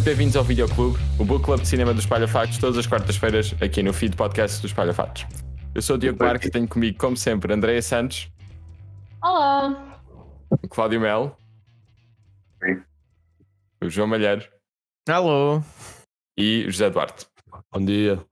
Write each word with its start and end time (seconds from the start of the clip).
Muito 0.00 0.08
bem-vindos 0.08 0.34
ao 0.34 0.42
Videoclube, 0.42 0.98
o 1.18 1.26
Book 1.26 1.44
Club 1.44 1.60
de 1.60 1.68
Cinema 1.68 1.92
dos 1.92 2.04
Espalha 2.04 2.26
Factos, 2.26 2.56
todas 2.56 2.78
as 2.78 2.86
quartas-feiras, 2.86 3.54
aqui 3.60 3.82
no 3.82 3.92
feed 3.92 4.16
podcast 4.16 4.62
dos 4.62 4.70
Espalha 4.70 4.94
Factos. 4.94 5.26
Eu 5.74 5.82
sou 5.82 5.96
o 5.96 5.98
Diogo 5.98 6.24
Marques 6.24 6.48
e 6.48 6.50
tenho 6.50 6.66
comigo, 6.66 6.96
como 6.96 7.18
sempre, 7.18 7.52
Andréia 7.52 7.82
Santos, 7.82 8.32
Olá! 9.22 10.00
o 10.50 10.66
Cláudio 10.68 11.02
Melo, 11.02 11.36
Sim. 12.64 12.82
o 13.84 13.90
João 13.90 14.08
Malheiro 14.08 14.42
Alô? 15.06 15.62
e 16.34 16.64
o 16.66 16.70
José 16.70 16.88
Duarte. 16.88 17.26
Bom 17.70 17.84
dia. 17.84 18.24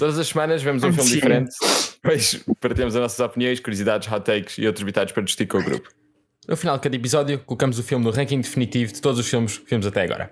Todas 0.00 0.18
as 0.18 0.26
semanas 0.26 0.60
vemos 0.64 0.82
um 0.82 0.88
Bom 0.88 0.94
filme 0.94 1.10
dia. 1.10 1.20
diferente, 1.20 1.54
depois 2.02 2.44
partilhamos 2.60 2.96
as 2.96 3.02
nossas 3.02 3.20
opiniões, 3.20 3.60
curiosidades, 3.60 4.10
hot 4.10 4.24
takes 4.24 4.58
e 4.58 4.66
outros 4.66 4.82
bitados 4.82 5.12
para 5.12 5.22
discutir 5.22 5.46
com 5.46 5.58
o 5.58 5.62
grupo. 5.62 5.88
No 6.48 6.56
final 6.56 6.76
de 6.76 6.82
cada 6.82 6.96
episódio, 6.96 7.38
colocamos 7.40 7.78
o 7.78 7.82
filme 7.82 8.04
no 8.04 8.10
ranking 8.10 8.40
definitivo 8.40 8.92
de 8.92 9.00
todos 9.00 9.18
os 9.18 9.28
filmes 9.28 9.58
que 9.58 9.70
vimos 9.70 9.86
até 9.86 10.02
agora. 10.02 10.30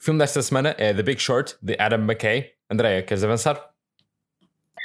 O 0.00 0.04
filme 0.04 0.18
desta 0.18 0.42
semana 0.42 0.74
é 0.78 0.92
The 0.92 1.02
Big 1.02 1.20
Short, 1.20 1.56
de 1.62 1.76
Adam 1.78 2.00
McKay. 2.00 2.50
Andréia, 2.70 3.02
queres 3.02 3.22
avançar? 3.22 3.62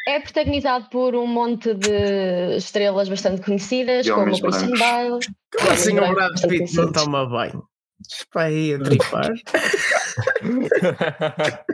É 0.07 0.19
protagonizado 0.19 0.87
por 0.89 1.15
um 1.15 1.25
monte 1.27 1.73
de 1.73 2.55
estrelas 2.57 3.09
bastante 3.09 3.41
conhecidas, 3.41 4.05
E 4.05 4.11
como 4.11 4.33
o 4.33 4.39
Christian. 4.39 4.69
Bale. 4.77 5.19
Como 5.57 5.71
assim 5.71 5.97
o 5.99 6.13
Brad 6.13 6.41
Pitt 6.47 6.75
não 6.75 6.91
toma 6.91 7.25
banho? 7.27 7.63
Vai 8.33 8.47
aí 8.53 8.73
a 8.75 8.79
tripar. 8.79 9.31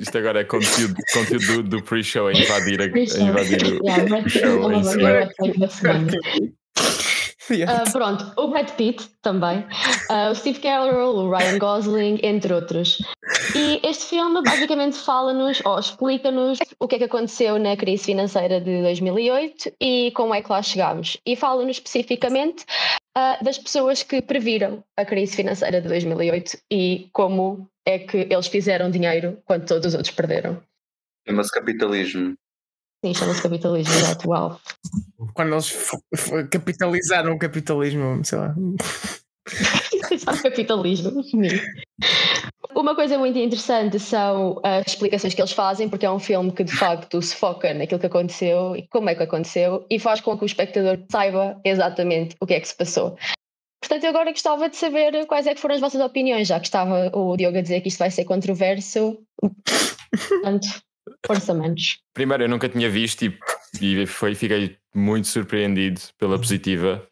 Isto- 0.00 0.18
agora 0.18 0.40
é 0.40 0.44
conteúdo, 0.44 0.94
conteúdo 1.12 1.62
do, 1.62 1.78
do 1.78 1.82
pre-show 1.82 2.26
a 2.28 2.32
invadir, 2.32 2.80
a, 2.80 2.84
a 2.84 2.88
invadir 2.88 3.64
o, 3.64 3.80
Yeah, 3.86 4.22
Pitt 4.22 4.38
show 4.38 4.72
é 4.72 5.28
Yeah. 7.50 7.82
Ah, 7.82 7.90
pronto, 7.90 8.32
o 8.36 8.48
Brad 8.48 8.70
Pitt 8.70 9.06
também, 9.20 9.66
ah, 10.08 10.30
o 10.30 10.34
Steve 10.34 10.60
Carell, 10.60 11.14
o 11.14 11.30
Ryan 11.30 11.58
Gosling, 11.58 12.18
entre 12.22 12.54
outros. 12.54 12.98
E 13.54 13.80
este 13.86 14.06
filme 14.06 14.42
basicamente 14.42 14.96
fala-nos, 14.96 15.60
ou 15.64 15.78
explica-nos 15.78 16.58
o 16.80 16.88
que 16.88 16.96
é 16.96 16.98
que 16.98 17.04
aconteceu 17.04 17.58
na 17.58 17.76
crise 17.76 18.04
financeira 18.04 18.60
de 18.60 18.82
2008 18.82 19.72
e 19.80 20.10
como 20.12 20.34
é 20.34 20.42
que 20.42 20.50
lá 20.50 20.62
chegámos. 20.62 21.18
E 21.26 21.36
fala-nos 21.36 21.76
especificamente 21.76 22.64
ah, 23.14 23.38
das 23.42 23.58
pessoas 23.58 24.02
que 24.02 24.22
previram 24.22 24.82
a 24.96 25.04
crise 25.04 25.36
financeira 25.36 25.80
de 25.80 25.88
2008 25.88 26.58
e 26.70 27.08
como 27.12 27.68
é 27.86 27.98
que 27.98 28.26
eles 28.30 28.46
fizeram 28.46 28.90
dinheiro 28.90 29.38
quando 29.44 29.66
todos 29.66 29.88
os 29.88 29.94
outros 29.94 30.14
perderam. 30.14 30.62
Chama-se 31.26 31.50
capitalismo. 31.52 32.34
Sim, 33.04 33.12
chama-se 33.12 33.42
capitalismo 33.42 33.92
atual. 34.10 34.58
Quando 35.34 35.52
eles 35.52 35.76
capitalizaram 36.50 37.34
o 37.34 37.38
capitalismo, 37.38 38.24
sei 38.24 38.38
lá. 38.38 38.54
Sabe 40.18 40.42
capitalismo? 40.42 41.12
Uma 42.74 42.94
coisa 42.94 43.18
muito 43.18 43.38
interessante 43.38 43.98
são 43.98 44.58
as 44.64 44.86
explicações 44.86 45.34
que 45.34 45.42
eles 45.42 45.52
fazem, 45.52 45.86
porque 45.86 46.06
é 46.06 46.10
um 46.10 46.18
filme 46.18 46.50
que 46.50 46.64
de 46.64 46.74
facto 46.74 47.20
se 47.20 47.36
foca 47.36 47.74
naquilo 47.74 48.00
que 48.00 48.06
aconteceu 48.06 48.74
e 48.74 48.88
como 48.88 49.10
é 49.10 49.14
que 49.14 49.22
aconteceu 49.22 49.84
e 49.90 49.98
faz 49.98 50.22
com 50.22 50.38
que 50.38 50.44
o 50.44 50.46
espectador 50.46 50.98
saiba 51.12 51.60
exatamente 51.62 52.34
o 52.40 52.46
que 52.46 52.54
é 52.54 52.60
que 52.60 52.68
se 52.68 52.74
passou. 52.74 53.18
Portanto, 53.82 54.04
eu 54.04 54.08
agora 54.08 54.30
gostava 54.30 54.66
de 54.70 54.76
saber 54.76 55.26
quais 55.26 55.46
é 55.46 55.54
que 55.54 55.60
foram 55.60 55.74
as 55.74 55.80
vossas 55.82 56.00
opiniões, 56.00 56.48
já 56.48 56.58
que 56.58 56.68
estava 56.68 57.10
o 57.14 57.36
Diogo 57.36 57.58
a 57.58 57.60
dizer 57.60 57.82
que 57.82 57.88
isto 57.88 57.98
vai 57.98 58.10
ser 58.10 58.24
controverso. 58.24 59.18
Portanto, 60.42 60.68
orçamentos. 61.28 61.98
Primeiro, 62.14 62.44
eu 62.44 62.48
nunca 62.48 62.68
tinha 62.68 62.88
visto 62.90 63.24
e, 63.24 63.38
e 63.80 64.06
foi, 64.06 64.34
fiquei 64.34 64.76
muito 64.94 65.28
surpreendido 65.28 66.00
pela 66.18 66.38
positiva. 66.38 67.06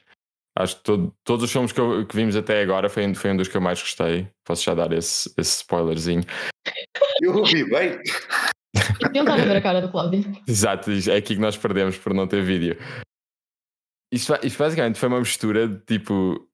Acho 0.59 0.77
que 0.77 0.83
todo- 0.83 1.15
todos 1.25 1.45
os 1.45 1.51
filmes 1.53 1.73
que, 1.73 1.81
eu- 1.81 2.07
que 2.07 2.15
vimos 2.15 2.37
até 2.37 2.61
agora 2.63 2.89
foi, 2.91 3.07
um- 3.07 3.15
foi 3.15 3.31
um 3.31 3.37
dos 3.37 3.49
que 3.49 3.57
eu 3.57 3.61
mais 3.61 3.81
gostei. 3.81 4.29
Posso 4.45 4.63
já 4.65 4.75
dar 4.75 4.93
esse, 4.93 5.33
esse 5.39 5.57
spoilerzinho. 5.59 6.23
Eu 7.23 7.35
ouvi 7.37 7.65
bem. 7.69 7.99
Não 9.15 9.23
estava 9.23 9.43
a 9.43 9.45
ver 9.45 9.57
a 9.57 9.63
cara 9.63 9.81
do 9.81 9.91
Cláudio. 9.91 10.25
Exato, 10.47 10.91
é 10.91 11.17
aqui 11.17 11.35
que 11.35 11.41
nós 11.41 11.57
perdemos 11.57 11.97
por 11.97 12.13
não 12.13 12.27
ter 12.27 12.43
vídeo. 12.45 12.77
Isto, 14.13 14.35
isto 14.43 14.59
basicamente 14.59 14.99
foi 14.99 15.09
uma 15.09 15.21
mistura 15.21 15.67
de 15.67 15.79
tipo 15.87 16.47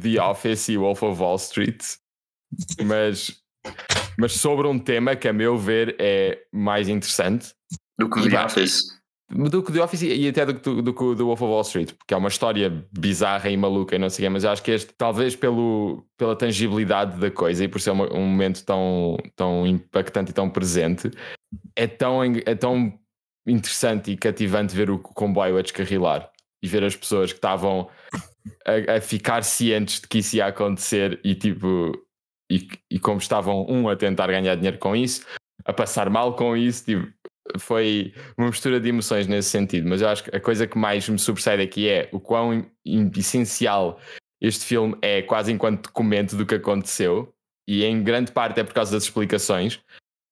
The 0.00 0.22
Office 0.22 0.68
e 0.68 0.76
Wolf 0.76 1.02
of 1.02 1.20
Wall 1.20 1.36
Street, 1.36 1.82
mas, 2.84 3.42
mas 4.20 4.32
sobre 4.34 4.66
um 4.68 4.78
tema 4.78 5.16
que, 5.16 5.26
a 5.28 5.32
meu 5.32 5.56
ver, 5.58 5.96
é 5.98 6.38
mais 6.52 6.88
interessante 6.88 7.52
Do 7.98 8.08
que 8.10 8.20
E 8.20 8.30
The. 8.30 8.44
Office. 8.44 8.80
do 9.30 9.62
que 9.62 9.72
The 9.72 9.82
Office 9.82 10.02
e 10.02 10.28
até 10.28 10.44
do, 10.46 10.54
que- 10.54 10.82
do, 10.82 10.92
que 10.92 11.14
do 11.14 11.26
Wolf 11.26 11.40
of 11.42 11.44
Wall 11.52 11.60
Street, 11.62 11.92
porque 11.92 12.12
é 12.12 12.16
uma 12.16 12.28
história 12.28 12.84
bizarra 12.96 13.48
e 13.48 13.56
maluca 13.56 13.94
e 13.94 13.98
não 13.98 14.10
sei 14.10 14.24
o 14.24 14.26
quê, 14.26 14.28
mas 14.28 14.44
acho 14.44 14.62
que 14.62 14.72
este, 14.72 14.92
talvez 14.98 15.34
pelo, 15.36 16.04
pela 16.18 16.34
tangibilidade 16.36 17.18
da 17.18 17.30
coisa 17.30 17.64
e 17.64 17.68
por 17.68 17.80
ser 17.80 17.90
uma- 17.92 18.12
um 18.12 18.26
momento 18.26 18.64
tão, 18.64 19.16
tão 19.36 19.66
impactante 19.66 20.30
e 20.30 20.34
tão 20.34 20.50
presente, 20.50 21.10
é 21.76 21.86
tão, 21.86 22.22
é 22.24 22.54
tão 22.54 22.92
interessante 23.46 24.10
e 24.12 24.16
cativante 24.16 24.74
ver 24.74 24.90
o 24.90 24.98
comboio 24.98 25.56
a 25.58 25.62
descarrilar 25.62 26.30
e 26.62 26.68
ver 26.68 26.84
as 26.84 26.94
pessoas 26.96 27.32
que 27.32 27.38
estavam 27.38 27.88
a, 28.66 28.96
a 28.96 29.00
ficar 29.00 29.42
cientes 29.44 30.00
de 30.00 30.08
que 30.08 30.18
isso 30.18 30.36
ia 30.36 30.46
acontecer 30.46 31.18
e 31.24 31.34
tipo 31.34 31.92
e, 32.50 32.68
e 32.90 32.98
como 32.98 33.18
estavam 33.18 33.64
um 33.68 33.88
a 33.88 33.96
tentar 33.96 34.26
ganhar 34.26 34.54
dinheiro 34.56 34.78
com 34.78 34.96
isso, 34.96 35.24
a 35.64 35.72
passar 35.72 36.10
mal 36.10 36.34
com 36.34 36.56
isso, 36.56 36.84
tipo, 36.84 37.12
foi 37.58 38.12
uma 38.36 38.48
mistura 38.48 38.80
de 38.80 38.88
emoções 38.88 39.26
nesse 39.26 39.50
sentido, 39.50 39.88
mas 39.88 40.02
eu 40.02 40.08
acho 40.08 40.24
que 40.24 40.34
a 40.34 40.40
coisa 40.40 40.66
que 40.66 40.78
mais 40.78 41.08
me 41.08 41.18
sobressai 41.18 41.60
aqui 41.62 41.88
é 41.88 42.08
o 42.12 42.20
quão 42.20 42.66
essencial 43.16 43.98
este 44.40 44.64
filme 44.64 44.96
é 45.02 45.22
quase 45.22 45.52
enquanto 45.52 45.84
documento 45.84 46.36
do 46.36 46.46
que 46.46 46.54
aconteceu. 46.54 47.32
E 47.68 47.84
em 47.84 48.02
grande 48.02 48.32
parte 48.32 48.58
é 48.58 48.64
por 48.64 48.74
causa 48.74 48.92
das 48.92 49.04
explicações, 49.04 49.80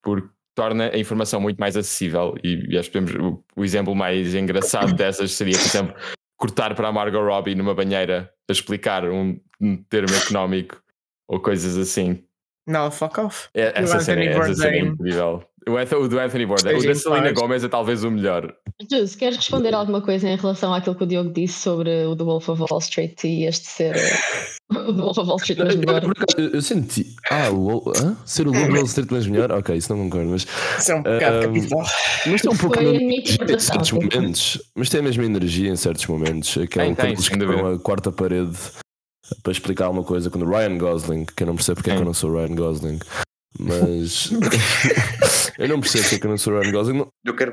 porque 0.02 0.28
torna 0.56 0.90
a 0.92 0.98
informação 0.98 1.40
muito 1.40 1.58
mais 1.58 1.76
acessível. 1.76 2.34
E, 2.42 2.74
e 2.74 2.78
acho 2.78 2.90
que 2.90 2.98
podemos, 2.98 3.14
o, 3.14 3.44
o 3.54 3.64
exemplo 3.64 3.94
mais 3.94 4.34
engraçado 4.34 4.94
dessas 4.94 5.32
seria, 5.32 5.56
por 5.56 5.66
exemplo, 5.66 5.94
cortar 6.36 6.74
para 6.74 6.88
a 6.88 6.92
Margot 6.92 7.22
Robbie 7.22 7.54
numa 7.54 7.74
banheira 7.74 8.32
a 8.48 8.52
explicar 8.52 9.04
um, 9.04 9.38
um 9.60 9.76
termo 9.84 10.14
económico 10.16 10.82
ou 11.28 11.38
coisas 11.38 11.76
assim. 11.76 12.24
Não, 12.66 12.90
fuck 12.90 13.20
off. 13.20 13.48
É- 13.54 13.68
o 13.68 13.84
essa, 13.84 14.00
cena, 14.00 14.22
Anthony 14.22 14.42
essa 14.42 14.54
cena 14.54 14.76
é 14.76 14.80
incrível. 14.80 15.42
O, 15.66 16.08
do 16.08 16.18
Anthony 16.18 16.46
Bourdain, 16.46 16.78
o 16.78 16.82
da 16.82 16.94
Selena. 16.94 17.32
Gomez 17.32 17.62
é 17.62 17.68
talvez 17.68 18.02
o 18.02 18.10
melhor. 18.10 18.54
Jus, 18.90 19.14
queres 19.14 19.36
responder 19.36 19.74
alguma 19.74 20.00
coisa 20.00 20.28
em 20.28 20.36
relação 20.36 20.72
àquilo 20.72 20.94
que 20.94 21.04
o 21.04 21.06
Diogo 21.06 21.30
disse 21.30 21.60
sobre 21.60 22.06
o 22.06 22.16
The 22.16 22.24
Wolf 22.24 22.48
of 22.48 22.62
Wall 22.62 22.78
Street 22.78 23.22
e 23.24 23.44
este 23.44 23.66
ser 23.66 23.96
eh, 23.96 24.18
o 24.72 24.94
The 24.94 25.02
Wolf 25.02 25.18
of 25.18 25.28
Wall 25.28 25.36
Street 25.36 25.58
mas 25.58 25.76
melhor? 25.76 26.02
Eu, 26.38 26.48
eu 26.50 26.62
senti. 26.62 27.14
Ah, 27.30 27.50
o, 27.50 27.92
hã? 27.96 28.16
ser 28.24 28.46
o 28.46 28.52
Lobo 28.52 28.72
Wall 28.72 28.84
Street 28.84 29.10
mais 29.10 29.26
melhor? 29.26 29.52
Ok, 29.52 29.76
isso 29.76 29.94
não 29.94 30.04
concordo, 30.04 30.30
mas. 30.30 30.46
Isso 30.78 30.92
é 30.92 30.94
um 30.94 31.02
pecado 31.02 31.36
Um, 31.36 31.42
capital. 31.42 31.84
Mas 32.26 32.40
tem 32.40 32.50
um 32.50 32.56
pouco 32.56 32.78
de 32.78 32.86
energia 32.86 33.44
em 33.44 33.58
certos 33.58 33.92
momentos. 33.92 34.62
Mas 34.74 34.88
tem 34.88 35.00
a 35.00 35.02
mesma 35.02 35.24
energia 35.24 35.70
em 35.70 35.76
certos 35.76 36.06
momentos. 36.06 36.56
Aquela 36.56 36.94
Tem, 36.94 37.14
tem, 37.14 37.16
quebram 37.16 37.74
a 37.74 37.78
quarta 37.78 38.10
parede 38.10 38.56
para 39.42 39.52
explicar 39.52 39.88
uma 39.90 40.02
coisa. 40.04 40.30
Quando 40.30 40.46
o 40.46 40.50
Ryan 40.50 40.78
Gosling, 40.78 41.24
que 41.24 41.42
eu 41.42 41.46
não 41.46 41.54
percebo 41.56 41.76
porque 41.76 41.90
é 41.90 41.94
que 41.94 42.00
eu 42.00 42.06
não 42.06 42.14
sou 42.14 42.32
Ryan 42.32 42.54
Gosling, 42.54 42.98
mas. 43.58 44.30
eu 45.58 45.68
não 45.68 45.80
percebo 45.80 46.04
porque 46.04 46.14
é 46.16 46.18
que 46.18 46.26
eu 46.26 46.30
não 46.30 46.38
sou 46.38 46.58
Ryan 46.58 46.72
Gosling. 46.72 47.06
Eu 47.24 47.36
quero, 47.36 47.52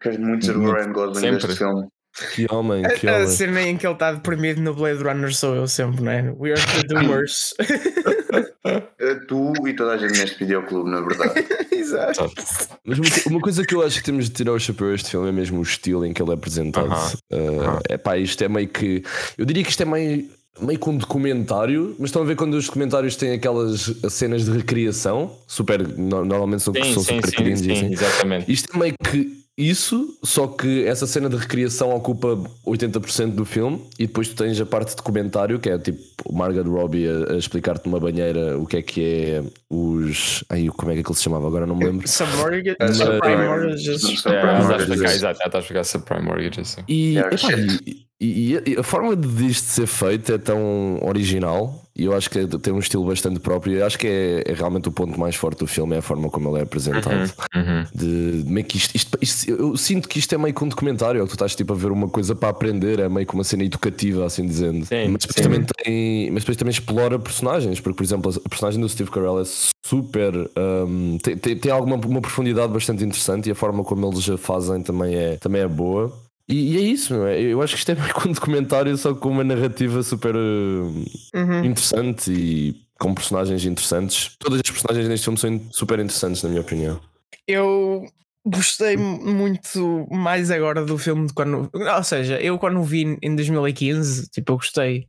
quero 0.00 0.20
muito 0.20 0.44
ser 0.44 0.56
o 0.56 0.60
Muito. 0.60 0.74
Ryan 0.76 0.92
Gosling 0.92 1.20
Sempre. 1.20 1.46
deste 1.46 1.58
filme. 1.58 1.86
Que 2.32 2.46
homem, 2.48 2.84
que 3.00 3.08
A, 3.08 3.12
a 3.12 3.16
homem. 3.16 3.28
cena 3.28 3.60
em 3.62 3.76
que 3.76 3.84
ele 3.84 3.94
está 3.94 4.12
deprimido 4.12 4.60
no 4.62 4.72
Blade 4.72 5.02
Runner 5.02 5.34
sou 5.34 5.56
eu 5.56 5.66
sempre, 5.66 6.00
não 6.00 6.12
é? 6.12 6.32
We 6.38 6.52
are 6.52 6.60
the 6.60 6.86
doers. 7.02 7.52
Eh, 7.58 9.14
Tu 9.28 9.68
e 9.68 9.74
toda 9.74 9.92
a 9.94 9.96
gente 9.96 10.18
neste 10.20 10.38
videoclube, 10.38 10.88
na 10.90 11.00
verdade. 11.00 11.44
Exato. 11.72 12.30
Mas 12.84 12.98
uma, 12.98 13.08
uma 13.26 13.40
coisa 13.40 13.64
que 13.66 13.74
eu 13.74 13.82
acho 13.82 13.98
que 13.98 14.04
temos 14.04 14.26
de 14.26 14.30
tirar 14.30 14.52
o 14.52 14.60
chapéu 14.60 14.90
a 14.90 14.94
este 14.94 15.10
filme 15.10 15.28
é 15.28 15.32
mesmo 15.32 15.58
o 15.58 15.62
estilo 15.62 16.06
em 16.06 16.12
que 16.12 16.22
ele 16.22 16.30
é 16.30 16.34
apresentado. 16.34 16.88
Uh, 17.32 17.60
aham. 17.60 17.80
É 17.88 17.98
pá, 17.98 18.16
isto 18.16 18.42
é 18.44 18.48
meio 18.48 18.68
que. 18.68 19.02
Eu 19.36 19.44
diria 19.44 19.64
que 19.64 19.70
isto 19.70 19.82
é 19.82 19.86
meio, 19.86 20.28
meio 20.60 20.78
que 20.78 20.88
um 20.88 20.96
documentário, 20.96 21.94
mas 21.98 22.08
estão 22.10 22.22
a 22.22 22.24
ver 22.24 22.36
quando 22.36 22.54
os 22.54 22.66
documentários 22.66 23.16
têm 23.16 23.32
aquelas 23.32 23.92
cenas 24.10 24.44
de 24.44 24.50
recriação, 24.52 25.32
super. 25.46 25.86
no- 25.86 26.24
Normalmente 26.24 26.62
são, 26.62 26.72
Sim, 26.74 26.94
são 26.94 27.02
sim, 27.02 27.16
super 27.16 27.28
sim, 27.30 27.36
cringe 27.36 27.62
e 27.72 27.76
sim, 27.76 27.84
assim. 27.86 27.92
exatamente. 27.92 28.52
Isto 28.52 28.74
é 28.74 28.78
meio 28.78 28.94
que 29.10 29.44
isso, 29.56 30.18
só 30.22 30.48
que 30.48 30.84
essa 30.84 31.06
cena 31.06 31.28
de 31.28 31.36
recriação 31.36 31.94
ocupa 31.94 32.36
80% 32.66 33.34
do 33.36 33.44
filme 33.44 33.80
e 33.98 34.06
depois 34.06 34.28
tu 34.28 34.34
tens 34.34 34.60
a 34.60 34.66
parte 34.66 34.90
de 34.90 34.96
documentário 34.96 35.60
que 35.60 35.70
é 35.70 35.78
tipo 35.78 36.02
Margaret 36.32 36.68
Robbie 36.68 37.06
a, 37.06 37.34
a 37.34 37.36
explicar-te 37.36 37.86
numa 37.86 38.00
banheira 38.00 38.58
o 38.58 38.66
que 38.66 38.76
é 38.78 38.82
que 38.82 39.00
é 39.04 39.42
os. 39.70 40.42
Ai, 40.48 40.66
como 40.76 40.90
é 40.90 40.94
que 40.94 41.00
aquilo 41.02 41.14
se 41.14 41.22
chamava? 41.22 41.46
Agora 41.46 41.66
não 41.66 41.76
me 41.76 41.84
lembro. 41.84 42.08
Submortgage. 42.08 42.76
Subprime 42.94 43.44
mortgages. 43.46 44.26
É, 44.26 44.56
mortgages. 44.56 44.80
explicar, 44.88 45.12
exato, 45.14 45.38
ela 45.40 45.46
está 45.48 45.58
a 45.58 45.60
explicar 45.60 45.84
subprime 45.84 46.22
mortgage. 46.24 46.60
assim. 46.60 46.80
E, 46.88 47.14
Yeah, 47.14 47.34
epá, 47.36 47.52
e, 47.86 48.03
E, 48.24 48.62
e 48.72 48.76
a 48.78 48.82
forma 48.82 49.14
de 49.14 49.46
isto 49.46 49.66
ser 49.68 49.86
feito 49.86 50.32
é 50.32 50.38
tão 50.38 50.98
original 51.02 51.84
e 51.96 52.04
eu 52.06 52.12
acho 52.12 52.28
que 52.28 52.44
tem 52.58 52.72
um 52.72 52.80
estilo 52.80 53.04
bastante 53.06 53.38
próprio. 53.38 53.76
Eu 53.76 53.86
acho 53.86 53.96
que 53.96 54.06
é, 54.06 54.42
é 54.46 54.52
realmente 54.52 54.88
o 54.88 54.92
ponto 54.92 55.18
mais 55.18 55.36
forte 55.36 55.58
do 55.60 55.66
filme, 55.66 55.94
é 55.94 55.98
a 55.98 56.02
forma 56.02 56.28
como 56.28 56.48
ele 56.48 56.58
é 56.58 56.62
apresentado. 56.62 57.32
Uhum, 57.54 57.62
uhum. 57.62 57.84
De, 57.94 58.44
meio 58.50 58.66
que 58.66 58.76
isto, 58.76 58.96
isto- 58.96 59.18
isto- 59.20 59.50
eu 59.50 59.76
sinto 59.76 60.08
que 60.08 60.18
isto 60.18 60.34
é 60.34 60.38
meio 60.38 60.52
que 60.52 60.64
um 60.64 60.68
documentário, 60.68 61.20
ou 61.20 61.26
que 61.26 61.30
tu 61.32 61.36
estás 61.36 61.54
tipo 61.54 61.72
a 61.72 61.76
ver 61.76 61.92
uma 61.92 62.08
coisa 62.08 62.34
para 62.34 62.48
aprender, 62.48 62.98
é 62.98 63.08
meio 63.08 63.24
que 63.26 63.34
uma 63.34 63.44
cena 63.44 63.62
educativa, 63.62 64.24
assim 64.26 64.44
dizendo. 64.44 64.84
Sim, 64.86 65.08
mas, 65.08 65.20
depois 65.22 65.34
sim. 65.36 65.42
também 65.42 65.64
tem, 65.84 66.30
mas 66.32 66.42
depois 66.42 66.56
também 66.56 66.72
explora 66.72 67.16
personagens, 67.18 67.78
porque, 67.78 67.96
por 67.96 68.02
exemplo, 68.02 68.32
a 68.44 68.48
personagem 68.48 68.80
do 68.80 68.88
Steve 68.88 69.10
Carell 69.10 69.40
é 69.40 69.44
super. 69.86 70.34
hum, 70.88 71.16
tem, 71.22 71.36
tem, 71.36 71.56
tem 71.56 71.70
alguma 71.70 71.94
uma 71.96 72.20
profundidade 72.20 72.72
bastante 72.72 73.04
interessante 73.04 73.48
e 73.48 73.52
a 73.52 73.54
forma 73.54 73.84
como 73.84 74.04
eles 74.10 74.28
a 74.28 74.36
fazem 74.36 74.82
também 74.82 75.14
é, 75.14 75.36
também 75.36 75.62
é 75.62 75.68
boa. 75.68 76.12
E, 76.48 76.74
e 76.74 76.76
é 76.76 76.80
isso, 76.80 77.14
não 77.14 77.26
é? 77.26 77.40
Eu 77.40 77.62
acho 77.62 77.74
que 77.74 77.78
isto 77.78 77.90
é 77.90 77.94
meio 77.94 78.12
que 78.14 78.28
um 78.28 78.32
documentário 78.32 78.96
só 78.96 79.14
com 79.14 79.30
uma 79.30 79.44
narrativa 79.44 80.02
super 80.02 80.36
hum, 80.36 81.04
Uhum. 81.34 81.64
interessante 81.64 82.30
e 82.32 82.84
com 82.98 83.14
personagens 83.14 83.64
interessantes. 83.64 84.36
Todas 84.38 84.60
as 84.64 84.70
personagens 84.70 85.08
neste 85.08 85.24
filme 85.24 85.38
são 85.38 85.72
super 85.72 85.98
interessantes, 85.98 86.42
na 86.42 86.48
minha 86.48 86.60
opinião. 86.60 87.00
Eu 87.46 88.06
gostei 88.46 88.96
muito 88.96 90.06
mais 90.10 90.50
agora 90.50 90.84
do 90.84 90.96
filme 90.98 91.26
de 91.26 91.32
quando. 91.32 91.70
Ou 91.72 92.04
seja, 92.04 92.40
eu 92.40 92.58
quando 92.58 92.78
o 92.78 92.84
vi 92.84 93.18
em 93.22 93.34
2015, 93.34 94.28
tipo, 94.30 94.52
eu 94.52 94.56
gostei. 94.56 95.08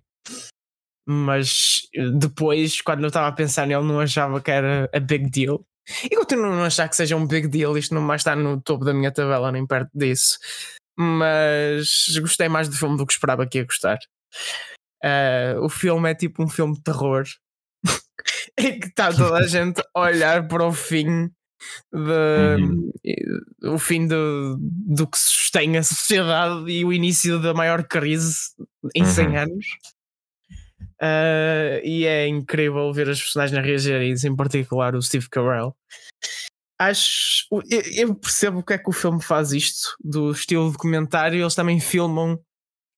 Mas 1.07 1.81
depois, 2.19 2.81
quando 2.81 3.01
eu 3.03 3.07
estava 3.09 3.27
a 3.27 3.31
pensar 3.31 3.67
nele, 3.67 3.83
não 3.83 3.99
achava 3.99 4.41
que 4.41 4.49
era 4.49 4.89
a 4.91 4.99
big 4.99 5.29
deal. 5.29 5.63
E 6.03 6.15
continuo 6.15 6.47
a 6.47 6.55
não 6.55 6.63
achar 6.63 6.89
que 6.89 6.95
seja 6.95 7.15
um 7.15 7.27
big 7.27 7.47
deal, 7.47 7.77
isto 7.77 7.93
não 7.93 8.01
mais 8.01 8.21
está 8.21 8.35
no 8.35 8.59
topo 8.59 8.83
da 8.83 8.93
minha 8.93 9.11
tabela, 9.11 9.51
nem 9.51 9.67
perto 9.67 9.91
disso. 9.93 10.39
Mas 10.97 12.07
gostei 12.21 12.47
mais 12.47 12.69
do 12.69 12.75
filme 12.75 12.97
do 12.97 13.05
que 13.05 13.13
esperava 13.13 13.45
que 13.47 13.57
ia 13.57 13.65
gostar. 13.65 13.99
Ah, 15.03 15.55
o 15.59 15.69
filme 15.69 16.09
é 16.09 16.15
tipo 16.15 16.43
um 16.43 16.47
filme 16.49 16.73
de 16.75 16.81
terror 16.83 17.25
em 18.57 18.79
que 18.79 18.87
está 18.87 19.13
toda 19.13 19.37
a 19.37 19.47
gente 19.47 19.81
a 19.93 19.99
olhar 19.99 20.47
para 20.47 20.65
o 20.65 20.71
fim 20.71 21.29
de, 21.93 23.67
o 23.67 23.77
fim 23.77 24.07
do, 24.07 24.57
do 24.59 25.07
que 25.07 25.17
sustém 25.17 25.77
a 25.77 25.83
sociedade 25.83 26.69
e 26.69 26.83
o 26.85 26.91
início 26.93 27.41
da 27.41 27.53
maior 27.53 27.83
crise 27.83 28.51
em 28.95 29.05
100 29.05 29.27
Uhum. 29.27 29.37
anos. 29.37 29.65
Ah, 31.01 31.79
e 31.83 32.05
é 32.05 32.27
incrível 32.27 32.91
ver 32.93 33.09
as 33.09 33.19
personagens 33.19 33.57
a 33.57 33.61
reagir 33.61 33.95
a 33.95 34.03
isso, 34.03 34.27
em 34.27 34.35
particular 34.35 34.95
o 34.95 35.01
Steve 35.01 35.29
Carell. 35.29 35.75
Acho, 36.79 37.45
eu, 37.95 38.13
percebo 38.15 38.57
porque 38.57 38.73
é 38.73 38.77
que 38.77 38.89
o 38.89 38.93
filme 38.93 39.21
faz 39.21 39.53
isto, 39.53 39.95
do 40.03 40.31
estilo 40.31 40.71
documentário. 40.71 41.39
Eles 41.41 41.55
também 41.55 41.79
filmam 41.79 42.39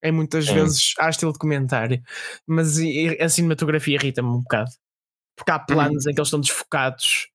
em 0.04 0.12
muitas 0.12 0.48
vezes 0.48 0.94
há 1.00 1.10
estilo 1.10 1.32
documentário, 1.34 2.02
mas 2.48 2.78
e- 2.80 3.18
a 3.22 3.30
cinematografia 3.30 3.96
irrita-me 3.96 4.30
um 4.30 4.42
bocado. 4.42 4.72
Porque 5.38 5.52
há 5.52 5.60
planos 5.60 6.06
em 6.08 6.14
que 6.14 6.20
eles 6.20 6.28
estão 6.28 6.40
desfocados 6.40 7.28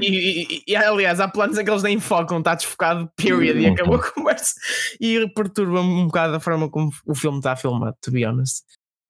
e, 0.00 0.56
e- 0.58 0.62
e, 0.68 0.76
aliás, 0.76 1.20
há 1.20 1.28
planos 1.28 1.58
em 1.58 1.64
que 1.64 1.70
eles 1.70 1.82
nem 1.82 1.98
focam, 2.00 2.38
está 2.38 2.54
desfocado, 2.54 3.10
period, 3.16 3.58
e 3.60 3.66
Uhum. 3.66 3.72
acabou 3.74 3.96
a 3.96 4.10
conversa. 4.12 4.54
E 5.00 5.28
perturba-me 5.34 5.88
um 5.90 6.06
bocado 6.06 6.36
a 6.36 6.40
forma 6.40 6.70
como 6.70 6.90
o 7.04 7.14
filme 7.14 7.38
está 7.38 7.54
filmado, 7.56 7.96
to 8.00 8.10
be 8.12 8.24
honest. 8.24 8.62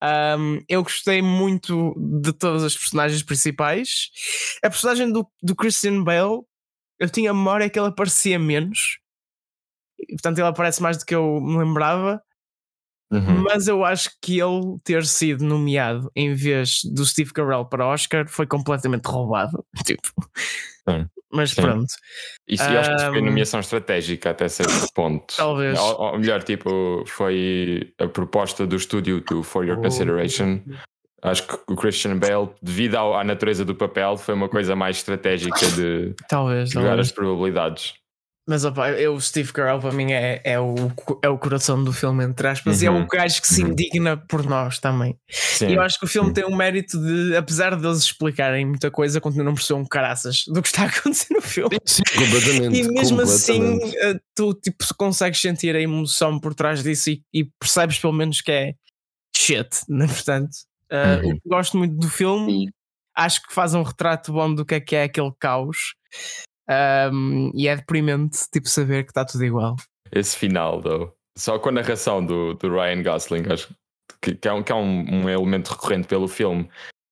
Um, 0.02 0.58
eu 0.69 0.82
gostei 0.82 1.22
muito 1.22 1.94
de 1.96 2.32
todas 2.32 2.64
as 2.64 2.76
personagens 2.76 3.22
principais. 3.22 4.08
A 4.64 4.69
personagem 4.69 5.12
do, 5.12 5.24
do 5.40 5.54
Christian 5.54 6.02
Bale, 6.02 6.40
eu 7.02 7.10
tinha 7.10 7.32
a 7.32 7.34
memória 7.34 7.69
que 7.69 7.76
ele 7.76 7.88
aparecia 7.88 8.38
menos, 8.38 9.00
e, 9.99 10.14
portanto, 10.14 10.38
ele 10.38 10.46
aparece 10.46 10.81
mais 10.81 10.96
do 10.96 11.04
que 11.04 11.14
eu 11.14 11.40
me 11.40 11.58
lembrava. 11.58 12.22
Uhum. 13.12 13.43
Mas 13.43 13.66
eu 13.66 13.84
acho 13.84 14.10
que 14.22 14.40
ele 14.40 14.78
ter 14.84 15.04
sido 15.04 15.44
nomeado 15.44 16.10
em 16.16 16.32
vez 16.32 16.81
do 16.84 17.04
Steve 17.04 17.32
Carell 17.32 17.66
para 17.66 17.87
Oscar 17.87 18.26
foi 18.28 18.46
completamente 18.46 19.04
roubado. 19.04 19.64
Tipo. 19.84 20.31
Sim. 20.88 21.06
Mas 21.31 21.50
Sim. 21.50 21.62
pronto. 21.62 21.93
Isso 22.46 22.62
eu 22.62 22.78
acho 22.78 22.96
que 22.96 23.10
foi 23.10 23.20
nomeação 23.20 23.60
estratégica 23.60 24.31
até 24.31 24.48
certo 24.48 24.87
ponto. 24.94 25.34
Talvez. 25.37 25.78
Ou, 25.78 26.00
ou 26.00 26.19
melhor, 26.19 26.43
tipo, 26.43 27.05
foi 27.06 27.93
a 27.98 28.06
proposta 28.06 28.66
do 28.66 28.76
estúdio 28.76 29.20
do 29.22 29.43
For 29.43 29.66
Your 29.66 29.81
Consideration. 29.81 30.62
Acho 31.22 31.46
que 31.46 31.54
o 31.72 31.76
Christian 31.76 32.19
Bale, 32.19 32.50
devido 32.60 32.96
ao- 32.96 33.16
à 33.16 33.22
natureza 33.22 33.64
do 33.64 33.74
papel, 33.74 34.16
foi 34.16 34.34
uma 34.34 34.48
coisa 34.48 34.74
mais 34.74 34.96
estratégica 34.96 35.66
de 35.70 36.14
Talvez, 36.28 36.70
jogar 36.70 36.88
talvez. 36.88 37.06
as 37.08 37.12
probabilidades. 37.12 37.94
Mas 38.48 38.64
opa, 38.64 38.90
eu, 38.90 39.14
o 39.14 39.20
Steve 39.20 39.52
Carell 39.52 39.78
para 39.78 39.92
mim 39.92 40.10
é, 40.10 40.40
é, 40.42 40.58
o, 40.58 40.74
é 41.22 41.28
o 41.28 41.38
coração 41.38 41.82
do 41.84 41.92
filme, 41.92 42.24
entre 42.24 42.48
aspas, 42.48 42.82
e 42.82 42.86
é 42.86 42.90
Uhum, 42.90 43.02
o 43.02 43.06
gajo 43.06 43.40
que 43.40 43.46
se 43.46 43.62
uhum. 43.62 43.69
indigna 43.70 44.16
por 44.16 44.44
nós 44.44 44.80
também. 44.80 45.16
Sim. 45.30 45.69
E 45.69 45.74
eu 45.74 45.80
acho 45.80 45.96
que 45.96 46.06
o 46.06 46.08
filme 46.08 46.32
tem 46.32 46.44
um 46.44 46.56
mérito 46.56 46.98
de, 47.00 47.36
apesar 47.36 47.76
deles 47.76 47.98
explicarem 47.98 48.66
muita 48.66 48.90
coisa, 48.90 49.20
continuam 49.20 49.54
por 49.54 49.62
ser 49.62 49.74
um 49.74 49.84
caraças 49.86 50.42
do 50.48 50.60
que 50.60 50.66
está 50.66 50.82
a 50.82 50.86
acontecer 50.86 51.32
no 51.32 51.40
filme. 51.40 51.78
Sim, 51.86 52.02
completamente. 52.19 52.80
E 52.80 52.88
mesmo 52.92 53.20
assim, 53.20 53.60
completamente. 53.78 53.96
eh, 53.98 54.20
tu 54.34 54.54
tipo, 54.54 54.84
consegues 54.96 55.40
sentir 55.40 55.76
a 55.76 55.80
emoção 55.80 56.40
por 56.40 56.52
trás 56.52 56.82
disso 56.82 57.10
e, 57.10 57.22
e 57.32 57.44
percebes 57.60 58.00
pelo 58.00 58.12
menos 58.12 58.40
que 58.40 58.50
é 58.50 58.74
shit, 59.36 59.69
né? 59.88 60.08
Portanto, 60.08 60.50
eh, 60.92 61.20
Uhum. 61.24 61.38
gosto 61.46 61.76
muito 61.78 61.96
do 61.96 62.08
filme, 62.08 62.52
Sim. 62.52 62.66
acho 63.16 63.42
que 63.42 63.52
faz 63.54 63.74
um 63.74 63.82
retrato 63.82 64.32
bom 64.32 64.54
do 64.54 64.64
que 64.64 64.74
é 64.76 64.80
que 64.80 64.94
é 64.96 65.04
aquele 65.04 65.32
caos. 65.40 65.94
Um, 67.12 67.50
e 67.54 67.66
é 67.68 67.76
deprimente, 67.76 68.38
tipo, 68.52 68.68
saber 68.68 69.04
que 69.04 69.10
está 69.10 69.24
tudo 69.24 69.44
igual. 69.44 69.76
Esse 70.12 70.36
final, 70.36 70.80
though. 70.80 71.12
Só 71.36 71.58
com 71.58 71.70
a 71.70 71.72
narração 71.72 72.24
do, 72.24 72.54
do 72.54 72.68
Ryan 72.72 73.02
Gosling, 73.02 73.42
acho 73.50 73.74
que, 74.20 74.34
que 74.34 74.46
é, 74.48 74.52
um, 74.52 74.62
que 74.62 74.70
é 74.70 74.74
um, 74.74 75.22
um 75.24 75.28
elemento 75.28 75.70
recorrente 75.70 76.06
pelo 76.06 76.28
filme. 76.28 76.68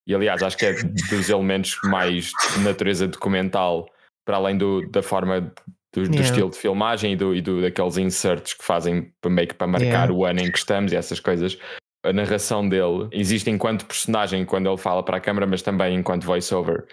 E 0.06 0.14
aliás, 0.14 0.42
acho 0.42 0.56
que 0.56 0.66
é 0.66 0.72
dos 0.74 1.28
elementos 1.30 1.78
mais 1.84 2.30
de 2.54 2.60
natureza 2.60 3.06
documental, 3.08 3.86
para 4.26 4.36
além 4.36 4.56
do, 4.56 4.86
da 4.90 5.02
forma 5.02 5.40
do, 5.40 5.52
do 5.94 6.00
Yeah. 6.02 6.20
estilo 6.20 6.50
de 6.50 6.56
filmagem 6.58 7.12
e, 7.14 7.16
do, 7.16 7.34
e 7.34 7.40
do, 7.40 7.60
daqueles 7.62 7.96
inserts 7.96 8.54
que 8.54 8.64
fazem 8.64 9.12
meio 9.26 9.48
que 9.48 9.54
para 9.54 9.66
marcar 9.66 9.86
Yeah. 9.86 10.12
o 10.12 10.24
ano 10.24 10.40
em 10.40 10.50
que 10.52 10.58
estamos 10.58 10.92
e 10.92 10.96
essas 10.96 11.18
coisas. 11.18 11.58
A 12.04 12.12
narração 12.12 12.66
dele 12.68 13.08
existe 13.12 13.50
enquanto 13.50 13.84
personagem 13.86 14.44
quando 14.46 14.68
ele 14.68 14.78
fala 14.78 15.04
para 15.04 15.18
a 15.18 15.20
câmara, 15.20 15.46
mas 15.46 15.60
também 15.62 15.94
enquanto 15.96 16.24
voice-over. 16.24 16.86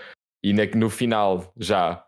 E 0.44 0.52
na- 0.54 0.66
no 0.76 0.90
final, 0.90 1.52
já 1.58 2.04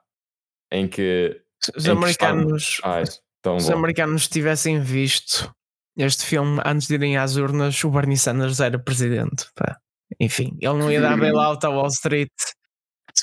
em 0.72 0.88
que. 0.88 1.42
Se 1.64 1.72
os 1.76 1.86
em 1.86 1.92
que 1.92 1.98
americanos, 1.98 2.82
Ai, 2.84 3.04
os 3.04 3.68
bom. 3.68 3.74
americanos 3.78 4.28
tivessem 4.28 4.82
visto 4.82 5.50
este 5.98 6.26
filme 6.26 6.62
antes 6.66 6.88
de 6.88 6.96
irem 6.96 7.18
às 7.18 7.36
urnas, 7.38 7.82
o 7.84 7.90
Bernie 7.90 8.18
Sanders 8.18 8.60
era 8.60 8.78
presidente. 8.80 9.46
pá. 9.56 9.78
Enfim, 10.20 10.58
ele 10.62 10.74
não 10.78 10.92
ia 10.92 11.00
dar 11.02 11.18
bailout 11.18 11.66
à 11.66 11.70
Wall 11.70 11.88
Street. 11.88 12.32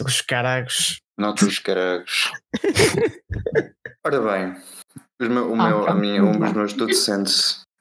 Os 0.04 0.20
caragos. 0.20 1.00
Não 1.18 1.32
os 1.34 1.58
caragos. 1.58 2.30
Ora 4.04 4.20
bem, 4.20 4.56
os 5.20 5.28
meu- 5.28 5.50
o 5.52 5.60
Ah, 5.60 5.68
meu, 5.68 5.78
a 5.80 5.84
pronto, 5.84 6.00
minha, 6.00 6.22
um 6.22 6.38
dos 6.38 6.52
meus 6.52 6.72
tudo 6.74 6.92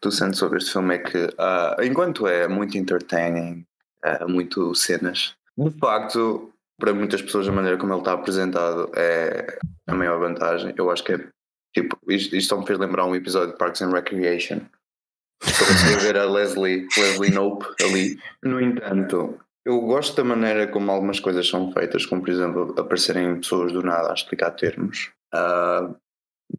tudo 0.01 0.13
sentes 0.13 0.39
sobre 0.39 0.57
este 0.57 0.71
filme 0.71 0.95
é 0.95 0.97
que, 0.99 1.29
ah, 1.37 1.75
enquanto 1.81 2.27
é 2.27 2.47
muito 2.47 2.77
entertaining, 2.77 3.65
ah, 4.03 4.27
muito 4.27 4.73
cenas, 4.75 5.35
de 5.57 5.71
facto, 5.79 6.51
para 6.77 6.93
muitas 6.93 7.21
pessoas, 7.21 7.47
a 7.47 7.51
maneira 7.51 7.77
como 7.77 7.93
ele 7.93 7.99
está 7.99 8.13
apresentado 8.13 8.91
é 8.95 9.57
a 9.87 9.95
maior 9.95 10.19
vantagem. 10.19 10.73
Eu 10.77 10.91
acho 10.91 11.03
que 11.03 11.13
é 11.13 11.27
tipo, 11.73 11.97
isto, 12.09 12.35
isto 12.35 12.57
me 12.57 12.65
fez 12.65 12.77
lembrar 12.77 13.05
um 13.05 13.15
episódio 13.15 13.53
de 13.53 13.57
Parks 13.57 13.81
and 13.81 13.91
Recreation. 13.91 14.61
Estou 15.43 15.67
a 15.67 15.99
ver 15.99 16.17
a 16.17 16.25
Leslie, 16.25 16.87
Leslie 16.97 17.31
Nope 17.31 17.65
ali. 17.81 18.17
No 18.43 18.59
entanto, 18.59 19.39
eu 19.65 19.79
gosto 19.81 20.15
da 20.15 20.23
maneira 20.23 20.67
como 20.67 20.91
algumas 20.91 21.19
coisas 21.19 21.47
são 21.47 21.71
feitas, 21.71 22.05
como 22.05 22.21
por 22.21 22.29
exemplo 22.29 22.75
aparecerem 22.77 23.35
pessoas 23.37 23.71
do 23.71 23.81
nada 23.81 24.11
a 24.11 24.13
explicar 24.13 24.51
termos. 24.51 25.11
Ah, 25.33 25.89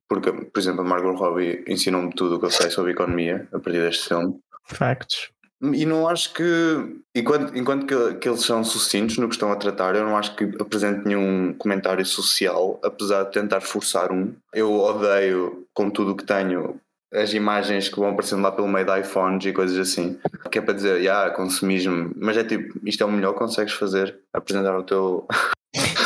porque, 0.09 0.33
por 0.33 0.59
exemplo, 0.59 0.83
a 0.83 0.85
Margot 0.85 1.15
Robbie 1.15 1.65
ensinou-me 1.67 2.13
tudo 2.13 2.37
o 2.37 2.39
que 2.39 2.47
eu 2.47 2.51
sei 2.51 2.71
sobre 2.71 2.93
economia 2.93 3.47
a 3.53 3.59
partir 3.59 3.81
deste 3.81 4.09
filme. 4.09 4.39
Factos. 4.65 5.31
E 5.63 5.87
não 5.87 6.07
acho 6.07 6.35
que, 6.35 6.45
enquanto, 7.15 7.57
enquanto 7.57 7.87
que, 7.87 8.15
que 8.19 8.29
eles 8.29 8.43
são 8.43 8.63
sucintos 8.63 9.17
no 9.17 9.27
que 9.27 9.35
estão 9.35 9.51
a 9.51 9.57
tratar, 9.57 9.95
eu 9.95 10.05
não 10.05 10.17
acho 10.17 10.37
que 10.37 10.45
apresente 10.61 11.07
nenhum 11.07 11.55
comentário 11.55 12.05
social, 12.05 12.79
apesar 12.85 13.25
de 13.25 13.33
tentar 13.33 13.63
forçar 13.63 14.13
um. 14.13 14.35
Eu 14.53 14.71
odeio, 14.73 15.67
com 15.73 15.89
tudo 15.89 16.13
o 16.13 16.17
que 16.17 16.25
tenho, 16.25 16.79
as 17.13 17.33
imagens 17.33 17.89
que 17.89 17.97
vão 17.99 18.11
aparecendo 18.11 18.43
lá 18.43 18.53
pelo 18.53 18.69
meio 18.69 18.85
de 18.85 19.01
iPhones 19.01 19.47
e 19.47 19.53
coisas 19.53 19.79
assim, 19.79 20.19
que 20.51 20.59
é 20.59 20.63
para 20.63 20.75
dizer, 20.75 21.01
yeah, 21.01 21.31
consumismo, 21.31 22.13
mas 22.17 22.37
é 22.37 22.45
tipo, 22.45 22.79
isto 22.85 23.03
é 23.03 23.07
o 23.07 23.11
melhor 23.13 23.33
que 23.33 23.39
consegues 23.39 23.73
fazer, 23.73 24.19
apresentar 24.33 24.79
o 24.79 24.83
teu. 24.83 25.27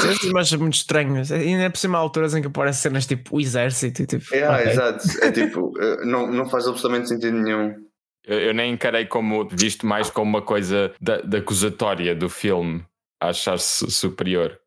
Essas 0.09 0.23
imagens 0.25 0.61
muito 0.61 0.75
estranhas. 0.75 1.31
E 1.31 1.35
ainda 1.35 1.65
é 1.65 1.69
por 1.69 1.79
cima 1.79 1.99
há 1.99 2.01
alturas 2.01 2.35
em 2.35 2.41
que 2.41 2.49
aparecem 2.49 2.83
cenas 2.83 3.07
tipo 3.07 3.37
o 3.37 3.41
exército 3.41 4.07
tipo. 4.07 4.35
É, 4.35 4.49
ok. 4.49 4.73
exato, 4.73 5.05
é 5.23 5.33
tipo, 5.33 5.73
eh, 5.81 6.05
não, 6.05 6.27
não 6.31 6.49
faz 6.49 6.67
absolutamente 6.67 7.09
sentido 7.09 7.37
nenhum. 7.37 7.75
Eu, 8.25 8.39
eu 8.41 8.55
nem 8.55 8.73
encarei 8.73 9.07
como 9.07 9.49
visto 9.49 9.87
mais 9.87 10.11
como 10.11 10.31
uma 10.31 10.43
coisa 10.43 10.93
da, 11.01 11.21
da 11.21 11.39
acusatória 11.39 12.15
do 12.15 12.29
filme 12.29 12.85
a 13.21 13.29
achar-se 13.29 13.91
superior. 13.91 14.59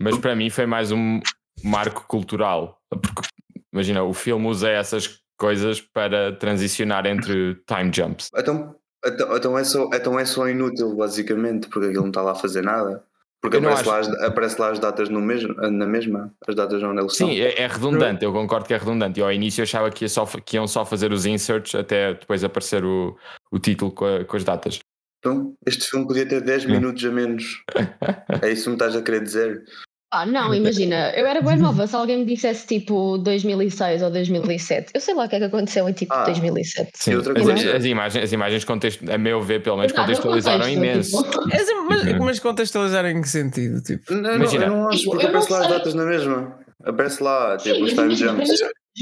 Mas 0.00 0.18
para 0.18 0.36
mim 0.36 0.50
foi 0.50 0.66
mais 0.66 0.92
um 0.92 1.20
marco 1.64 2.04
cultural. 2.06 2.78
Porque 2.90 3.28
imagina, 3.72 4.02
o 4.02 4.12
filme 4.12 4.46
usa 4.46 4.68
essas 4.68 5.20
coisas 5.38 5.80
para 5.80 6.32
transicionar 6.36 7.06
entre 7.06 7.54
time 7.66 7.90
jumps. 7.94 8.30
Então, 8.36 8.74
então, 9.04 9.36
então, 9.36 9.58
é 9.58 9.64
só, 9.64 9.88
então 9.92 10.18
é 10.18 10.24
só 10.24 10.48
inútil, 10.48 10.94
basicamente, 10.96 11.68
porque 11.68 11.88
aquilo 11.88 12.02
não 12.02 12.10
está 12.10 12.22
lá 12.22 12.32
a 12.32 12.36
fazer 12.36 12.62
nada. 12.62 13.04
Porque 13.50 13.58
Eu 13.58 13.60
aparece 13.70 13.88
lá, 13.88 13.98
acho- 14.00 14.10
as, 14.10 14.22
aparece 14.22 14.60
lá 14.60 14.70
as 14.72 14.78
datas 14.80 15.08
no 15.08 15.20
mesmo, 15.20 15.54
na 15.54 15.86
mesma, 15.86 16.34
as 16.48 16.54
datas 16.56 16.82
onde 16.82 17.00
eles 17.00 17.16
Sim, 17.16 17.30
é, 17.38 17.60
é 17.62 17.66
redundante, 17.68 18.24
eu 18.24 18.32
concordo 18.32 18.66
que 18.66 18.74
é 18.74 18.76
redundante. 18.76 19.20
Eu 19.20 19.26
ao 19.26 19.32
início 19.32 19.62
achava 19.62 19.88
que, 19.90 20.04
ia 20.04 20.08
só, 20.08 20.26
que 20.26 20.56
iam 20.56 20.66
só 20.66 20.84
fazer 20.84 21.12
os 21.12 21.24
inserts 21.26 21.74
até 21.76 22.14
depois 22.14 22.42
aparecer 22.42 22.84
o, 22.84 23.16
o 23.52 23.58
título 23.60 23.92
com, 23.92 24.04
a- 24.04 24.24
com 24.24 24.36
as 24.36 24.42
datas. 24.42 24.80
Então, 25.20 25.54
este 25.66 25.84
filme 25.88 26.06
podia 26.06 26.26
ter 26.26 26.40
10 26.40 26.64
Hum. 26.64 26.70
minutos 26.70 27.04
a 27.04 27.10
menos. 27.10 27.62
É 28.42 28.50
isso 28.50 28.64
que 28.64 28.68
me 28.70 28.74
estás 28.74 28.96
a 28.96 29.02
querer 29.02 29.22
dizer? 29.22 29.64
Ah, 30.12 30.24
não, 30.24 30.54
imagina, 30.54 31.10
eu 31.16 31.26
era 31.26 31.42
bem 31.42 31.56
nova, 31.56 31.84
se 31.86 31.94
alguém 31.96 32.18
me 32.18 32.24
dissesse 32.24 32.64
tipo 32.66 33.18
2006 33.18 34.02
ou 34.02 34.10
2007, 34.10 34.92
eu 34.94 35.00
sei 35.00 35.14
lá 35.14 35.24
o 35.24 35.28
que 35.28 35.34
é 35.34 35.38
que 35.40 35.44
aconteceu 35.46 35.88
em 35.88 35.92
tipo 35.92 36.14
Ah. 36.14 36.24
2007. 36.24 36.90
Sim, 36.94 37.16
outra 37.16 37.32
as, 37.36 37.42
coisa- 37.44 37.76
as 37.76 37.84
imagens, 37.84 38.24
as 38.24 38.32
imagens 38.32 38.64
context, 38.64 39.00
a 39.10 39.18
meu 39.18 39.42
ver, 39.42 39.62
pelo 39.62 39.76
menos, 39.76 39.92
Exato, 39.92 40.06
contextualizaram 40.06 40.58
contexto, 40.60 40.78
imenso. 40.78 41.22
tipo, 41.24 41.40
assim, 41.56 41.74
mas, 41.88 42.02
Uhum. 42.04 42.24
mas 42.24 42.38
contextualizar 42.38 43.04
em 43.06 43.20
que 43.20 43.28
sentido? 43.28 43.82
Tipo, 43.82 44.14
Não, 44.14 44.22
não, 44.22 44.34
Imagina. 44.36 44.64
eu 44.66 44.70
não 44.70 44.88
acho, 44.88 44.98
Tipo, 44.98 45.10
porque 45.10 45.24
não 45.26 45.30
aparece 45.30 45.52
lá 45.52 45.58
as 45.60 45.68
datas 45.68 45.94
na 45.94 46.04
mesma. 46.04 46.58
Aparece 46.84 47.22
lá, 47.22 47.58
Sim, 47.58 47.72
tipo, 47.72 47.84
os 47.84 47.92
time 47.92 48.14
jumps. 48.14 48.48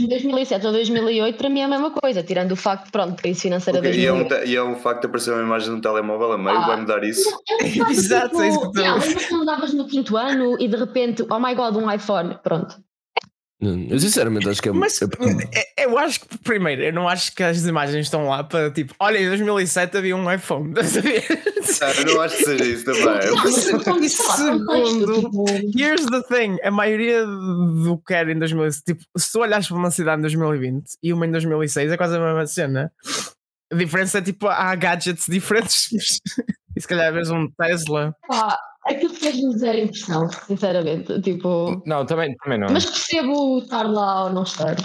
Mim, 0.03 0.09
2007 0.09 0.67
ou 0.67 0.73
2008 0.73 1.37
para 1.37 1.49
mim 1.49 1.61
é 1.61 1.65
a 1.65 1.69
mesma 1.69 1.91
coisa, 1.91 2.23
tirando 2.23 2.53
o 2.53 2.57
facto, 2.57 2.91
pronto, 2.91 3.15
crise 3.21 3.41
financeira 3.43 3.79
Ok, 3.79 3.91
e, 3.93 4.07
é 4.07 4.13
um, 4.13 4.19
2008. 4.19 4.45
te- 4.45 4.51
e 4.51 4.57
é 4.57 4.63
um 4.63 4.75
facto 4.77 5.01
de 5.03 5.07
aparecer 5.07 5.33
uma 5.33 5.43
imagem 5.43 5.71
no 5.71 5.81
telemóvel 5.81 6.33
a 6.33 6.39
meio, 6.39 6.57
Ah. 6.59 6.67
vai 6.67 6.81
mudar 6.81 7.05
isso. 7.05 7.29
Exato, 7.91 8.41
é 8.43 8.49
isso 8.49 8.71
que 8.73 8.81
mas 8.83 9.29
tu 9.29 9.35
andavas 9.37 9.73
no 9.75 9.87
quinto 9.87 10.17
ano 10.17 10.57
e 10.61 10.69
de 10.69 10.77
repente, 10.77 11.25
oh 11.31 11.39
my 11.39 11.55
god, 11.55 11.77
um 11.77 11.91
iPhone, 11.91 12.39
pronto. 12.43 12.77
Eu 13.61 13.99
sinceramente 13.99 14.49
acho 14.49 14.61
que 14.61 14.69
é. 14.69 14.73
Mas 14.73 15.01
é- 15.01 15.07
é- 15.83 15.85
eu 15.87 15.97
acho 15.97 16.21
que, 16.21 16.39
primeiro, 16.39 16.83
eu 16.83 16.93
não 16.93 17.09
acho 17.09 17.35
que 17.35 17.43
as 17.43 17.65
imagens 17.65 18.05
estão 18.07 18.29
lá 18.29 18.45
para 18.45 18.71
tipo, 18.71 18.95
olha, 18.99 19.19
em 19.19 19.29
2007 19.29 19.97
havia 19.97 20.17
um 20.17 20.31
iPhone. 20.33 20.75
Ah, 21.81 21.91
eu 21.99 22.15
não 22.15 22.21
acho 22.21 22.37
que 22.37 22.45
seja 22.45 22.65
isso 22.65 22.85
também. 22.85 23.05
Segundo, 24.11 25.35
Here's 25.77 26.05
the 26.07 26.23
thing: 26.23 26.59
a 26.63 26.71
maioria 26.71 27.25
do 27.25 28.01
que 28.07 28.13
era 28.13 28.31
em 28.31 28.39
2007, 28.39 28.85
tipo, 28.85 29.03
se 29.19 29.33
tu 29.33 29.41
olhas 29.41 29.67
para 29.67 29.77
uma 29.77 29.91
cidade 29.91 30.19
em 30.19 30.23
2020 30.23 30.85
e 31.03 31.13
uma 31.13 31.27
em 31.27 31.31
2006, 31.31 31.91
é 31.91 31.97
quase 31.97 32.17
a 32.17 32.21
mesma 32.21 32.47
cena. 32.47 32.93
A 33.73 33.77
diferença 33.77 34.19
é 34.19 34.23
tipo, 34.23 34.47
há 34.47 34.75
gadgets 34.75 35.25
diferentes. 35.27 35.89
e 36.77 36.81
se 36.81 36.87
calhar 36.87 37.13
vês 37.13 37.31
um 37.31 37.49
Tesla. 37.59 38.15
Pá, 38.29 38.59
aquilo 38.87 39.15
fez-me 39.15 39.59
zero 39.59 39.79
impressão, 39.79 40.29
sinceramente. 40.47 41.21
Tipo, 41.23 41.83
Não, 41.87 42.05
também, 42.07 42.35
também 42.37 42.59
não. 42.59 42.69
mas 42.71 42.85
percebo 42.87 43.59
estar 43.59 43.83
lá 43.85 44.25
ou 44.25 44.31
não 44.31 44.43
estar. 44.43 44.77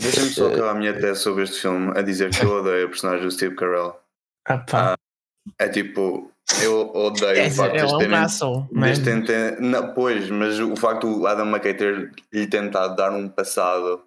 Deixa-me 0.00 0.28
só 0.30 0.48
acabar 0.48 0.70
a 0.70 0.74
minha 0.74 0.92
tese 0.92 1.20
sobre 1.20 1.44
este 1.44 1.60
filme 1.60 1.92
a 1.96 2.02
dizer 2.02 2.30
que 2.30 2.44
eu 2.44 2.50
odeio 2.60 2.86
a 2.86 2.88
personagem 2.88 3.24
do 3.24 3.30
Steve 3.30 3.54
Carell. 3.54 3.96
Ah, 4.46 4.58
pá. 4.58 4.96
É 5.58 5.68
tipo, 5.68 6.30
eu 6.62 6.90
odeio 6.94 7.38
é, 7.38 7.46
o 7.46 7.50
facto 7.52 7.72
de 7.72 7.78
é 7.78 7.80
eles 7.82 7.92
um 7.92 7.98
terem. 7.98 8.12
né? 8.72 8.86
Desde 8.86 9.04
tentem- 9.04 9.56
não, 9.60 9.94
pois, 9.94 10.28
mas 10.30 10.58
o 10.58 10.74
facto 10.74 11.18
do 11.18 11.26
Adam 11.26 11.46
McKay 11.46 11.74
ter 11.74 12.12
lhe 12.32 12.46
tentado 12.46 12.96
dar 12.96 13.12
um 13.12 13.28
passado, 13.28 14.02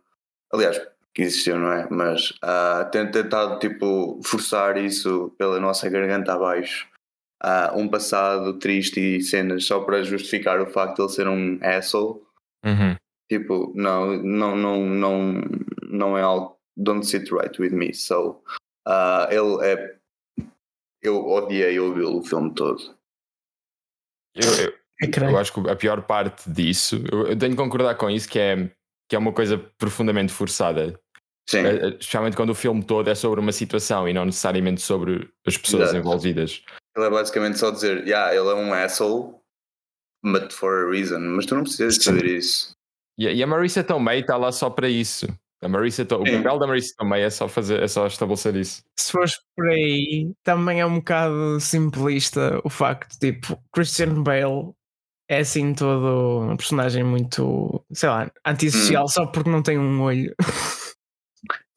aliás, 0.54 0.82
que 1.14 1.22
existiu, 1.22 1.58
não 1.58 1.72
é? 1.72 1.88
Mas 1.90 2.34
ah, 2.42 2.88
ter 2.92 3.10
tentado 3.12 3.58
tipo 3.60 4.20
forçar 4.24 4.78
isso 4.78 5.34
pela 5.38 5.60
nossa 5.60 5.90
garganta 5.90 6.34
abaixo, 6.34 6.86
ah, 7.42 7.74
um 7.76 7.88
passado 7.88 8.54
triste 8.60 9.00
e 9.00 9.22
cenas 9.22 9.66
só 9.66 9.80
para 9.82 10.04
justificar 10.04 10.60
o 10.62 10.68
facto 10.68 10.96
de 10.98 11.02
ele 11.04 11.10
ser 11.10 11.28
um 11.28 11.60
asshole. 11.62 12.22
Uhum. 12.66 12.96
Tipo, 13.30 13.72
não, 13.76 14.18
não, 14.24 14.56
não, 14.56 14.86
não, 14.86 15.34
não 15.90 16.18
é 16.18 16.22
algo. 16.22 16.58
Don't 16.76 17.06
sit 17.06 17.32
right 17.32 17.60
with 17.62 17.72
me. 17.72 17.94
So, 17.94 18.42
ah, 18.88 19.28
ele 19.32 19.58
é. 19.66 19.98
Eu 21.02 21.26
odiei 21.28 21.80
ouvi-lo 21.80 22.20
o 22.20 22.24
filme 22.24 22.54
todo. 22.54 22.96
Eu, 24.36 24.50
eu- 24.66 24.74
É 25.02 25.32
eu 25.32 25.38
acho 25.38 25.54
que 25.54 25.70
a 25.70 25.76
pior 25.76 26.02
parte 26.04 26.50
disso, 26.50 27.04
eu, 27.12 27.28
eu 27.28 27.38
tenho 27.38 27.52
que 27.52 27.62
concordar 27.62 27.94
com 27.96 28.10
isso, 28.10 28.28
que 28.28 28.40
é, 28.40 28.68
que 29.08 29.16
é 29.16 29.20
uma 29.20 29.32
coisa 29.32 29.58
profundamente 29.78 30.34
forçada. 30.34 31.00
Sim, 31.50 31.60
Eh, 31.60 31.76
eh, 31.76 31.88
Especialmente 32.00 32.36
quando 32.36 32.50
o 32.50 32.56
filme 32.56 32.84
todo 32.84 33.08
é 33.10 33.16
sobre 33.16 33.40
uma 33.40 33.52
situação 33.52 34.08
e 34.10 34.14
não 34.14 34.26
necessariamente 34.26 34.82
sobre 34.82 35.30
as 35.46 35.56
pessoas 35.58 35.84
Exato. 35.90 35.98
envolvidas. 35.98 36.64
Ele 36.98 37.08
é 37.08 37.10
basicamente 37.10 37.58
só 37.60 37.72
dizer, 37.72 38.06
yeah, 38.08 38.34
ele 38.36 38.48
é 38.50 38.54
um 38.56 38.74
asshole, 38.74 39.36
but 40.24 40.52
for 40.52 40.88
a 40.88 40.92
reason. 40.92 41.20
Mas 41.20 41.46
tu 41.46 41.56
não 41.56 41.64
precisas 41.64 41.98
de 41.98 42.04
saber 42.04 42.26
isso. 42.26 42.76
E, 43.18 43.28
a- 43.28 43.32
e 43.34 43.42
a 43.44 43.48
Marissa 43.48 43.84
Tomei 43.84 44.20
está 44.20 44.36
lá 44.38 44.52
só 44.52 44.70
para 44.70 44.90
isso. 44.90 45.28
A 45.62 45.68
Marissa 45.68 46.06
To- 46.06 46.22
o 46.22 46.26
Sim. 46.28 46.38
papel 46.44 46.60
da 46.60 46.68
Marissa 46.68 46.94
Tomei 46.98 47.24
é 47.24 47.30
só 47.32 47.48
fazer, 47.48 47.82
é 47.82 47.88
só 47.88 48.06
estabelecer 48.08 48.56
isso. 48.56 48.84
se 49.00 49.12
fores 49.12 49.34
por 49.56 49.68
aí, 49.70 50.32
também 50.44 50.82
é 50.82 50.86
um 50.86 50.96
bocado 51.00 51.60
simplista 51.60 52.60
o 52.64 52.70
facto, 52.70 53.18
tipo, 53.20 53.58
Christian 53.74 54.22
Bale 54.22 54.72
é 55.30 55.40
assim 55.40 55.74
todo 55.74 56.42
um 56.52 56.56
personagem 56.56 57.04
muito, 57.04 57.84
sei 57.92 58.08
lá, 58.10 58.32
antissocial 58.46 59.06
Hum. 59.06 59.08
só 59.08 59.26
porque 59.26 59.50
não 59.50 59.64
tem 59.64 59.78
um 59.80 60.02
olho. 60.02 60.34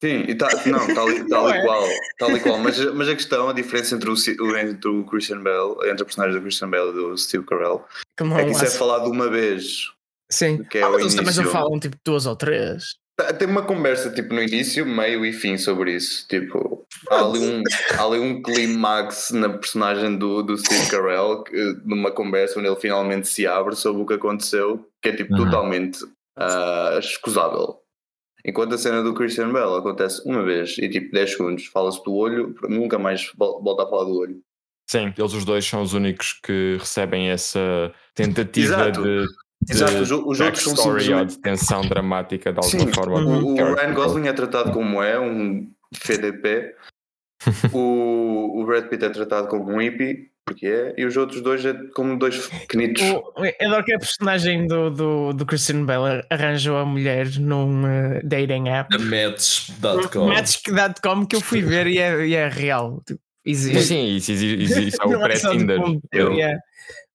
Sim, 0.03 0.25
e 0.29 0.35
tá, 0.35 0.49
não, 0.67 0.95
tal, 0.95 1.11
e- 1.11 1.29
tal 1.29 1.45
Não 1.49 1.55
e 1.55 1.59
é? 1.59 1.63
qual. 1.63 1.89
Tal 2.19 2.37
e 2.37 2.41
qual. 2.41 2.59
Mas, 2.59 2.79
mas 2.95 3.09
a 3.09 3.15
questão, 3.15 3.49
a 3.49 3.53
diferença 3.53 3.95
entre 3.95 4.09
o, 4.11 4.57
entre 4.57 4.89
o 4.91 5.05
Christian 5.05 5.43
Bale, 5.43 5.75
entre 5.91 6.03
a 6.03 6.07
personagem 6.07 6.37
do 6.37 6.43
Christian 6.43 6.71
Bale 6.71 6.91
e 6.91 6.93
do 6.95 7.17
Steve 7.19 7.45
Carell, 7.45 7.85
é 8.19 8.45
que 8.45 8.51
isso 8.51 8.65
é 8.65 8.71
falado 8.71 9.11
uma 9.11 9.29
vez. 9.29 9.91
Sim. 10.33 10.63
que 10.65 10.79
é 10.79 10.83
Ah, 10.83 10.91
mas 10.91 11.01
eles 11.03 11.15
também 11.15 11.33
já 11.35 11.45
falam 11.47 11.79
tipo 11.81 11.97
duas 12.05 12.25
ou 12.25 12.35
três. 12.37 12.95
Tá- 13.19 13.33
Tem 13.35 13.47
uma 13.49 13.63
conversa 13.63 14.11
tipo 14.11 14.33
no 14.33 14.43
início, 14.43 14.87
meio 14.87 15.25
e 15.27 15.33
fim 15.35 15.59
sobre 15.59 15.95
isso. 15.97 16.27
Tipo, 16.29 16.87
há 17.11 17.21
ali 17.23 17.39
um, 17.41 17.63
há 17.99 18.03
ali 18.05 18.19
um 18.21 18.41
clímax 18.41 19.31
na 19.33 19.51
personagem 19.51 20.17
do, 20.17 20.43
do 20.43 20.57
Steve 20.57 20.89
Carell, 20.89 21.43
que, 21.45 21.77
numa 21.85 22.11
conversa 22.11 22.59
onde 22.59 22.69
ele 22.69 22.77
finalmente 22.81 23.29
se 23.29 23.47
abre 23.47 23.75
sobre 23.77 24.01
o 24.03 24.07
que 24.07 24.15
aconteceu, 24.15 24.89
que 25.03 25.11
é 25.11 25.17
tipo 25.17 25.35
Uhum. 25.35 25.45
totalmente 25.45 25.99
ah, 26.39 26.97
escusável. 26.99 27.77
Enquanto 28.45 28.75
a 28.75 28.79
cena 28.79 29.03
do 29.03 29.15
Christian 29.15 29.53
Bell 29.53 29.77
acontece 29.77 30.23
uma 30.27 30.43
vez 30.43 30.79
e 30.79 30.89
tipo 30.89 31.13
10 31.13 31.33
segundos, 31.33 31.67
fala-se 31.67 32.03
do 32.05 32.15
olho, 32.15 32.55
nunca 32.69 32.99
mais 32.99 33.31
vol- 33.37 33.63
volta 33.63 33.85
a 33.85 33.87
falar 33.89 34.05
do 34.05 34.19
olho. 34.19 34.41
Sim, 34.91 35.13
eles 35.17 35.33
os 35.35 35.45
dois 35.45 35.65
são 35.65 35.83
os 35.83 35.95
únicos 35.95 36.33
que 36.33 36.77
recebem 36.79 37.29
essa 37.29 37.93
tentativa 38.15 38.89
Exato. 38.91 39.03
de, 39.03 39.27
Exato, 39.69 40.03
os, 40.03 40.41
outros 40.41 40.63
são 40.65 40.93
ou 40.93 41.25
de 41.25 41.39
tensão 41.39 41.83
dramática 41.83 42.53
de 42.53 42.59
alguma 42.59 42.87
Sim, 42.87 42.93
forma. 42.93 43.21
O, 43.21 43.55
o 43.55 43.75
Ryan 43.75 43.95
Gosling 43.95 44.27
é 44.27 44.33
tratado 44.33 44.73
como 44.73 45.03
é, 45.03 45.21
um 45.21 45.71
FDP. 45.95 46.75
o, 47.73 48.61
o 48.61 48.67
Brad 48.67 48.87
Pitt 48.89 49.05
é 49.05 49.11
tratado 49.11 49.49
como 49.49 49.71
um 49.71 49.81
hippie, 49.81 50.31
porque 50.51 50.67
é, 50.67 50.95
e 50.99 51.05
os 51.05 51.17
outros 51.17 51.41
dois 51.41 51.65
é 51.65 51.73
como 51.95 52.19
dois 52.19 52.49
pequenitos. 52.49 53.03
O, 53.03 53.33
eu 53.45 53.69
adoro 53.69 53.85
que 53.85 53.93
a 53.93 53.99
personagem 53.99 54.67
do, 54.67 54.91
do, 54.91 55.33
do 55.33 55.47
Christian 55.47 55.85
Bale 55.85 56.25
arranjou 56.29 56.77
a 56.77 56.85
mulher 56.85 57.29
num 57.39 57.87
eh, 57.87 58.21
dating 58.25 58.69
app. 58.69 58.99
Match.com. 58.99 60.27
Match.com 60.27 61.27
que 61.27 61.37
eu 61.37 61.41
fui 61.41 61.63
ver 61.63 61.87
e 61.87 61.99
é, 61.99 62.27
e 62.27 62.35
é 62.35 62.49
real. 62.49 63.01
Tipo, 63.07 63.21
Sim, 63.21 63.51
existe. 63.51 63.83
sim, 63.83 64.17
isso, 64.17 64.33
isso, 64.33 64.45
isso, 64.45 64.81
isso 64.81 65.03
é 65.03 65.07
o 65.07 65.15
é 65.23 65.23
pré-Tinder. 65.23 65.81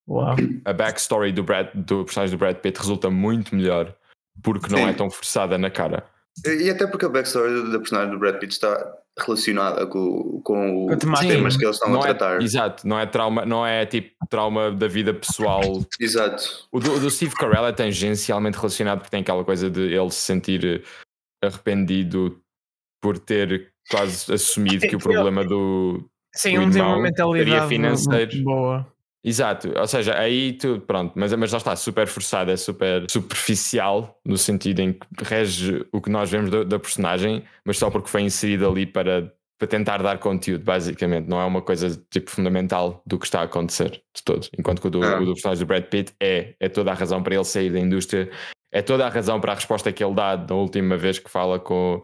Uau. 0.08 0.36
A 0.64 0.74
backstory 0.74 1.34
do, 1.34 1.44
Brad, 1.44 1.68
do 1.74 2.06
personagem 2.06 2.38
do 2.38 2.40
Brad 2.40 2.56
Pitt 2.58 2.80
resulta 2.80 3.10
muito 3.10 3.54
melhor 3.54 3.94
porque 4.42 4.72
não 4.72 4.80
Sim. 4.80 4.90
é 4.90 4.94
tão 4.94 5.10
forçada 5.10 5.58
na 5.58 5.70
cara. 5.70 6.06
E 6.46 6.70
até 6.70 6.88
porque 6.88 7.06
a 7.06 7.10
backstory 7.10 7.70
da 7.70 7.80
personagem 7.80 8.12
do 8.12 8.20
Brad 8.20 8.38
Pitt 8.38 8.54
está 8.54 8.96
relacionada 9.18 9.88
com, 9.88 10.42
com 10.44 10.88
os 10.88 11.20
temas 11.20 11.56
que 11.56 11.64
eles 11.64 11.78
estão 11.78 11.90
não 11.90 12.04
a 12.04 12.10
é, 12.10 12.14
tratar. 12.14 12.42
exato, 12.42 12.88
não 12.88 13.00
é 13.00 13.06
trauma, 13.06 13.46
não 13.46 13.66
é 13.66 13.86
tipo 13.86 14.14
trauma 14.30 14.72
da 14.72 14.88
vida 14.88 15.14
pessoal. 15.14 15.62
Exato. 16.00 16.68
O 16.72 16.80
do, 16.80 16.96
o 16.96 17.00
do 17.00 17.10
Steve 17.10 17.34
Carell 17.36 17.66
é 17.66 17.72
tangencialmente 17.72 18.58
relacionado 18.58 19.00
porque 19.00 19.12
tem 19.12 19.22
aquela 19.22 19.44
coisa 19.44 19.70
de 19.70 19.82
ele 19.94 20.12
se 20.12 20.20
sentir 20.20 20.84
eh, 21.44 21.48
arrependido 21.48 22.42
por 23.02 23.18
ter 23.18 23.72
quase 23.90 24.34
assumido 24.34 24.88
que 24.88 24.96
o 24.96 25.00
problema 25.00 25.46
do. 25.46 26.04
Sim, 26.36 26.58
O 26.58 26.62
um 26.64 26.72
tem 26.72 26.82
uma 26.82 27.08
irmão 27.08 27.32
muito 27.38 27.68
financeiro. 27.68 28.44
boa. 28.44 28.95
Exato, 29.28 29.74
ou 29.76 29.88
seja, 29.88 30.16
aí 30.20 30.54
tu, 30.54 30.80
pronto, 30.82 31.14
mas, 31.16 31.34
mas 31.34 31.50
já 31.50 31.58
está 31.58 31.76
super 31.76 32.06
forçado, 32.06 32.52
é 32.52 32.56
super 32.56 33.10
superficial, 33.10 34.20
no 34.24 34.38
sentido 34.38 34.82
em 34.82 34.94
que 34.94 35.00
rege 35.24 35.84
o 35.92 36.00
que 36.00 36.12
nós 36.12 36.30
vemos 36.30 36.52
da, 36.52 36.64
da 36.64 36.78
personagem, 36.78 37.44
mas 37.66 37.80
só 37.80 37.90
porque 37.90 38.08
foi 38.08 38.22
inserido 38.22 38.70
ali 38.70 38.86
para, 38.86 39.34
para 39.58 39.68
tentar 39.68 40.04
dar 40.04 40.20
conteúdo, 40.20 40.64
basicamente, 40.64 41.28
não 41.28 41.42
é 41.42 41.46
uma 41.46 41.62
coisa 41.64 42.00
tipo 42.12 42.30
fundamental 42.30 43.02
do 43.04 43.18
que 43.18 43.26
está 43.26 43.40
a 43.42 43.46
acontecer 43.46 43.90
de 44.16 44.24
todo. 44.24 44.48
Enquanto 44.60 44.80
que 44.80 44.88
o 44.88 44.92
do, 44.92 45.04
Ah. 45.04 45.20
o 45.20 45.26
do 45.26 45.34
personagem 45.34 45.66
do 45.66 45.68
Brad 45.68 45.86
Pitt 45.86 46.14
é, 46.22 46.54
é 46.60 46.70
toda 46.70 46.92
a 46.92 46.94
razão 46.94 47.24
para 47.24 47.34
ele 47.34 47.44
sair 47.46 47.72
da 47.72 47.80
indústria, 47.80 48.30
é 48.72 48.84
toda 48.84 49.08
a 49.08 49.10
razão 49.10 49.42
para 49.42 49.54
a 49.54 49.56
resposta 49.56 49.92
que 49.92 50.04
ele 50.04 50.14
dá 50.14 50.36
da 50.36 50.54
última 50.54 50.98
vez 50.98 51.18
que 51.18 51.32
fala 51.32 51.58
com, 51.60 52.04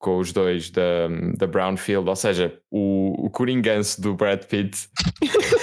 com 0.00 0.18
os 0.18 0.32
dois 0.32 0.70
da, 0.70 1.08
da 1.36 1.46
Brownfield, 1.46 2.08
ou 2.08 2.16
seja, 2.16 2.58
o, 2.70 3.26
o 3.26 3.30
coringanço 3.30 4.00
do 4.00 4.14
Brad 4.14 4.42
Pitt 4.46 4.88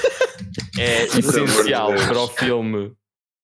é 0.78 1.04
essencial 1.18 1.94
para 1.94 2.20
o 2.20 2.28
filme, 2.28 2.94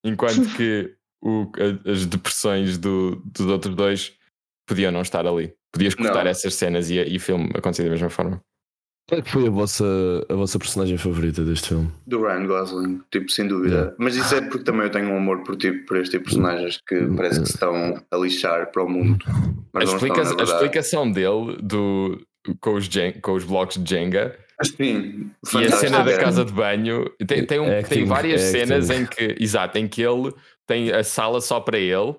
enquanto 0.05 0.47
que 0.55 0.93
o- 1.23 1.51
as 1.85 2.05
depressões 2.05 2.77
do, 2.77 3.21
dos 3.25 3.47
outros 3.47 3.75
dois 3.75 4.13
podiam 4.67 4.91
não 4.91 5.01
estar 5.01 5.25
ali. 5.25 5.53
podias 5.73 5.95
cortar 5.95 6.23
Não. 6.23 6.31
essas 6.31 6.53
cenas 6.55 6.89
e, 6.89 6.95
e 6.95 7.17
o 7.17 7.19
filme 7.19 7.49
acontecer 7.55 7.83
da 7.83 7.89
mesma 7.89 8.09
forma. 8.09 8.41
Qual 9.09 9.19
é 9.19 9.21
que 9.21 9.31
foi 9.31 9.47
a 9.47 9.49
vossa, 9.49 9.83
a 10.29 10.33
vossa 10.33 10.57
personagem 10.57 10.97
favorita 10.97 11.43
deste 11.43 11.69
filme? 11.69 11.91
Do 12.07 12.21
Ryan 12.21 12.47
Gosling, 12.47 13.01
tipo, 13.11 13.29
sem 13.29 13.45
dúvida. 13.47 13.75
Yeah. 13.75 13.95
Mas 13.99 14.15
isso 14.15 14.33
é 14.33 14.39
porque 14.41 14.63
também 14.63 14.83
eu 14.83 14.89
tenho 14.91 15.09
um 15.09 15.17
amor 15.17 15.43
por, 15.43 15.57
tipo, 15.57 15.85
por 15.85 15.97
este 15.97 16.11
tipo 16.11 16.29
de 16.29 16.35
personagens 16.37 16.79
que 16.87 17.05
parece 17.17 17.41
que 17.41 17.47
se 17.47 17.53
estão 17.53 18.01
a 18.09 18.17
lixar 18.17 18.71
para 18.71 18.81
o 18.81 18.89
mundo. 18.89 19.17
A, 19.73 19.83
explica- 19.83 20.21
a 20.21 20.43
explicação 20.43 21.11
dele 21.11 21.57
do, 21.61 22.17
com, 22.59 22.73
os 22.75 22.89
com 23.21 23.33
os 23.33 23.43
blocos 23.43 23.81
de 23.83 23.89
Jenga 23.89 24.37
Sim, 24.63 25.31
e 25.55 25.65
a 25.65 25.71
cena 25.71 26.03
da 26.03 26.11
É. 26.11 26.17
casa 26.17 26.45
de 26.45 26.53
banho 26.53 27.09
tem, 27.27 27.45
tem, 27.45 27.59
um- 27.59 27.79
Acting, 27.79 27.95
tem 27.95 28.05
várias 28.05 28.41
acting. 28.43 28.57
cenas 28.67 28.89
em 28.91 29.05
que, 29.05 29.35
exato, 29.39 29.77
em 29.77 29.87
que 29.87 30.01
ele 30.01 30.33
tem 30.67 30.91
a 30.91 31.03
sala 31.03 31.41
só 31.41 31.59
para 31.59 31.77
ele 31.77 32.15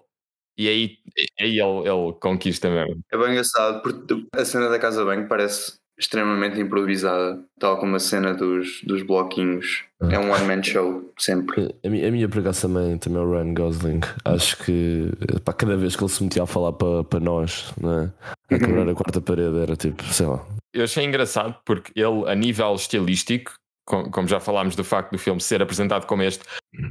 e 0.59 0.69
aí, 0.69 0.99
aí 1.40 1.59
ele, 1.59 1.61
ele 1.61 2.12
conquista 2.21 2.69
mesmo. 2.71 3.00
É 3.12 3.16
bem 3.19 3.31
engraçado 3.31 3.83
porque 3.83 4.26
a 4.35 4.45
cena 4.45 4.69
da 4.69 4.78
casa 4.78 5.00
de 5.00 5.04
banho 5.07 5.26
parece 5.28 5.78
extremamente 5.99 6.61
improvisada, 6.61 7.41
tal 7.59 7.79
como 7.79 7.97
a 7.97 8.01
cena 8.01 8.35
dos, 8.35 8.81
dos 8.85 9.03
bloquinhos. 9.03 9.85
É 10.11 10.19
um 10.19 10.31
one-man 10.33 10.63
show, 10.63 11.13
sempre. 11.19 11.75
A 11.85 11.89
minha, 11.89 12.09
a 12.09 12.11
minha 12.11 12.29
por 12.29 12.41
acaso 12.41 12.63
também, 12.69 12.99
também 12.99 13.23
é 13.23 13.25
o 13.25 13.31
Ryan 13.33 13.55
Gosling. 13.55 14.01
Acho 14.25 14.57
que 14.65 15.09
pá, 15.45 15.53
cada 15.53 15.77
vez 15.77 15.97
que 15.97 16.03
ele 16.03 16.11
se 16.11 16.23
metia 16.23 16.43
a 16.43 16.47
falar 16.47 16.73
para, 16.73 17.05
para 17.05 17.21
nós, 17.21 17.73
né? 17.81 18.13
a 18.51 18.59
quebrar 18.59 18.89
a 18.89 18.95
quarta 18.95 19.21
parede, 19.21 19.57
era 19.59 19.77
tipo, 19.77 20.03
sei 20.05 20.27
lá. 20.27 20.45
Eu 20.75 20.85
achei 20.85 21.05
engraçado 21.05 21.57
porque 21.65 21.93
ele, 21.99 22.29
a 22.29 22.35
nível 22.35 22.75
estilístico, 22.75 23.53
com- 23.87 24.11
como 24.11 24.27
já 24.29 24.41
falámos 24.41 24.75
do 24.77 24.85
facto 24.85 25.13
do 25.13 25.19
filme 25.19 25.41
ser 25.41 25.63
apresentado 25.63 26.07
como 26.07 26.23
este, 26.23 26.43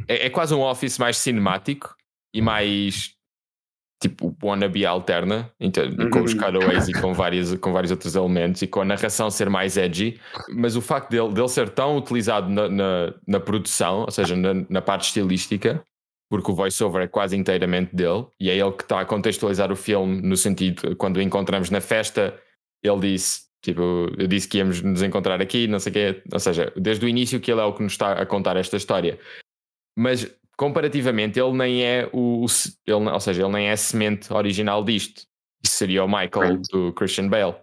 é, 0.07 0.25
é 0.27 0.29
quase 0.29 0.53
um 0.55 0.61
office 0.61 0.97
mais 0.97 1.17
cinemático 1.17 1.93
e 2.33 2.41
mais 2.41 3.11
tipo 4.03 4.35
wannabe 4.43 4.85
alterna, 4.85 5.49
então, 5.59 5.83
com 6.11 6.21
os 6.23 6.33
Uhum. 6.33 6.39
cutaways 6.39 6.89
e 6.89 6.93
com, 6.93 7.13
várias, 7.13 7.55
com 7.55 7.71
vários 7.71 7.91
outros 7.91 8.15
elementos 8.15 8.61
e 8.61 8.67
com 8.67 8.81
a 8.81 8.85
narração 8.85 9.31
ser 9.31 9.49
mais 9.49 9.77
edgy, 9.77 10.19
mas 10.49 10.75
o 10.75 10.81
facto 10.81 11.09
dele, 11.09 11.33
dele 11.33 11.47
ser 11.47 11.69
tão 11.69 11.97
utilizado 11.97 12.49
na, 12.49 12.67
na, 12.67 13.13
na 13.25 13.39
produção, 13.39 14.01
ou 14.01 14.11
seja, 14.11 14.35
na, 14.35 14.65
na 14.69 14.81
parte 14.81 15.05
estilística, 15.05 15.81
porque 16.29 16.51
o 16.51 16.55
voiceover 16.55 17.03
é 17.03 17.07
quase 17.07 17.37
inteiramente 17.37 17.95
dele, 17.95 18.25
e 18.39 18.49
é 18.49 18.57
ele 18.57 18.71
que 18.73 18.83
está 18.83 18.99
a 18.99 19.05
contextualizar 19.05 19.71
o 19.71 19.75
filme 19.75 20.21
no 20.21 20.35
sentido, 20.35 20.95
quando 20.97 21.17
o 21.17 21.21
encontramos 21.21 21.69
na 21.69 21.79
festa, 21.79 22.37
ele 22.83 22.99
disse, 22.99 23.43
tipo, 23.63 24.09
eu 24.17 24.27
disse 24.27 24.47
que 24.49 24.57
íamos 24.57 24.81
nos 24.81 25.01
encontrar 25.01 25.41
aqui, 25.41 25.67
não 25.67 25.79
sei 25.79 25.91
o 25.91 25.93
quê, 25.93 26.23
ou 26.31 26.39
seja, 26.39 26.73
desde 26.75 27.05
o 27.05 27.07
início 27.07 27.39
que 27.39 27.49
ele 27.49 27.61
é 27.61 27.63
o 27.63 27.73
que 27.73 27.83
nos 27.83 27.93
está 27.93 28.13
a 28.13 28.25
contar 28.25 28.57
esta 28.57 28.75
história. 28.75 29.17
Mas 29.97 30.29
comparativamente, 30.57 31.39
ele 31.39 31.53
nem 31.53 31.83
é 31.83 32.09
o, 32.11 32.43
o 32.43 32.47
ele, 32.85 33.09
ou 33.09 33.19
seja, 33.19 33.43
ele 33.43 33.51
nem 33.53 33.67
é 33.67 33.71
a 33.71 33.77
semente 33.77 34.31
original 34.33 34.83
disto. 34.83 35.23
Isso 35.63 35.75
seria 35.75 36.03
o 36.03 36.07
Michael 36.07 36.61
do 36.71 36.93
Christian 36.93 37.29
Bale. 37.29 37.55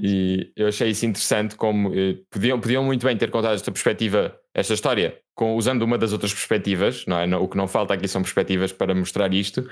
E 0.00 0.52
eu 0.56 0.68
achei 0.68 0.90
isso 0.90 1.06
interessante 1.06 1.54
como 1.56 1.94
eh, 1.94 2.18
podiam, 2.30 2.60
podiam 2.60 2.84
muito 2.84 3.06
bem 3.06 3.16
ter 3.16 3.30
contado 3.30 3.54
esta 3.54 3.70
perspectiva, 3.70 4.36
esta 4.54 4.74
história, 4.74 5.20
com, 5.34 5.54
usando 5.56 5.82
uma 5.82 5.96
das 5.96 6.12
outras 6.12 6.32
perspectivas, 6.32 7.06
não 7.06 7.18
é? 7.18 7.26
Não- 7.26 7.42
O 7.42 7.48
que 7.48 7.56
não 7.56 7.68
falta 7.68 7.94
aqui 7.94 8.08
são 8.08 8.22
perspectivas 8.22 8.72
para 8.72 8.94
mostrar 8.94 9.32
isto, 9.32 9.68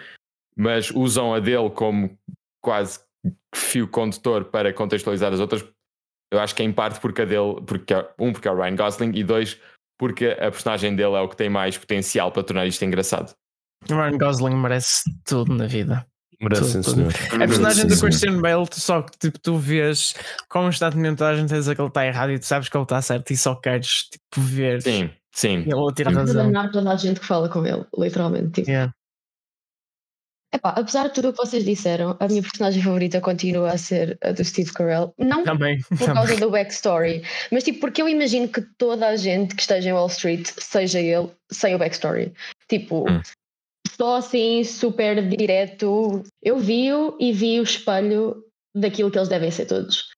mas 0.56 0.90
usam 0.90 1.34
a 1.34 1.40
dele 1.40 1.70
como 1.70 2.16
quase 2.62 3.00
fio 3.54 3.88
condutor 3.88 4.44
para 4.46 4.72
contextualizar 4.72 5.32
as 5.32 5.40
outras. 5.40 5.64
Eu 6.32 6.40
acho 6.40 6.54
que 6.54 6.62
é 6.62 6.64
em 6.64 6.72
parte 6.72 7.00
porque 7.00 7.22
a 7.22 7.24
dele, 7.24 7.60
porque, 7.66 7.94
um, 8.18 8.32
porque 8.32 8.46
é 8.48 8.50
o 8.50 8.56
Ryan 8.56 8.76
Gosling, 8.76 9.12
e 9.14 9.24
dois, 9.24 9.60
porque 9.98 10.26
a 10.38 10.50
personagem 10.50 10.94
dele 10.94 11.14
é 11.14 11.20
o 11.20 11.28
que 11.28 11.36
tem 11.36 11.50
mais 11.50 11.76
potencial 11.76 12.30
para 12.30 12.42
tornar 12.44 12.66
isto 12.66 12.84
engraçado. 12.84 13.34
O 13.90 13.94
Ryan 13.94 14.16
Gosling 14.18 14.56
merece 14.56 15.02
tudo 15.24 15.54
na 15.54 15.66
vida. 15.66 16.06
Merece, 16.40 16.70
sim, 16.70 16.82
Tudo, 16.82 17.10
senhor. 17.10 17.12
A 17.42 17.46
personagem 17.46 17.86
do 17.86 17.94
sim. 17.96 18.00
Christian 18.00 18.40
Bale, 18.40 18.66
tu 18.68 18.78
só 18.80 19.02
que 19.02 19.18
tipo, 19.18 19.40
tu 19.40 19.56
vês 19.58 20.14
constantemente 20.48 21.22
a 21.24 21.34
gente 21.34 21.52
a 21.52 21.58
dizer 21.58 21.74
que 21.74 21.80
ele 21.80 21.88
está 21.88 22.06
errado 22.06 22.30
e 22.30 22.38
tu 22.38 22.46
sabes 22.46 22.68
que 22.68 22.76
ele 22.76 22.84
está 22.84 23.02
certo 23.02 23.32
e 23.32 23.36
só 23.36 23.56
queres 23.56 24.04
tipo, 24.04 24.40
ver 24.40 24.80
Sim, 24.80 25.10
sim. 25.32 25.56
ele 25.66 25.72
a 25.74 25.92
ter 25.92 26.04
Para 26.04 26.12
razão. 26.14 26.70
toda 26.70 26.92
a 26.92 26.96
gente 26.96 27.18
que 27.18 27.26
fala 27.26 27.48
com 27.48 27.66
ele, 27.66 27.84
literalmente. 27.96 28.50
Tipo. 28.52 28.70
Yeah. 28.70 28.92
Epá, 30.54 30.70
apesar 30.70 31.08
de 31.08 31.14
tudo 31.14 31.28
o 31.28 31.32
que 31.32 31.38
vocês 31.38 31.62
disseram, 31.62 32.16
a 32.18 32.26
minha 32.26 32.40
personagem 32.42 32.82
favorita 32.82 33.20
continua 33.20 33.70
a 33.72 33.76
ser 33.78 34.16
a 34.22 34.32
do 34.32 34.42
Steve 34.42 34.72
Carell. 34.72 35.12
Não 35.18 35.44
Também. 35.44 35.78
por 35.82 35.98
também. 35.98 36.14
causa 36.14 36.36
do 36.36 36.50
backstory, 36.50 37.22
mas 37.52 37.64
tipo, 37.64 37.80
porque 37.80 38.00
eu 38.00 38.08
imagino 38.08 38.48
que 38.48 38.62
toda 38.78 39.08
a 39.08 39.16
gente 39.16 39.54
que 39.54 39.60
esteja 39.60 39.90
em 39.90 39.92
Wall 39.92 40.06
Street 40.06 40.48
seja 40.58 41.00
ele 41.00 41.28
sem 41.52 41.74
o 41.74 41.78
backstory. 41.78 42.32
Tipo, 42.66 43.04
Hum. 43.10 43.20
só 43.96 44.16
assim, 44.16 44.64
super 44.64 45.22
direto. 45.28 46.22
Eu 46.42 46.58
vi-o 46.58 47.16
e 47.20 47.30
vi 47.32 47.60
o 47.60 47.62
espelho 47.64 48.42
daquilo 48.74 49.10
que 49.10 49.18
eles 49.18 49.28
devem 49.28 49.50
ser 49.50 49.66
todos. 49.66 50.08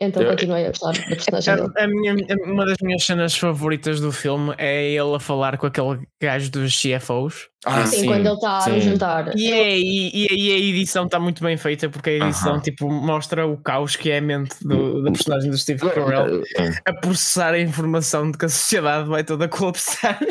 Então 0.00 0.20
Eu- 0.24 0.30
continuei 0.30 0.64
a 0.66 0.68
gostar 0.70 0.92
da 0.92 1.06
personagem 1.06 1.54
dele. 1.54 1.72
A, 1.78 1.84
a 1.84 1.86
minha, 1.86 2.12
a- 2.14 2.50
uma 2.50 2.66
das 2.66 2.76
minhas 2.82 3.04
cenas 3.04 3.36
favoritas 3.36 4.00
do 4.00 4.10
filme 4.10 4.52
é 4.58 4.84
ele 4.90 5.14
a 5.14 5.20
falar 5.20 5.56
com 5.56 5.66
aquele 5.66 6.04
gajo 6.20 6.50
dos 6.50 6.74
CFOs. 6.80 7.48
Ah, 7.64 7.86
Sim, 7.86 8.06
quando 8.06 8.26
ele 8.26 8.34
está 8.34 8.60
sim. 8.60 8.70
no 8.72 8.80
jantar. 8.80 9.36
E, 9.36 9.50
é, 9.52 9.78
e, 9.78 10.10
e 10.14 10.26
aí 10.30 10.52
a 10.52 10.58
edição 10.76 11.06
está 11.06 11.18
muito 11.18 11.42
bem 11.42 11.56
feita 11.56 11.88
porque 11.88 12.10
a 12.10 12.12
edição 12.26 12.52
Aham. 12.54 12.60
tipo, 12.60 12.90
mostra 12.90 13.46
o 13.46 13.56
caos 13.56 13.96
que 13.96 14.10
é 14.10 14.18
a 14.18 14.20
mente 14.20 14.54
do, 14.62 15.02
da 15.02 15.10
personagem 15.12 15.50
do 15.50 15.56
Steve 15.58 15.80
Carell 15.80 16.42
a 16.86 16.92
processar 17.00 17.54
a 17.54 17.58
informação 17.58 18.30
de 18.30 18.36
que 18.38 18.44
a 18.44 18.48
sociedade 18.48 19.08
vai 19.08 19.24
toda 19.24 19.48
colapsar. 19.48 20.18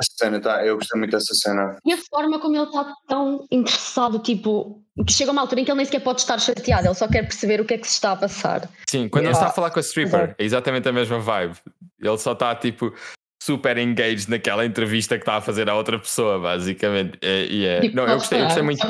A 0.00 0.02
cena 0.02 0.40
tá, 0.40 0.64
eu 0.64 0.76
gostei 0.76 0.98
muito 0.98 1.10
dessa 1.10 1.34
cena. 1.34 1.76
E 1.84 1.92
a 1.92 1.96
forma 2.10 2.38
como 2.40 2.56
ele 2.56 2.64
está 2.64 2.94
tão 3.06 3.44
interessado, 3.50 4.18
tipo, 4.18 4.82
que 5.06 5.12
chega 5.12 5.30
uma 5.30 5.42
altura 5.42 5.60
em 5.60 5.64
que 5.64 5.70
ele 5.70 5.76
nem 5.76 5.84
sequer 5.84 6.00
pode 6.00 6.20
estar 6.20 6.38
chateado, 6.38 6.86
ele 6.88 6.94
só 6.94 7.06
quer 7.06 7.22
perceber 7.22 7.60
o 7.60 7.66
que 7.66 7.74
é 7.74 7.78
que 7.78 7.86
se 7.86 7.94
está 7.94 8.12
a 8.12 8.16
passar. 8.16 8.66
Sim, 8.88 9.08
quando 9.10 9.24
ele 9.24 9.30
Yeah. 9.32 9.38
está 9.38 9.50
a 9.50 9.54
falar 9.54 9.70
com 9.70 9.78
a 9.78 9.82
stripper, 9.82 10.34
é 10.38 10.44
exatamente 10.44 10.88
a 10.88 10.92
mesma 10.92 11.18
vibe. 11.18 11.54
Ele 12.00 12.16
só 12.18 12.32
está 12.32 12.54
tipo 12.54 12.94
super 13.42 13.78
engaged 13.78 14.28
naquela 14.28 14.64
entrevista 14.66 15.16
que 15.16 15.22
está 15.22 15.36
a 15.36 15.40
fazer 15.40 15.68
à 15.70 15.74
outra 15.74 15.98
pessoa, 15.98 16.38
basicamente. 16.38 17.18
É, 17.22 17.44
e 17.46 17.64
é- 17.64 17.80
Tipo, 17.80 17.96
Não, 17.96 18.02
eu 18.04 18.08
"Podes 18.10 18.22
gostei, 18.28 18.40
eu 18.40 18.44
gostei 18.44 18.62
muito. 18.62 18.86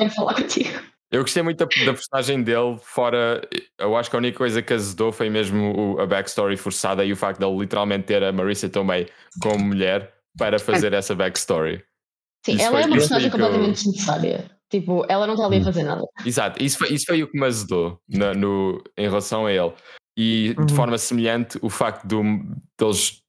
Eu 1.12 1.22
gostei 1.22 1.42
muito 1.42 1.58
da, 1.58 1.64
da 1.64 1.92
personagem 1.92 2.42
dele, 2.42 2.78
fora. 2.82 3.40
Eu 3.78 3.96
acho 3.96 4.08
que 4.08 4.14
a 4.14 4.18
única 4.18 4.38
coisa 4.38 4.62
que 4.62 4.72
azedou 4.72 5.10
foi 5.10 5.28
mesmo 5.28 5.72
o- 5.96 6.00
a 6.00 6.06
backstory 6.06 6.56
forçada 6.56 7.04
e 7.04 7.12
o 7.12 7.16
facto 7.16 7.40
de 7.40 7.46
ele 7.46 7.58
literalmente 7.58 8.04
ter 8.04 8.22
a 8.22 8.30
Marissa 8.32 8.68
Tomei 8.68 9.08
como 9.42 9.64
mulher 9.64 10.12
para 10.38 10.58
fazer 10.60 10.92
essa 10.92 11.12
backstory. 11.14 11.82
Sim, 12.46 12.52
Isso 12.54 12.62
ela 12.62 12.80
é 12.82 12.86
uma 12.86 12.96
personagem 12.96 13.30
completamente 13.30 13.72
desnecessária. 13.74 14.50
Tipo, 14.70 15.04
ela 15.08 15.26
não 15.26 15.34
está 15.34 15.46
ali 15.46 15.58
a 15.58 15.64
fazer 15.64 15.82
nada. 15.82 16.02
Exato, 16.24 16.62
isso 16.62 16.78
foi, 16.78 16.92
isso 16.92 17.04
foi 17.06 17.22
o 17.24 17.28
que 17.28 17.38
me 17.38 17.44
azedou 17.44 18.00
na- 18.08 18.32
no, 18.32 18.80
em 18.96 19.08
relação 19.08 19.46
a 19.46 19.52
ele. 19.52 19.72
E 20.16 20.54
de 20.54 20.60
Uhum. 20.60 20.68
forma 20.76 20.96
semelhante, 20.96 21.58
o 21.60 21.68
facto 21.68 22.06
do, 22.06 22.22
deles 22.78 23.20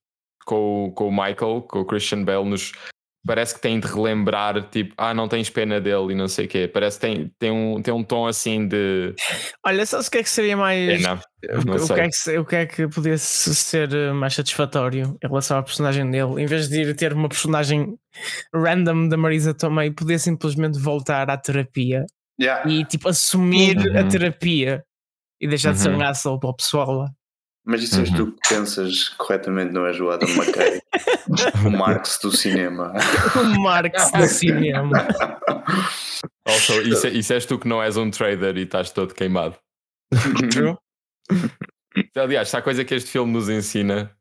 com, 0.45 0.85
o- 0.87 0.91
com 0.91 1.07
o 1.07 1.11
Michael, 1.11 1.61
com 1.67 1.79
o 1.79 1.85
Christian 1.85 2.23
Bale, 2.23 2.45
nos 2.45 2.71
parece 3.25 3.53
que 3.53 3.61
têm 3.61 3.79
de 3.79 3.85
relembrar, 3.87 4.67
tipo, 4.71 4.95
ah, 4.97 5.13
não 5.13 5.27
tens 5.27 5.47
pena 5.47 5.79
dele 5.79 6.13
e 6.13 6.15
não 6.15 6.27
sei 6.27 6.45
o 6.45 6.47
quê. 6.49 6.67
Parece 6.67 6.97
que 6.99 7.05
tem, 7.05 7.31
tem, 7.37 7.51
um, 7.51 7.79
tem 7.79 7.93
um 7.93 8.03
tom 8.03 8.25
assim 8.25 8.67
de 8.67 9.13
Olha, 9.63 9.85
sabes 9.85 10.07
o 10.07 10.11
que 10.11 10.17
é 10.17 10.23
que 10.23 10.29
seria 10.29 10.57
mais. 10.57 11.01
pena. 11.03 11.21
não 11.65 11.75
o, 11.75 11.79
sei. 11.79 11.95
que 11.95 12.01
é 12.01 12.09
que, 12.09 12.37
o 12.39 12.45
que 12.45 12.55
é 12.55 12.65
que 12.65 12.87
podia 12.87 13.17
se- 13.19 13.53
ser 13.53 13.93
eh, 13.93 14.11
mais 14.11 14.33
satisfatório 14.33 15.15
em 15.23 15.27
relação 15.27 15.57
à 15.59 15.61
personagem 15.61 16.09
dele? 16.09 16.41
Em 16.41 16.47
vez 16.47 16.67
de 16.67 16.81
ir 16.81 16.95
ter 16.95 17.13
uma 17.13 17.29
personagem 17.29 17.95
random 18.55 19.07
da 19.07 19.17
Marisa 19.17 19.53
Tomei, 19.53 19.91
podia 19.91 20.17
simplesmente 20.17 20.79
voltar 20.79 21.29
à 21.29 21.37
terapia 21.37 22.05
Yeah. 22.39 22.67
e 22.67 22.83
tipo 22.85 23.07
assumir 23.07 23.77
a 23.95 24.01
Uhum. 24.01 24.07
terapia 24.09 24.83
e 25.39 25.47
deixar 25.47 25.73
de 25.73 25.79
ser 25.79 25.91
um 25.91 25.97
Uhum. 25.97 26.01
asshole 26.07 26.39
para 26.39 26.49
o 26.49 26.55
pessoal 26.55 26.91
lá. 26.91 27.09
Mas 27.65 27.83
isso 27.83 27.99
és 28.01 28.09
Uhum. 28.09 28.15
tu 28.17 28.31
que 28.31 28.49
pensas 28.55 29.09
corretamente, 29.09 29.71
não 29.71 29.85
és 29.85 29.99
o 29.99 30.09
Adam 30.09 30.27
McKay, 30.29 30.81
o 31.65 31.69
Marx 31.69 32.17
do 32.21 32.31
cinema. 32.31 32.91
O 33.39 33.61
Marx 33.61 34.11
do 34.11 34.27
cinema. 34.27 35.07
Also, 36.45 36.81
isso, 36.81 37.07
é- 37.07 37.11
isso 37.11 37.33
és 37.33 37.45
tu 37.45 37.59
que 37.59 37.67
não 37.67 37.81
és 37.81 37.97
um 37.97 38.09
trader 38.09 38.57
e 38.57 38.63
estás 38.63 38.89
todo 38.91 39.13
queimado. 39.13 39.55
True. 40.51 40.75
Aliás, 42.15 42.49
se 42.49 42.57
há 42.57 42.61
coisa 42.61 42.83
que 42.83 42.95
este 42.95 43.11
filme 43.11 43.31
nos 43.31 43.47
ensina 43.49 44.11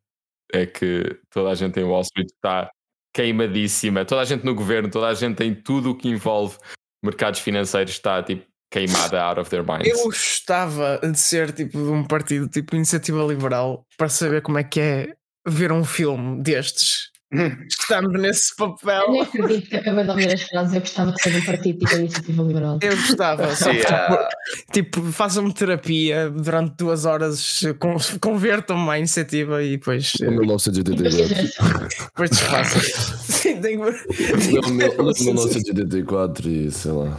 é 0.53 0.67
que 0.67 1.19
toda 1.31 1.51
a 1.51 1.55
gente 1.55 1.79
em 1.81 1.85
Wall 1.85 2.03
Street 2.03 2.29
está 2.29 2.71
queimadíssima, 3.15 4.05
toda 4.05 4.21
a 4.21 4.25
gente 4.25 4.45
no 4.45 4.55
governo, 4.55 4.91
toda 4.91 5.09
a 5.09 5.15
gente 5.15 5.43
em 5.43 5.55
tudo 5.55 5.91
o 5.91 5.97
que 5.97 6.09
envolve 6.09 6.57
mercados 7.03 7.41
financeiros 7.41 7.93
está 7.93 8.23
tipo 8.23 8.45
queimada 8.71 9.21
out 9.23 9.41
of 9.41 9.51
their 9.51 9.65
minds. 9.67 9.89
Eu 9.89 10.05
gostava 10.05 10.99
de 11.03 11.19
ser 11.19 11.53
tipo 11.53 11.79
de 11.79 11.91
um 11.91 12.05
partido 12.05 12.49
tipo 12.49 12.77
Iniciativa 12.77 13.23
Liberal 13.25 13.85
para 13.99 14.09
saber 14.09 14.43
como 14.43 14.59
é 14.59 14.65
que 14.65 14.81
é 14.81 15.09
ver 15.47 15.73
um 15.73 15.85
filme 15.85 16.43
destes. 16.43 17.11
Estando 17.71 18.09
nesse 18.19 18.53
Eu 18.59 18.75
papel. 18.75 19.13
nem 19.13 19.21
acredito 19.21 19.69
que 19.71 19.77
acabei 19.77 20.03
de 20.03 20.11
ouvir 20.11 20.33
as 20.35 20.43
frases. 20.43 20.75
Eu 20.75 20.81
gostava 20.81 21.13
de 21.13 21.23
ser 21.23 21.37
um 21.37 21.45
partido 21.45 21.79
tipo 21.79 21.95
iniciativa 21.97 22.43
liberal. 22.43 22.79
Eu 22.83 22.97
gostava, 22.97 23.55
só 23.55 23.71
que, 23.71 23.77
Yeah. 23.77 24.29
tipo, 24.73 25.01
façam-me 25.13 25.55
terapia 25.55 26.29
durante 26.29 26.75
duas 26.77 27.05
horas, 27.05 27.61
con- 27.79 27.97
convertam-me 28.21 28.91
à 28.91 28.99
iniciativa 28.99 29.63
e 29.63 29.77
depois, 29.77 30.13
Em 30.21 30.29
1984. 30.29 31.89
depois 32.07 32.31
desfaçam. 32.31 32.81
Tenho. 33.61 33.89
Em 33.89 34.73
1984 34.73 36.49
e 36.49 36.71
sei 36.71 36.93
lá. 36.93 37.19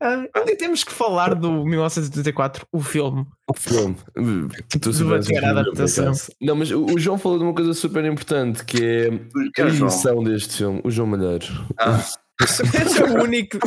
Ainda 0.00 0.56
temos 0.58 0.84
que 0.84 0.92
falar 0.92 1.34
do 1.34 1.64
1984, 1.64 2.66
o 2.70 2.80
filme. 2.80 3.26
O 3.48 3.54
filme. 3.54 3.96
Tu 4.80 4.90
a 5.42 5.50
adaptação. 5.50 6.12
Não, 6.40 6.54
mas 6.56 6.70
o 6.70 6.84
o 6.84 6.98
João 6.98 7.16
falou 7.16 7.38
de 7.38 7.44
uma 7.44 7.54
coisa 7.54 7.72
super 7.72 8.04
importante 8.04 8.64
que 8.64 8.84
é 8.84 9.10
Que 9.54 9.62
a 9.62 9.66
é 9.66 9.68
edição 9.68 10.22
deste 10.22 10.58
filme. 10.58 10.80
O 10.84 10.90
João 10.90 11.08
Malheiro. 11.08 11.46
Ah, 11.78 12.04
Esse 12.42 13.02
é 13.02 13.04
o 13.04 13.22
único. 13.22 13.58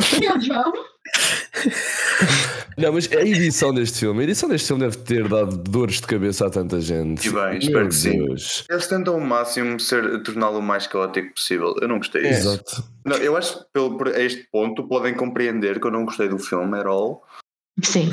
Não, 2.78 2.92
mas 2.92 3.10
a 3.10 3.22
edição 3.22 3.74
deste 3.74 3.98
filme, 3.98 4.20
a 4.20 4.22
edição 4.22 4.48
deste 4.48 4.68
filme 4.68 4.82
deve 4.84 4.98
ter 4.98 5.28
dado 5.28 5.56
dores 5.56 5.96
de 5.96 6.06
cabeça 6.06 6.46
a 6.46 6.50
tanta 6.50 6.80
gente. 6.80 7.26
E 7.26 7.30
bem, 7.32 7.42
Meu 7.50 7.58
espero 7.58 7.88
que 7.88 7.94
sim. 7.94 8.24
Deus. 8.24 8.64
eles 8.70 8.86
tentam 8.86 9.14
ao 9.14 9.20
máximo 9.20 9.80
ser, 9.80 10.22
torná-lo 10.22 10.58
o 10.58 10.62
mais 10.62 10.86
caótico 10.86 11.34
possível. 11.34 11.74
Eu 11.82 11.88
não 11.88 11.98
gostei 11.98 12.24
É. 12.24 12.28
disso. 12.30 12.48
Exato. 12.50 12.84
Não, 13.04 13.16
eu 13.16 13.36
acho 13.36 13.58
que 13.58 13.64
pelo, 13.72 13.96
por 13.98 14.06
este 14.16 14.46
ponto 14.52 14.86
podem 14.86 15.12
compreender 15.14 15.80
que 15.80 15.86
eu 15.88 15.90
não 15.90 16.04
gostei 16.04 16.28
do 16.28 16.38
filme 16.38 16.78
at 16.78 16.86
all. 16.86 17.24
Sim. 17.82 18.10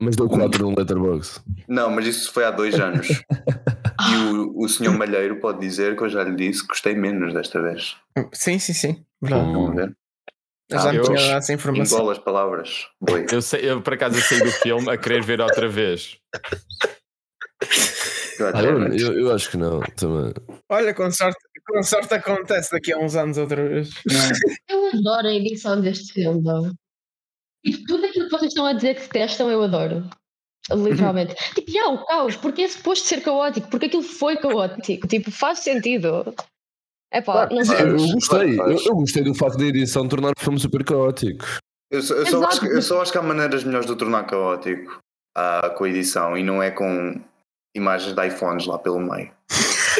Mas 0.00 0.14
dou 0.16 0.28
4 0.28 0.62
no 0.68 0.76
Letterboxd. 0.76 1.40
Não, 1.68 1.90
mas 1.90 2.06
isso 2.06 2.32
foi 2.32 2.44
há 2.44 2.50
dois 2.50 2.78
anos. 2.78 3.06
e 4.10 4.16
o, 4.34 4.64
o 4.64 4.68
senhor 4.68 4.96
Malheiro 4.98 5.40
pode 5.40 5.60
dizer 5.60 5.96
que 5.96 6.02
eu 6.02 6.08
já 6.10 6.22
lhe 6.24 6.34
disse 6.34 6.62
que 6.62 6.68
gostei 6.68 6.94
menos 6.94 7.32
desta 7.32 7.62
vez. 7.62 7.96
Sim, 8.32 8.58
sim, 8.58 8.74
sim. 8.74 9.04
Verdade. 9.22 9.46
Estão 9.46 9.68
a 9.68 9.74
ver? 9.74 9.96
Eu 10.72 10.78
já 10.78 10.88
Ah, 10.88 10.92
me 10.92 10.98
eu- 10.98 11.04
tinha 11.04 11.16
dado 11.18 11.38
essa 11.38 11.52
informação. 11.52 11.98
Engola 11.98 12.12
as 12.12 12.18
palavras. 12.18 12.86
Boi. 13.00 13.26
Eu, 13.30 13.42
sei, 13.42 13.68
eu 13.70 13.82
por 13.82 13.94
acaso 13.94 14.20
saí 14.20 14.40
do 14.40 14.50
filme 14.50 14.90
a 14.90 14.96
querer 14.96 15.22
ver 15.22 15.40
outra 15.40 15.68
vez. 15.68 16.16
Ah, 18.54 18.62
eu, 18.62 18.88
eu, 18.94 19.20
eu 19.20 19.34
acho 19.34 19.50
que 19.50 19.56
não. 19.56 19.80
Também. 19.96 20.32
Olha, 20.70 20.94
com 20.94 21.10
sorte, 21.10 21.38
com 21.66 21.82
sorte 21.82 22.14
acontece 22.14 22.72
daqui 22.72 22.92
a 22.92 22.98
uns 22.98 23.14
anos 23.14 23.38
outra 23.38 23.68
vez. 23.68 23.90
Eu 24.68 24.86
adoro 24.88 25.28
a 25.28 25.34
edição 25.34 25.80
deste 25.80 26.12
filme, 26.12 26.42
não. 26.42 26.72
E 27.64 27.76
tudo 27.84 28.06
aquilo 28.06 28.24
que 28.24 28.30
vocês 28.32 28.50
estão 28.50 28.66
a 28.66 28.72
dizer 28.72 28.94
que 28.96 29.02
detestam, 29.02 29.50
eu 29.50 29.62
adoro. 29.62 30.08
Literalmente. 30.70 31.34
tipo, 31.54 31.70
já, 31.70 31.88
o 31.88 32.04
caos, 32.06 32.36
porque 32.36 32.62
é 32.62 32.68
suposto 32.68 33.06
ser 33.06 33.20
caótico, 33.20 33.68
porque 33.68 33.86
aquilo 33.86 34.02
foi 34.02 34.36
caótico. 34.36 35.06
Tipo, 35.06 35.30
faz 35.30 35.60
sentido. 35.60 36.34
É 37.12 37.20
pá, 37.20 37.48
não 37.50 37.64
sei. 37.64 37.80
Eu, 37.82 37.96
gostei. 37.96 38.58
Eu, 38.60 38.70
eu 38.86 38.94
gostei 38.96 39.22
do 39.22 39.34
facto 39.34 39.58
da 39.58 39.64
edição 39.66 40.08
tornar 40.08 40.30
o 40.36 40.40
filme 40.42 40.58
super 40.58 40.82
caótico. 40.84 41.44
Eu 41.90 42.00
só, 42.02 42.14
eu, 42.14 42.26
só 42.26 42.44
acho, 42.44 42.60
que- 42.60 42.66
eu 42.66 42.82
só 42.82 43.02
acho 43.02 43.12
que 43.12 43.18
há 43.18 43.22
maneiras 43.22 43.64
melhores 43.64 43.86
de 43.86 43.92
o 43.92 43.96
tornar 43.96 44.24
caótico 44.24 44.98
ah, 45.36 45.70
com 45.76 45.84
a 45.84 45.88
edição 45.90 46.36
e 46.38 46.42
não 46.42 46.62
é 46.62 46.70
com 46.70 47.20
imagens 47.76 48.14
de 48.14 48.26
iPhones 48.26 48.66
lá 48.66 48.78
pelo 48.78 48.98
meio. 48.98 49.30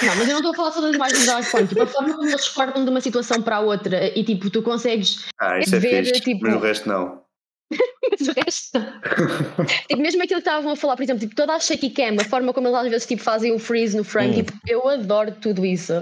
Não, 0.02 0.16
mas 0.16 0.26
eu 0.26 0.32
não 0.32 0.36
estou 0.38 0.52
a 0.52 0.54
falar 0.54 0.72
só 0.72 0.80
das 0.80 0.94
imagens 0.94 1.26
do 1.26 1.38
iPhone, 1.38 1.66
tipo, 1.68 1.82
a 1.82 1.86
forma 1.86 2.14
como 2.14 2.28
eles 2.28 2.48
cortam 2.48 2.82
de 2.84 2.90
uma 2.90 3.00
situação 3.00 3.42
para 3.42 3.56
a 3.56 3.60
outra 3.60 4.06
e 4.18 4.24
tipo, 4.24 4.48
tu 4.50 4.62
consegues 4.62 5.26
Ah, 5.38 5.58
isso 5.58 5.76
é 5.76 5.78
Ver, 5.78 6.04
fixe, 6.06 6.20
tipo- 6.22 6.40
mas 6.46 6.54
o 6.54 6.58
resto 6.58 6.88
não. 6.88 7.20
mas 8.10 8.28
o 8.28 8.32
resto. 8.32 8.78
tipo, 9.88 10.00
mesmo 10.02 10.22
aquilo 10.22 10.40
que 10.42 10.48
estavam 10.48 10.72
a 10.72 10.76
falar, 10.76 10.96
por 10.96 11.02
exemplo, 11.02 11.20
tipo, 11.20 11.34
toda 11.34 11.54
a 11.54 11.60
shaky 11.60 11.90
cam, 11.90 12.16
a 12.20 12.24
forma 12.24 12.52
como 12.54 12.68
eles 12.68 12.78
às 12.78 12.88
vezes 12.88 13.06
tipo, 13.06 13.22
fazem 13.22 13.52
o 13.54 13.58
freeze 13.58 13.94
no 13.96 14.02
frame, 14.02 14.30
Hum. 14.30 14.44
tipo, 14.44 14.52
eu 14.66 14.88
adoro 14.88 15.32
tudo 15.40 15.64
isso. 15.64 15.92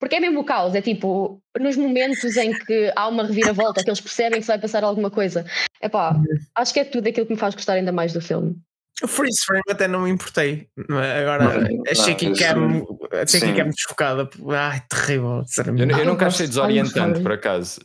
Porque 0.00 0.16
é 0.16 0.20
mesmo 0.20 0.40
o 0.40 0.44
caos, 0.44 0.74
é 0.74 0.80
tipo, 0.80 1.40
nos 1.60 1.76
momentos 1.76 2.24
em 2.38 2.52
que 2.58 2.90
há 2.96 3.06
uma 3.06 3.26
reviravolta, 3.26 3.84
que 3.84 3.90
eles 3.90 4.00
percebem 4.00 4.40
que 4.40 4.46
se 4.46 4.48
vai 4.50 4.58
passar 4.58 4.82
alguma 4.82 5.10
coisa. 5.10 5.44
É 5.78 5.90
pá, 5.90 6.16
acho 6.54 6.72
que 6.72 6.80
é 6.80 6.84
tudo 6.84 7.06
aquilo 7.06 7.26
que 7.26 7.34
me 7.34 7.38
faz 7.38 7.54
gostar 7.54 7.74
ainda 7.74 7.92
mais 7.92 8.14
do 8.14 8.20
filme. 8.20 8.56
O 9.02 9.06
freeze 9.06 9.44
frame 9.44 9.62
até 9.68 9.86
não 9.86 10.00
me 10.00 10.10
importei. 10.10 10.68
Não 10.88 11.00
é? 11.00 11.20
Agora, 11.20 11.60
Não, 11.60 11.82
a 11.90 11.94
shaky 11.94 12.32
cam, 12.32 12.86
a 13.12 13.26
shaky 13.26 13.54
cam 13.54 13.68
desfocada. 13.68 14.28
Ai, 14.48 14.82
terrível, 14.88 15.44
Eu, 15.66 15.98
eu 15.98 16.06
nunca 16.06 16.26
achei 16.26 16.46
desorientante, 16.46 17.20
por 17.20 17.32
acaso. 17.32 17.80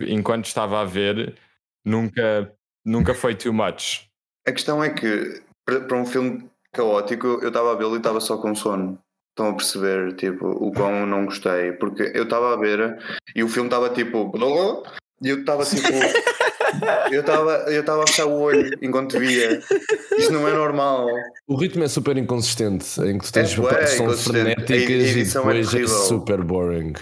Enquanto 0.00 0.46
estava 0.46 0.80
a 0.80 0.84
ver, 0.84 1.34
nunca, 1.84 2.52
nunca 2.84 3.14
foi 3.14 3.34
too 3.34 3.52
much. 3.52 4.08
A 4.46 4.52
questão 4.52 4.82
é 4.82 4.90
que 4.90 5.42
para 5.64 5.80
para 5.80 5.96
um 5.96 6.06
filme 6.06 6.48
caótico 6.72 7.26
eu 7.42 7.48
estava 7.48 7.72
a 7.72 7.74
vê-lo 7.74 7.94
e 7.94 7.98
estava 7.98 8.20
só 8.20 8.36
com 8.38 8.54
sono. 8.54 8.98
Estão 9.36 9.50
a 9.50 9.54
perceber 9.54 10.14
tipo, 10.16 10.46
o 10.46 10.72
quão 10.72 11.00
eu 11.00 11.06
não 11.06 11.26
gostei. 11.26 11.72
Porque 11.72 12.10
eu 12.14 12.22
estava 12.24 12.54
a 12.54 12.56
ver 12.56 12.96
e 13.34 13.44
o 13.44 13.48
filme 13.48 13.66
estava 13.68 13.90
tipo. 13.90 14.32
E 15.22 15.28
eu 15.28 15.40
estava 15.40 15.62
tipo. 15.62 15.82
Eu 17.10 17.20
estava 17.20 17.52
eu 17.72 17.80
estava 17.80 18.02
a 18.02 18.06
fechar 18.06 18.26
o 18.26 18.38
olho 18.38 18.70
enquanto 18.82 19.18
via. 19.18 19.62
Isto 20.18 20.32
não 20.32 20.46
é 20.46 20.52
normal. 20.52 21.06
O 21.46 21.56
ritmo 21.56 21.84
é 21.84 21.88
super 21.88 22.18
inconsistente, 22.18 23.00
em 23.00 23.16
que 23.16 23.24
tu 23.24 23.32
tens 23.32 23.52
É 23.58 23.76
que 23.76 23.86
são 23.86 24.10
frenéticas 24.10 24.70
e 24.78 25.20
é 25.20 25.24
depois 25.24 25.68
é, 25.68 25.70
terrível. 25.70 25.88
super 25.88 26.42
boring. 26.42 26.92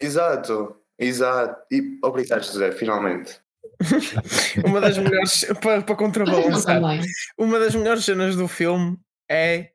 Exato, 0.00 0.76
exato. 0.98 1.56
E 1.72 1.98
obrigado, 2.04 2.44
José, 2.44 2.70
finalmente. 2.72 3.38
Uma 4.64 4.80
das 4.80 4.98
melhores, 4.98 5.44
para, 5.60 5.82
para 5.82 5.96
contrabalançar, 5.96 6.80
uma 7.36 7.58
das 7.58 7.74
melhores 7.74 8.04
cenas 8.04 8.36
do 8.36 8.46
filme 8.46 8.96
é 9.28 9.70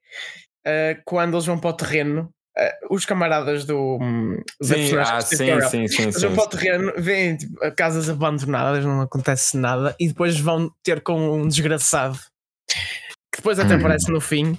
eh, 0.65 0.99
quando 1.05 1.35
eles 1.35 1.45
vão 1.45 1.59
para 1.59 1.69
o 1.69 1.73
terreno. 1.73 2.29
eh, 2.57 2.77
os 2.89 3.05
camaradas 3.05 3.65
do. 3.65 3.97
hum, 4.01 4.37
da 4.61 4.75
Sim, 4.75 4.97
ah, 4.97 5.21
sim, 5.21 5.37
sim, 5.37 5.87
sim, 5.87 6.03
Eles 6.03 6.15
sim, 6.15 6.21
vão 6.21 6.35
para 6.35 6.43
o 6.47 6.51
sim. 6.51 6.57
terreno, 6.57 6.93
veem 6.97 7.37
tipo, 7.37 7.55
casas 7.75 8.09
abandonadas, 8.09 8.83
não 8.85 9.01
acontece 9.01 9.55
nada, 9.57 9.95
e 9.99 10.07
depois 10.09 10.39
vão 10.39 10.71
ter 10.83 11.01
com 11.01 11.19
um 11.41 11.47
desgraçado 11.47 12.19
que 13.31 13.37
depois 13.37 13.59
até 13.59 13.75
Hum. 13.75 13.77
aparece 13.77 14.11
no 14.11 14.19
fim 14.19 14.57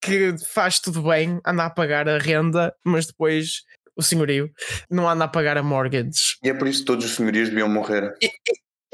que 0.00 0.34
faz 0.52 0.78
tudo 0.80 1.02
bem, 1.02 1.40
anda 1.46 1.64
a 1.66 1.70
pagar 1.70 2.08
a 2.08 2.18
renda, 2.18 2.74
mas 2.84 3.06
depois 3.06 3.62
o 3.96 4.02
senhorio 4.02 4.50
não 4.90 5.08
anda 5.08 5.24
a 5.24 5.28
pagar 5.28 5.56
a 5.58 5.62
mortgage 5.62 6.36
E 6.44 6.50
é 6.50 6.54
por 6.54 6.68
isso 6.68 6.80
que 6.80 6.86
todos 6.86 7.04
os 7.06 7.12
senhorios 7.16 7.48
deviam 7.48 7.68
morrer. 7.68 8.14
e, 8.22 8.30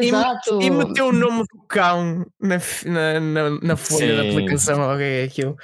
Exato. 0.09 0.61
e 0.63 0.71
meteu 0.71 1.07
o 1.09 1.13
nome 1.13 1.41
do 1.53 1.67
cão 1.69 2.25
na, 2.41 2.59
na, 2.87 3.21
na, 3.21 3.51
na 3.61 3.77
folha 3.77 4.15
da 4.17 4.23
Sim. 4.23 4.31
aplicação. 4.31 4.81
Ok, 4.81 5.05
é 5.05 5.25
aquilo. 5.25 5.57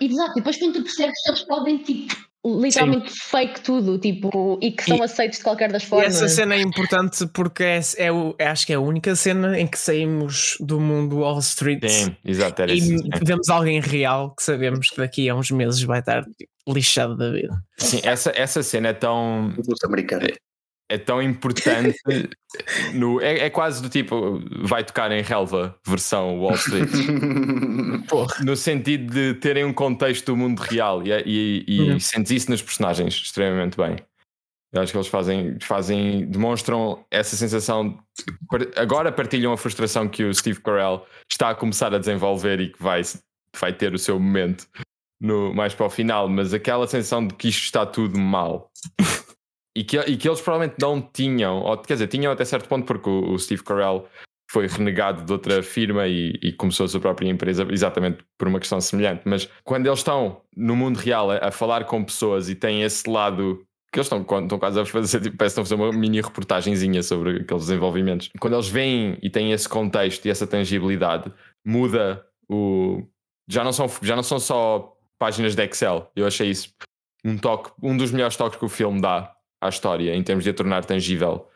Exato, 0.00 0.32
e 0.32 0.34
depois 0.36 0.56
quando 0.58 0.74
tu 0.74 0.82
percebes 0.82 1.14
que 1.22 1.30
eles 1.30 1.42
podem, 1.44 1.78
tipo, 1.78 2.14
literalmente 2.46 3.10
fake 3.12 3.60
tudo, 3.60 3.98
tipo, 3.98 4.58
e 4.62 4.72
que 4.72 4.84
são 4.84 4.96
E- 4.98 5.02
aceitos 5.02 5.38
de 5.38 5.44
qualquer 5.44 5.70
das 5.70 5.82
E 5.82 5.86
formas. 5.86 6.14
essa 6.14 6.28
cena 6.28 6.54
é 6.54 6.60
importante 6.62 7.26
porque 7.34 7.62
é, 7.62 7.80
é 7.98 8.08
é- 8.38 8.46
acho 8.46 8.66
que 8.66 8.72
é 8.72 8.76
a 8.76 8.80
única 8.80 9.14
cena 9.14 9.58
em 9.58 9.66
que 9.66 9.78
saímos 9.78 10.56
do 10.60 10.80
mundo 10.80 11.18
Wall 11.18 11.38
Street 11.40 11.82
Sim, 11.86 12.16
exato, 12.24 12.62
era 12.62 12.72
e 12.72 12.78
isso. 12.78 13.04
vemos 13.24 13.48
alguém 13.50 13.80
real 13.80 14.34
que 14.34 14.42
sabemos 14.42 14.88
que 14.88 14.96
daqui 14.96 15.28
a 15.28 15.34
uns 15.34 15.50
meses 15.50 15.82
vai 15.82 16.00
estar 16.00 16.24
tipo, 16.24 16.50
lixado 16.68 17.16
da 17.16 17.30
vida. 17.30 17.54
Sim, 17.76 18.00
essa, 18.04 18.32
essa 18.34 18.62
cena 18.62 18.88
é 18.88 18.92
tão, 18.94 19.54
Os 19.58 19.84
americanos. 19.84 20.28
É 20.90 20.98
tão 20.98 21.22
importante. 21.22 21.96
no, 22.92 23.20
é, 23.20 23.46
é 23.46 23.50
quase 23.50 23.80
do 23.80 23.88
tipo, 23.88 24.42
vai 24.62 24.84
tocar 24.84 25.10
em 25.12 25.22
relva, 25.22 25.78
versão 25.86 26.40
Wall 26.40 26.54
Street. 26.56 26.90
no 28.44 28.56
sentido 28.56 29.14
de 29.14 29.34
terem 29.34 29.64
um 29.64 29.72
contexto 29.72 30.26
do 30.26 30.36
mundo 30.36 30.58
real 30.58 31.02
e, 31.06 31.12
e, 31.24 31.64
e 31.66 31.80
Uhum. 31.80 32.00
sentes 32.00 32.32
isso 32.32 32.50
nos 32.50 32.60
personagens 32.60 33.14
extremamente 33.14 33.76
bem. 33.76 33.96
Eu 34.72 34.82
acho 34.82 34.92
que 34.92 34.98
eles 34.98 35.08
fazem, 35.08 35.58
fazem 35.60 36.26
demonstram 36.26 37.04
essa 37.10 37.36
sensação. 37.36 37.98
Agora 38.76 39.10
partilham 39.10 39.52
a 39.52 39.56
frustração 39.56 40.08
que 40.08 40.22
o 40.24 40.34
Steve 40.34 40.60
Carell 40.60 41.06
está 41.30 41.50
a 41.50 41.54
começar 41.54 41.94
a 41.94 41.98
desenvolver 41.98 42.60
e 42.60 42.68
que 42.68 42.82
vai, 42.82 43.02
vai 43.58 43.72
ter 43.72 43.94
o 43.94 43.98
seu 43.98 44.18
momento 44.18 44.68
no, 45.20 45.52
mais 45.52 45.74
para 45.74 45.86
o 45.86 45.90
final, 45.90 46.28
mas 46.28 46.54
aquela 46.54 46.86
sensação 46.86 47.26
de 47.26 47.34
que 47.34 47.48
isto 47.48 47.64
está 47.64 47.84
tudo 47.84 48.18
mal. 48.18 48.70
E 49.80 49.84
que, 49.84 49.96
e 49.98 50.14
que 50.18 50.28
eles 50.28 50.42
provavelmente 50.42 50.76
não 50.78 51.00
tinham, 51.00 51.62
ou 51.62 51.78
quer 51.78 51.94
dizer, 51.94 52.08
tinham 52.08 52.30
até 52.30 52.44
certo 52.44 52.68
ponto, 52.68 52.84
porque 52.84 53.08
o, 53.08 53.32
o 53.32 53.38
Steve 53.38 53.64
Carell 53.64 54.06
foi 54.50 54.66
renegado 54.66 55.24
de 55.24 55.32
outra 55.32 55.62
firma 55.62 56.06
e, 56.06 56.38
e 56.42 56.52
começou 56.52 56.84
a 56.84 56.88
sua 56.90 57.00
própria 57.00 57.30
empresa 57.30 57.66
exatamente 57.70 58.18
por 58.36 58.46
uma 58.46 58.60
questão 58.60 58.78
semelhante. 58.78 59.22
Mas 59.24 59.48
quando 59.64 59.86
eles 59.86 60.00
estão 60.00 60.42
no 60.54 60.76
mundo 60.76 60.98
real 60.98 61.30
a, 61.30 61.48
a 61.48 61.50
falar 61.50 61.86
com 61.86 62.04
pessoas 62.04 62.50
e 62.50 62.54
têm 62.54 62.82
esse 62.82 63.08
lado 63.08 63.64
que 63.90 63.98
eles 63.98 64.06
estão, 64.06 64.20
estão 64.20 64.58
quase 64.58 64.78
a 64.78 64.84
fazer, 64.84 65.18
tipo, 65.18 65.38
parece 65.38 65.54
que 65.54 65.62
estão 65.62 65.78
a 65.78 65.80
fazer 65.80 65.92
uma 65.92 65.98
mini 65.98 66.20
reportagenzinha 66.20 67.02
sobre 67.02 67.40
aqueles 67.40 67.64
desenvolvimentos. 67.64 68.28
Quando 68.38 68.52
eles 68.52 68.68
vêm 68.68 69.16
e 69.22 69.30
têm 69.30 69.50
esse 69.52 69.66
contexto 69.66 70.26
e 70.26 70.30
essa 70.30 70.46
tangibilidade, 70.46 71.32
muda 71.64 72.22
o. 72.46 73.02
Já 73.48 73.64
não 73.64 73.72
são, 73.72 73.90
já 74.02 74.14
não 74.14 74.22
são 74.22 74.38
só 74.38 74.94
páginas 75.18 75.54
de 75.54 75.64
Excel. 75.64 76.12
Eu 76.14 76.26
achei 76.26 76.50
isso 76.50 76.68
um 77.24 77.38
toque, 77.38 77.72
um 77.82 77.96
dos 77.96 78.12
melhores 78.12 78.36
toques 78.36 78.58
que 78.58 78.64
o 78.64 78.68
filme 78.68 79.00
dá 79.00 79.34
à 79.60 79.68
história 79.68 80.14
em 80.14 80.22
termos 80.22 80.44
de 80.44 80.50
a 80.50 80.54
tornar 80.54 80.84
tangível. 80.84 81.48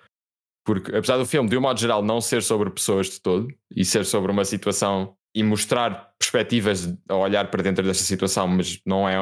Porque 0.65 0.97
apesar 0.97 1.19
do 1.19 1.27
filme, 1.27 1.49
de 1.49 1.57
um 1.57 1.61
modo 1.61 1.79
geral, 1.79 2.03
não 2.03 2.21
ser 2.21 2.43
sobre 2.43 2.71
pessoas 2.71 3.11
de 3.11 3.21
todo 3.21 3.49
e 3.75 3.85
ser 3.85 4.05
sobre 4.05 4.33
uma 4.33 4.45
situação 4.45 5.15
e 5.35 5.43
mostrar 5.43 6.15
perspectivas 6.19 6.97
a 7.09 7.17
olhar 7.17 7.51
para 7.51 7.63
dentro 7.63 7.85
desta 7.85 8.05
situação, 8.05 8.47
mas 8.49 8.81
não 8.87 9.09
é. 9.09 9.21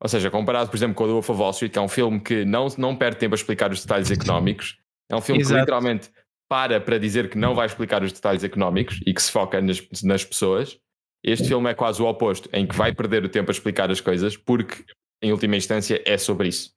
Ou 0.00 0.08
seja, 0.08 0.30
comparado, 0.30 0.70
por 0.70 0.76
exemplo, 0.76 0.94
com 0.94 1.04
o 1.04 1.08
Wolf 1.08 1.28
of 1.30 1.40
Wall 1.40 1.50
Street, 1.50 1.72
que 1.72 1.78
é 1.78 1.82
um 1.82 1.88
filme 1.88 2.20
que 2.20 2.44
não, 2.44 2.68
não 2.78 2.96
perde 2.96 3.18
tempo 3.18 3.34
a 3.34 3.36
explicar 3.36 3.70
os 3.72 3.82
detalhes 3.82 4.10
económicos, 4.10 4.78
é 5.10 5.16
um 5.16 5.20
filme 5.20 5.40
Exato. 5.40 5.54
que 5.54 5.60
literalmente 5.60 6.10
para 6.48 6.80
para 6.80 6.98
dizer 6.98 7.28
que 7.28 7.36
não 7.36 7.54
vai 7.54 7.66
explicar 7.66 8.02
os 8.02 8.12
detalhes 8.12 8.42
económicos 8.42 9.00
e 9.06 9.12
que 9.12 9.22
se 9.22 9.30
foca 9.30 9.60
nas, 9.60 9.86
nas 10.02 10.24
pessoas. 10.24 10.78
Este 11.22 11.48
filme 11.48 11.68
é 11.68 11.74
quase 11.74 12.00
o 12.00 12.06
oposto, 12.06 12.48
em 12.52 12.66
que 12.66 12.76
vai 12.76 12.94
perder 12.94 13.24
o 13.24 13.28
tempo 13.28 13.50
a 13.50 13.52
explicar 13.52 13.90
as 13.90 14.00
coisas, 14.00 14.36
porque 14.36 14.84
em 15.20 15.32
última 15.32 15.56
instância 15.56 16.00
é 16.06 16.16
sobre 16.16 16.48
isso. 16.48 16.72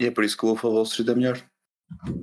E 0.00 0.06
é 0.06 0.10
por 0.10 0.24
isso 0.24 0.36
que 0.36 0.44
o 0.44 0.48
Wolf 0.48 0.64
of 0.64 0.74
Wall 0.74 0.82
Street 0.84 1.08
é 1.08 1.14
melhor. 1.14 1.42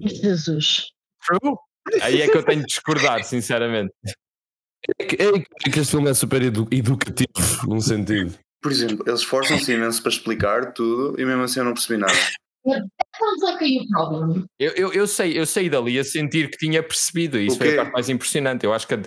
Jesus. 0.02 0.88
True, 1.26 1.56
aí 2.02 2.22
é 2.22 2.28
que 2.28 2.38
eu 2.38 2.44
tenho 2.44 2.62
de 2.62 2.66
discordar, 2.68 3.24
sinceramente. 3.24 3.92
É 5.00 5.06
que, 5.06 5.16
é 5.22 5.70
que 5.72 5.80
este 5.80 5.92
filme 5.92 6.10
é 6.10 6.14
super 6.14 6.42
edu 6.42 6.68
educativo, 6.72 7.68
num 7.68 7.82
sentido. 7.82 8.38
Por 8.62 8.72
exemplo, 8.72 9.04
eles 9.08 9.20
esforçam-se 9.22 9.72
imenso 9.72 10.02
para 10.02 10.12
explicar 10.12 10.74
tudo 10.74 11.20
e 11.20 11.26
mesmo 11.26 11.44
assim 11.44 11.60
eu 11.60 11.66
não 11.66 11.74
percebi 11.74 11.98
nada. 11.98 12.14
Problem. 13.92 14.46
Eu, 14.60 14.72
eu, 14.74 14.94
eu, 14.94 15.08
sei, 15.08 15.38
eu 15.38 15.46
saí 15.46 15.70
dali 15.70 15.98
a 16.00 16.04
sentir 16.04 16.50
que 16.50 16.58
tinha 16.58 16.82
percebido, 16.84 17.38
e 17.40 17.48
isso 17.48 17.58
foi 17.58 17.74
a 17.74 17.78
parte 17.84 17.94
mais 17.94 18.10
impressionante. 18.10 18.66
Eu 18.66 18.74
acho 18.74 18.88
que 18.88 18.96
a, 18.96 19.00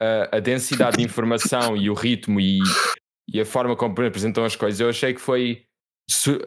a- 0.00 0.36
a 0.36 0.40
densidade 0.40 0.98
de 0.98 1.04
informação 1.04 1.76
e 1.76 1.88
o 1.90 1.94
ritmo 1.94 2.40
e, 2.40 2.58
e 3.32 3.40
a 3.40 3.46
forma 3.46 3.76
como 3.76 3.92
apresentam 3.92 4.44
as 4.44 4.56
coisas, 4.56 4.80
eu 4.80 4.88
achei 4.88 5.14
que 5.14 5.20
foi, 5.20 5.64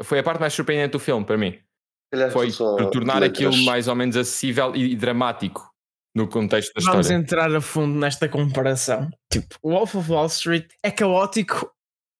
foi 0.03 0.19
a 0.19 0.23
parte 0.23 0.39
mais 0.39 0.53
surpreendente 0.53 0.91
do 0.91 0.99
filme 0.99 1.25
para 1.25 1.37
mim. 1.37 1.57
Foi 2.31 2.51
tornar 2.91 3.23
aquilo 3.23 3.55
mais 3.63 3.87
ou 3.87 3.95
menos 3.95 4.17
acessível 4.17 4.75
e, 4.75 4.95
dramático 4.95 5.69
no 6.13 6.27
contexto 6.27 6.73
da 6.73 6.81
Vamos 6.81 7.05
história. 7.05 7.21
entrar 7.21 7.55
a 7.55 7.61
fundo 7.61 7.97
nesta 7.97 8.27
comparação. 8.27 9.09
Tipo, 9.31 9.55
o 9.61 9.71
Wolf 9.71 9.95
of 9.95 10.11
Wall 10.11 10.25
Street 10.25 10.67
é 10.83 10.91
caótico 10.91 11.71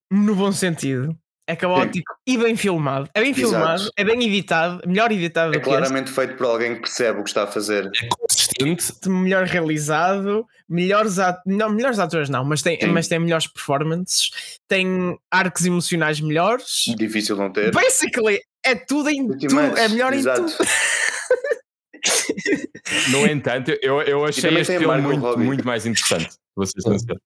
no 0.09 0.33
bom 0.35 0.51
sentido. 0.51 1.15
É 1.47 1.55
caótico 1.55 2.13
e 2.25 2.37
bem 2.37 2.55
filmado. 2.55 3.09
É 3.13 3.19
bem 3.19 3.31
Exato. 3.31 3.49
filmado, 3.49 3.91
é 3.97 4.03
bem 4.05 4.23
editado, 4.23 4.81
melhor 4.87 5.11
editado 5.11 5.53
É 5.53 5.57
do 5.57 5.61
que 5.61 5.69
este, 5.69 5.77
claramente 5.77 6.09
feito 6.09 6.37
por 6.37 6.45
alguém 6.45 6.75
que 6.75 6.81
percebe 6.81 7.19
o 7.19 7.23
que 7.23 7.29
está 7.29 7.43
a 7.43 7.47
fazer. 7.47 7.87
É 7.87 8.07
consistente. 8.69 9.09
melhor 9.09 9.45
realizado, 9.45 10.45
melhores, 10.69 11.19
at- 11.19 11.41
não, 11.45 11.69
melhores 11.69 11.99
atores 11.99 12.29
não, 12.29 12.43
mas 12.45 12.61
tem, 12.61 12.79
Sim. 12.79 12.87
mas 12.87 13.07
tem 13.07 13.19
melhores 13.19 13.47
performances, 13.47 14.29
tem 14.67 15.17
arcos 15.29 15.65
emocionais 15.65 16.19
melhores. 16.21 16.83
Difícil 16.97 17.35
não 17.35 17.51
ter. 17.51 17.71
Basically, 17.71 18.39
é 18.65 18.75
tudo 18.75 19.09
em 19.09 19.27
tudo, 19.27 19.59
é 19.77 19.87
melhor 19.89 20.13
exato. 20.13 20.41
em 20.41 20.45
tudo. 20.45 20.67
No 23.11 23.27
entanto, 23.27 23.71
eu, 23.81 24.01
eu 24.01 24.25
achei 24.25 24.41
também 24.43 24.61
este 24.61 24.77
filme 24.79 25.01
muito, 25.01 25.21
Robbie. 25.21 25.43
muito 25.43 25.65
mais 25.65 25.85
interessante. 25.85 26.31
Ser 26.65 26.81
sincero. 26.81 27.19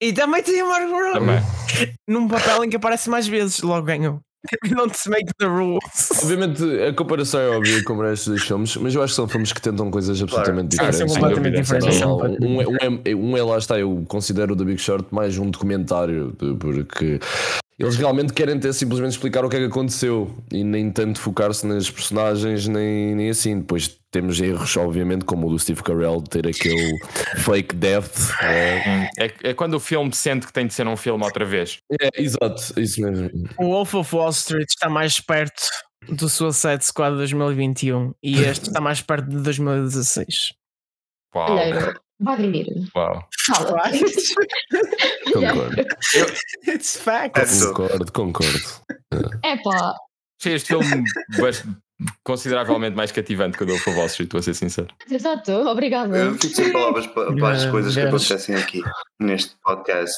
E 0.00 0.12
também 0.12 0.42
tem 0.42 0.60
a 0.60 0.64
Margot 0.64 0.92
Robbie 0.92 1.12
Também. 1.12 1.94
num 2.08 2.28
papel 2.28 2.64
em 2.64 2.70
que 2.70 2.76
aparece 2.76 3.08
mais 3.10 3.26
vezes, 3.26 3.60
logo 3.62 3.84
ganhou. 3.86 4.20
Don't 4.74 5.08
make 5.08 5.32
the 5.38 5.46
rules. 5.46 6.10
Obviamente 6.22 6.62
a 6.82 6.92
comparação 6.92 7.40
é 7.40 7.48
óbvia 7.48 7.82
com 7.84 8.04
estes 8.06 8.28
dois 8.28 8.42
filmes, 8.42 8.76
mas 8.76 8.94
eu 8.94 9.02
acho 9.02 9.12
que 9.12 9.16
são 9.16 9.28
filmes 9.28 9.52
que 9.52 9.62
tentam 9.62 9.90
coisas 9.90 10.20
absolutamente 10.20 10.76
Claro, 10.76 10.92
Sim, 10.92 11.04
diferentes. 11.06 11.12
são 11.12 11.22
completamente 11.22 11.62
diferentes. 11.62 12.00
Não, 12.00 12.16
um, 12.18 12.60
é, 12.60 12.88
um, 12.88 13.00
é, 13.04 13.14
um 13.14 13.36
é 13.36 13.42
lá 13.42 13.58
está, 13.58 13.78
eu 13.78 14.04
considero 14.08 14.54
o 14.54 14.56
The 14.56 14.64
Big 14.64 14.80
Short 14.80 15.06
mais 15.10 15.38
um 15.38 15.50
documentário, 15.50 16.34
porque 16.58 17.20
eles 17.78 17.96
realmente 17.96 18.32
querem 18.32 18.58
ter 18.58 18.72
simplesmente 18.72 19.12
explicar 19.12 19.44
o 19.44 19.48
que 19.48 19.56
é 19.56 19.58
que 19.60 19.66
aconteceu 19.66 20.36
e 20.52 20.62
nem 20.62 20.90
tanto 20.90 21.18
focar-se 21.18 21.66
nas 21.66 21.90
personagens, 21.90 22.68
nem, 22.68 23.14
nem 23.14 23.30
assim. 23.30 23.58
Depois 23.58 23.98
temos 24.10 24.40
erros, 24.40 24.76
obviamente, 24.76 25.24
como 25.24 25.46
o 25.46 25.50
do 25.50 25.58
Steve 25.58 25.82
Carell, 25.82 26.20
de 26.20 26.30
ter 26.30 26.46
aquele 26.46 26.98
fake 27.38 27.74
death. 27.74 28.30
É, 28.42 29.08
É, 29.18 29.50
é 29.50 29.54
quando 29.54 29.74
o 29.74 29.80
filme 29.80 30.14
sente 30.14 30.46
que 30.46 30.52
tem 30.52 30.66
de 30.66 30.74
ser 30.74 30.86
um 30.86 30.96
filme 30.96 31.24
outra 31.24 31.44
vez. 31.44 31.78
é, 32.00 32.22
exato, 32.22 32.78
isso 32.78 33.00
mesmo. 33.00 33.30
O 33.58 33.64
Wolf 33.64 33.94
of 33.94 34.14
Wall 34.14 34.30
Street 34.30 34.68
está 34.68 34.88
mais 34.88 35.18
perto 35.18 35.62
do 36.08 36.28
Suicide 36.28 36.84
Squad 36.84 37.16
2021 37.16 38.12
e 38.22 38.40
este 38.40 38.68
está 38.68 38.80
mais 38.80 39.00
perto 39.00 39.28
de 39.28 39.38
2016. 39.38 40.52
Uau, 41.34 41.52
Olha, 41.52 41.94
Vladimir, 42.22 42.66
uau. 42.94 43.28
fala. 43.46 43.82
Concordo, 45.32 45.82
It's 46.66 46.96
fact. 46.96 47.34
Concordo, 47.74 48.12
concordo. 48.12 48.58
É 49.42 49.56
pá, 49.56 49.94
Achei 50.40 50.54
este 50.54 50.68
filme 50.68 51.04
consideravelmente 52.24 52.96
mais 52.96 53.12
cativante 53.12 53.56
que 53.56 53.62
o 53.64 53.66
do 53.66 53.72
Wolf 53.72 53.86
of 53.88 53.96
Wall 53.96 54.06
Street, 54.06 54.32
vou 54.32 54.42
ser 54.42 54.54
sincero. 54.54 54.88
exato, 55.10 55.52
obrigada. 55.68 56.16
Eu 56.16 56.34
fico 56.34 56.54
sem 56.54 56.72
palavras 56.72 57.06
para, 57.08 57.34
para 57.36 57.52
as 57.52 57.66
coisas 57.66 57.94
que 57.94 58.00
acontecem 58.00 58.56
aqui 58.56 58.82
neste 59.20 59.54
podcast. 59.62 60.16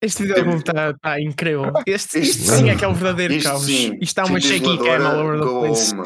Este 0.00 0.22
videogame 0.22 0.58
está 0.58 0.94
tá 0.94 1.20
incrível. 1.20 1.72
Este, 1.84 2.20
isto 2.20 2.42
Isto- 2.42 2.52
sim 2.52 2.70
é 2.70 2.76
que 2.76 2.84
é 2.84 2.88
o 2.88 2.94
verdadeiro 2.94 3.34
Isto 3.34 3.48
caos. 3.48 3.64
sim. 3.64 3.94
Isto 3.94 4.02
está 4.02 4.24
uma 4.26 4.40
shaky 4.40 4.78
cam 4.78 5.04
all 5.04 5.18
over 5.18 5.40
the 5.40 5.46
place. 5.46 5.92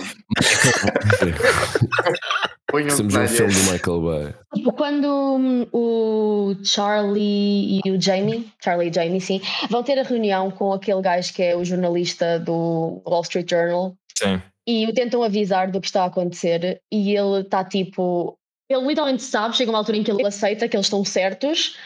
Temos 2.73 2.99
um 3.15 3.29
filme 3.29 3.53
do 3.53 3.63
Michael 3.71 4.01
Bay. 4.01 4.35
Tipo, 4.55 4.73
quando 4.73 5.07
hum, 5.37 5.67
o 5.73 6.55
Charlie 6.65 7.81
e 7.85 7.91
o 7.91 8.01
Jamie, 8.01 8.51
Charlie 8.65 8.89
e 8.89 8.93
Jamie, 8.93 9.21
sim, 9.21 9.43
vão 9.69 9.83
ter 9.83 9.99
a 9.99 10.03
reunião 10.03 10.51
com 10.51 10.73
aquele 10.73 11.03
gajo 11.03 11.35
que 11.35 11.43
é 11.43 11.55
o 11.55 11.63
jornalista 11.65 12.39
do 12.39 13.03
Wall 13.07 13.21
Street 13.23 13.51
Journal 13.51 13.95
Sim. 14.17 14.41
e 14.67 14.87
o 14.87 14.95
tentam 14.95 15.23
avisar 15.23 15.71
do 15.71 15.81
que 15.83 15.87
está 15.87 16.05
a 16.05 16.07
acontecer 16.07 16.81
e 16.91 17.15
ele 17.15 17.41
está 17.41 17.63
tipo. 17.63 18.39
Ele 18.71 18.87
literalmente 18.87 19.23
sabe, 19.23 19.55
chega 19.55 19.71
uma 19.71 19.77
altura 19.79 19.99
em 19.99 20.03
que 20.03 20.11
ele 20.11 20.27
aceita 20.27 20.67
que 20.67 20.75
eles 20.75 20.87
estão 20.87 21.05
certos, 21.05 21.77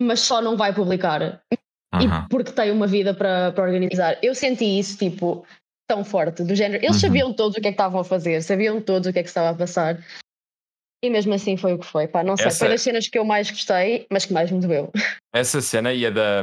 mas 0.00 0.20
só 0.20 0.40
não 0.40 0.56
vai 0.56 0.74
publicar. 0.74 1.42
Uhum. 1.94 2.00
E 2.02 2.28
porque 2.28 2.52
tem 2.52 2.70
uma 2.70 2.86
vida 2.86 3.12
para, 3.12 3.52
para 3.52 3.64
organizar. 3.64 4.18
Eu 4.22 4.34
senti 4.34 4.64
isso, 4.78 4.96
tipo, 4.96 5.44
tão 5.88 6.04
forte, 6.04 6.42
do 6.44 6.54
género. 6.54 6.82
Eles 6.84 6.96
Uhum. 6.96 7.00
sabiam 7.00 7.32
todos 7.34 7.56
o 7.58 7.60
que 7.60 7.66
é 7.68 7.70
que 7.70 7.74
estavam 7.74 8.00
a 8.00 8.04
fazer, 8.04 8.42
sabiam 8.42 8.80
todos 8.80 9.08
o 9.08 9.12
que 9.12 9.18
é 9.18 9.22
que 9.22 9.28
estava 9.28 9.50
a 9.50 9.54
passar. 9.54 9.98
E 11.02 11.08
mesmo 11.10 11.32
assim 11.34 11.56
foi 11.56 11.72
o 11.72 11.78
que 11.78 11.86
foi. 11.86 12.06
Pá, 12.06 12.22
não 12.22 12.36
sei, 12.36 12.46
Essa- 12.46 12.58
foi 12.58 12.68
das 12.68 12.82
cenas 12.82 13.08
que 13.08 13.18
eu 13.18 13.24
mais 13.24 13.50
gostei, 13.50 14.06
mas 14.10 14.24
que 14.26 14.32
mais 14.32 14.50
me 14.50 14.60
doeu. 14.60 14.90
Essa 15.34 15.60
cena 15.60 15.92
e 15.92 16.04
a 16.06 16.10
da. 16.10 16.42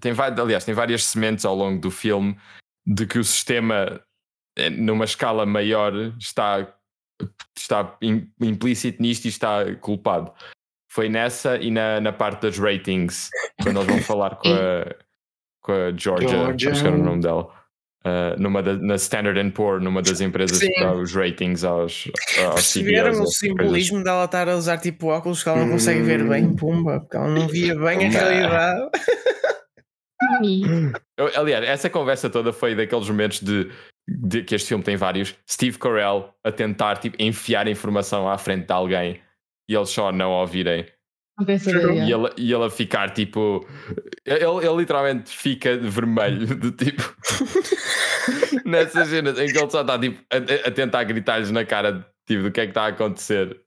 Tem, 0.00 0.12
vai- 0.12 0.32
aliás, 0.32 0.64
tem 0.64 0.74
várias 0.74 1.04
sementes 1.04 1.44
ao 1.44 1.54
longo 1.54 1.80
do 1.80 1.90
filme 1.90 2.36
de 2.86 3.06
que 3.06 3.18
o 3.18 3.24
sistema, 3.24 4.00
eh, 4.58 4.70
numa 4.70 5.04
escala 5.04 5.44
maior, 5.46 5.92
está, 6.18 6.74
está 7.56 7.96
im- 8.02 8.30
implícito 8.40 9.00
nisto 9.02 9.26
e 9.26 9.28
está 9.28 9.74
culpado. 9.76 10.32
Foi 10.90 11.08
nessa 11.08 11.56
e 11.58 11.70
na, 11.70 12.00
na 12.00 12.12
parte 12.12 12.42
das 12.42 12.58
ratings, 12.58 13.28
quando 13.62 13.76
eles 13.80 13.88
vão 13.88 14.02
falar 14.02 14.36
com 14.36 14.48
a, 14.48 14.94
com 15.62 15.72
a 15.72 15.92
Georgia, 15.96 16.28
Georgia. 16.28 16.70
acho 16.72 16.80
que 16.82 16.86
era 16.88 16.96
o 16.96 17.02
nome 17.02 17.22
dela. 17.22 17.48
eh, 18.04 18.36
numa 18.38 18.62
da- 18.62 18.76
na 18.78 18.94
Standard 18.94 19.38
and 19.38 19.50
Poor, 19.50 19.80
numa 19.80 20.00
das 20.00 20.20
empresas 20.20 20.56
Sim. 20.58 20.70
que 20.72 20.80
dá 20.80 20.92
os 20.94 21.14
ratings 21.14 21.62
aos, 21.64 22.08
aos 22.44 22.54
Perceberam 22.54 23.20
o 23.22 23.26
simbolismo 23.26 24.02
dela 24.02 24.24
estar 24.24 24.48
a 24.48 24.56
usar 24.56 24.78
tipo 24.78 25.08
óculos 25.08 25.42
que 25.42 25.48
ela 25.48 25.58
não 25.58 25.70
consegue 25.72 26.00
ver 26.02 26.22
Hum. 26.22 26.28
bem, 26.28 26.56
pumba, 26.56 27.00
porque 27.00 27.16
ela 27.16 27.28
não 27.28 27.48
via 27.48 27.74
bem 27.74 28.06
a 28.06 28.10
realidade. 28.10 28.90
Eu- 31.16 31.30
aliás, 31.40 31.64
essa 31.68 31.90
conversa 31.90 32.30
toda 32.30 32.52
foi 32.52 32.74
daqueles 32.74 33.08
momentos 33.08 33.40
de, 33.40 33.70
de 34.08 34.42
que 34.42 34.54
este 34.54 34.68
filme 34.68 34.82
tem 34.84 34.96
vários. 34.96 35.34
Steve 35.48 35.78
Carell 35.78 36.30
a 36.44 36.50
tentar 36.52 36.96
tipo, 36.98 37.16
enfiar 37.20 37.68
informação 37.68 38.28
à 38.28 38.38
frente 38.38 38.66
de 38.66 38.72
alguém 38.72 39.20
e 39.68 39.74
eles 39.74 39.90
só 39.90 40.10
não 40.12 40.30
ouvirem. 40.32 40.86
Não 41.38 41.46
pensei, 41.46 41.72
E, 41.74 42.12
ele, 42.12 42.32
e 42.36 42.52
ele 42.52 42.64
a 42.64 42.70
ficar 42.70 43.10
tipo. 43.10 43.64
Ele, 44.26 44.44
ele 44.44 44.76
literalmente 44.76 45.30
fica 45.36 45.76
vermelho, 45.76 46.46
de 46.58 46.72
tipo. 46.72 47.02
nessas 48.64 49.08
cenas 49.08 49.38
em 49.38 49.46
que 49.52 49.58
ele 49.58 49.70
só 49.70 49.80
está 49.82 49.98
tipo, 49.98 50.20
a, 50.32 50.68
a 50.68 50.70
tentar 50.70 51.04
gritar-lhes 51.04 51.50
na 51.50 51.64
cara 51.64 52.06
tipo, 52.26 52.42
do 52.42 52.50
que 52.50 52.60
é 52.60 52.64
que 52.64 52.70
está 52.70 52.84
a 52.84 52.88
acontecer. 52.88 53.60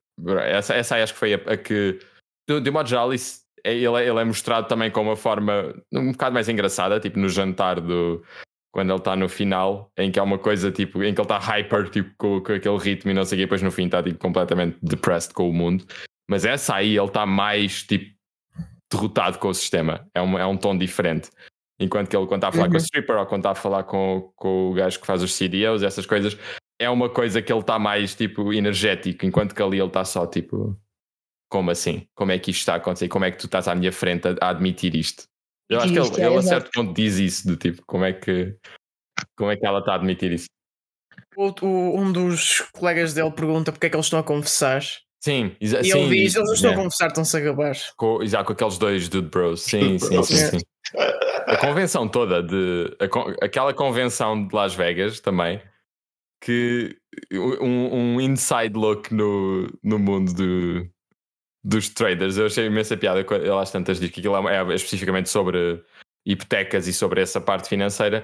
Essa, 0.45 0.75
essa 0.75 0.95
aí 0.95 1.03
acho 1.03 1.13
que 1.13 1.19
foi 1.19 1.33
a, 1.33 1.37
a 1.47 1.57
que. 1.57 1.99
De, 2.47 2.59
de 2.59 2.71
modo 2.71 2.89
geral, 2.89 3.13
isso, 3.13 3.41
é, 3.63 3.73
ele, 3.73 3.85
é- 3.95 4.07
ele 4.09 4.19
é 4.19 4.23
mostrado 4.23 4.67
também 4.67 4.91
com 4.91 5.01
uma 5.01 5.15
forma 5.15 5.73
um 5.93 6.11
bocado 6.11 6.33
mais 6.33 6.49
engraçada, 6.49 6.99
tipo 6.99 7.19
no 7.19 7.29
jantar 7.29 7.79
do. 7.79 8.23
Quando 8.71 8.89
ele 8.89 8.99
está 8.99 9.15
no 9.15 9.27
final, 9.27 9.91
em 9.97 10.09
que 10.11 10.17
é 10.19 10.23
uma 10.23 10.39
coisa 10.39 10.71
tipo, 10.71 11.03
em 11.03 11.13
que 11.13 11.19
ele 11.19 11.25
está 11.25 11.37
hyper, 11.37 11.89
tipo, 11.89 12.11
com, 12.17 12.41
com 12.41 12.53
aquele 12.53 12.77
ritmo 12.77 13.11
e 13.11 13.13
não 13.13 13.25
sei 13.25 13.37
o 13.37 13.39
quê, 13.39 13.45
depois 13.45 13.61
no 13.61 13.71
fim 13.71 13.85
está 13.85 14.01
tipo, 14.01 14.17
completamente 14.17 14.77
depressed 14.81 15.33
com 15.33 15.49
o 15.49 15.53
mundo. 15.53 15.85
Mas 16.29 16.45
essa 16.45 16.75
aí 16.75 16.97
ele 16.97 17.07
está 17.07 17.25
mais 17.25 17.83
tipo 17.83 18.15
derrotado 18.91 19.39
com 19.39 19.49
o 19.49 19.53
sistema. 19.53 20.07
É 20.13 20.21
um, 20.21 20.37
é 20.39 20.45
um 20.45 20.55
tom 20.57 20.77
diferente. 20.77 21.29
Enquanto 21.79 22.09
que 22.09 22.15
ele, 22.15 22.27
quando 22.27 22.43
está 22.43 22.49
a 22.49 22.51
falar 22.51 22.67
com 22.67 22.73
Uhum. 22.73 22.77
a 22.77 22.81
stripper 22.83 23.17
ou 23.17 23.25
quando 23.25 23.39
está 23.41 23.51
a 23.51 23.55
falar 23.55 23.83
com, 23.83 24.31
com 24.35 24.69
o 24.69 24.73
gajo 24.73 24.99
que 24.99 25.07
faz 25.07 25.23
os 25.23 25.35
CDOs, 25.37 25.83
essas 25.83 26.05
coisas, 26.05 26.37
é 26.79 26.89
uma 26.89 27.09
coisa 27.09 27.41
que 27.41 27.51
ele 27.51 27.59
está 27.59 27.77
mais 27.79 28.15
tipo 28.15 28.53
energético. 28.53 29.25
Enquanto 29.25 29.53
que 29.55 29.61
ali 29.61 29.79
ele 29.79 29.87
está 29.87 30.05
só 30.05 30.25
tipo, 30.27 30.77
como 31.49 31.71
assim? 31.71 32.07
Como 32.15 32.31
é 32.31 32.39
que 32.39 32.51
isto 32.51 32.59
está 32.61 32.73
a 32.73 32.77
acontecer? 32.77 33.07
Como 33.07 33.25
é 33.25 33.31
que 33.31 33.37
tu 33.37 33.47
estás 33.47 33.67
à 33.67 33.75
minha 33.75 33.91
frente 33.91 34.27
a, 34.27 34.35
a 34.39 34.49
admitir 34.49 34.95
isto? 34.95 35.23
Eu 35.71 35.79
acho 35.79 35.93
que 35.93 35.99
ele, 35.99 36.25
ele 36.27 36.37
a 36.37 36.41
certo 36.41 36.69
ponto 36.73 36.93
diz 36.93 37.17
isso, 37.17 37.47
do 37.47 37.55
tipo, 37.55 37.81
como 37.87 38.03
é 38.05 38.13
que, 38.13 38.55
como 39.37 39.49
é 39.51 39.57
que 39.57 39.65
ela 39.65 39.79
está 39.79 39.93
a 39.93 39.95
admitir 39.95 40.31
isso? 40.31 40.45
O- 41.35 41.53
o- 41.65 41.99
um 41.99 42.11
dos 42.11 42.61
colegas 42.73 43.13
dele 43.13 43.31
pergunta 43.31 43.71
porque 43.71 43.87
é 43.87 43.89
que 43.89 43.95
eles 43.95 44.05
estão 44.05 44.19
a 44.19 44.23
confessar. 44.23 44.81
Sim, 45.23 45.55
E 45.61 45.67
sim, 45.67 45.75
ele 45.77 46.23
diz: 46.23 46.35
Eles 46.35 46.47
não 46.47 46.53
estão 46.53 46.71
a 46.71 46.73
é. 46.73 46.77
confessar, 46.77 47.07
estão-se 47.07 47.37
a 47.37 47.39
gabar. 47.39 47.75
com, 47.95 48.25
já 48.25 48.43
com 48.43 48.53
aqueles 48.53 48.77
dois 48.77 49.07
Dude 49.07 49.29
Bros. 49.29 49.61
Sim, 49.61 49.97
sim, 49.99 50.09
Bros. 50.09 50.27
sim, 50.27 50.35
sim. 50.35 50.57
A 51.47 51.57
convenção 51.57 52.07
toda 52.07 52.41
de. 52.43 52.95
a 52.99 53.45
aquela 53.45 53.73
convenção 53.73 54.47
de 54.47 54.53
Las 54.55 54.73
Vegas 54.73 55.19
também. 55.19 55.61
Que 56.43 56.97
um, 57.31 58.15
um 58.15 58.21
inside 58.21 58.75
look 58.75 59.13
no, 59.13 59.67
no 59.83 59.99
mundo 59.99 60.33
do, 60.33 60.89
dos 61.63 61.89
traders. 61.89 62.37
Eu 62.37 62.47
achei 62.47 62.65
imensa 62.65 62.97
piada. 62.97 63.19
Ele 63.19 63.51
às 63.51 63.71
tantas 63.71 63.99
diz 63.99 64.09
que 64.09 64.19
aquilo 64.19 64.49
é, 64.49 64.55
é 64.55 64.75
especificamente 64.75 65.29
sobre 65.29 65.83
hipotecas 66.25 66.87
e 66.87 66.93
sobre 66.93 67.21
essa 67.21 67.39
parte 67.39 67.69
financeira. 67.69 68.23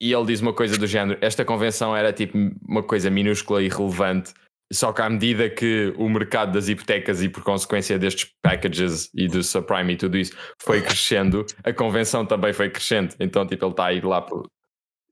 E 0.00 0.12
ele 0.12 0.26
diz 0.26 0.40
uma 0.40 0.52
coisa 0.52 0.78
do 0.78 0.86
género: 0.86 1.18
esta 1.22 1.44
convenção 1.44 1.96
era 1.96 2.12
tipo 2.12 2.36
uma 2.66 2.82
coisa 2.82 3.10
minúscula 3.10 3.62
e 3.62 3.66
irrelevante 3.66 4.34
Só 4.72 4.92
que 4.92 5.00
à 5.00 5.08
medida 5.08 5.48
que 5.48 5.94
o 5.96 6.08
mercado 6.08 6.52
das 6.52 6.68
hipotecas 6.68 7.22
e 7.22 7.28
por 7.28 7.42
consequência 7.42 7.98
destes 7.98 8.30
packages 8.42 9.10
e 9.14 9.28
do 9.28 9.42
subprime 9.42 9.94
e 9.94 9.96
tudo 9.96 10.18
isso 10.18 10.36
foi 10.60 10.82
crescendo, 10.82 11.46
a 11.64 11.72
convenção 11.72 12.26
também 12.26 12.52
foi 12.52 12.70
crescendo. 12.70 13.14
Então, 13.20 13.46
tipo, 13.46 13.64
ele 13.64 13.72
está 13.72 13.86
a 13.86 13.92
ir 13.92 14.04
lá 14.04 14.26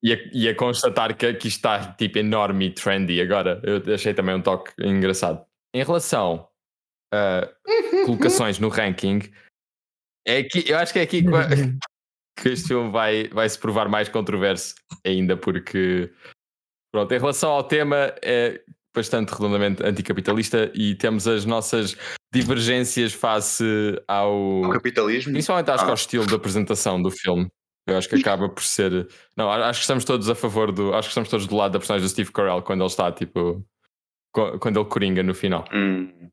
e, 0.02 0.12
a, 0.12 0.18
e 0.34 0.48
a 0.48 0.54
constatar 0.54 1.16
que 1.16 1.24
aqui 1.24 1.48
está 1.48 1.94
tipo 1.94 2.18
enorme 2.18 2.66
e 2.66 2.70
trendy. 2.70 3.20
Agora, 3.22 3.60
eu 3.62 3.94
achei 3.94 4.12
também 4.12 4.34
um 4.34 4.42
toque 4.42 4.70
engraçado. 4.78 5.42
Em 5.72 5.82
relação 5.82 6.46
a 7.14 7.48
colocações 8.04 8.58
no 8.58 8.68
ranking, 8.68 9.20
é 10.26 10.38
aqui, 10.38 10.64
eu 10.66 10.78
acho 10.78 10.92
que 10.92 10.98
é 10.98 11.02
aqui 11.02 11.22
que, 11.22 11.28
que 12.42 12.48
este 12.48 12.68
filme 12.68 12.90
vai, 12.90 13.28
vai 13.28 13.48
se 13.48 13.58
provar 13.58 13.88
mais 13.88 14.08
controverso 14.08 14.74
ainda, 15.06 15.36
porque 15.36 16.10
pronto, 16.92 17.12
em 17.12 17.18
relação 17.18 17.50
ao 17.50 17.64
tema 17.64 18.14
é 18.22 18.60
bastante 18.94 19.32
redondamente 19.32 19.82
anticapitalista 19.84 20.70
e 20.74 20.94
temos 20.94 21.26
as 21.26 21.44
nossas 21.44 21.96
divergências 22.32 23.12
face 23.12 23.64
ao 24.06 24.70
capitalismo. 24.72 25.32
principalmente 25.32 25.70
acho 25.70 25.84
que 25.84 25.88
Ah. 25.88 25.92
ao 25.92 25.94
estilo 25.94 26.26
de 26.26 26.34
apresentação 26.34 27.02
do 27.02 27.10
filme. 27.10 27.48
Eu 27.86 27.98
acho 27.98 28.08
que 28.08 28.16
acaba 28.16 28.48
por 28.48 28.62
ser. 28.62 29.06
Não, 29.36 29.50
acho 29.50 29.80
que 29.80 29.82
estamos 29.82 30.04
todos 30.06 30.30
a 30.30 30.34
favor 30.34 30.72
do. 30.72 30.94
Acho 30.94 31.08
que 31.08 31.10
estamos 31.10 31.28
todos 31.28 31.46
do 31.46 31.54
lado 31.54 31.72
da 31.72 31.78
personagem 31.78 32.06
do 32.06 32.10
Steve 32.10 32.32
Carell 32.32 32.62
quando 32.62 32.80
ele 32.80 32.88
está 32.88 33.12
tipo. 33.12 33.62
Quando 34.32 34.80
ele 34.80 34.88
coringa 34.88 35.22
no 35.22 35.34
final. 35.34 35.64
Hum. 35.72 36.30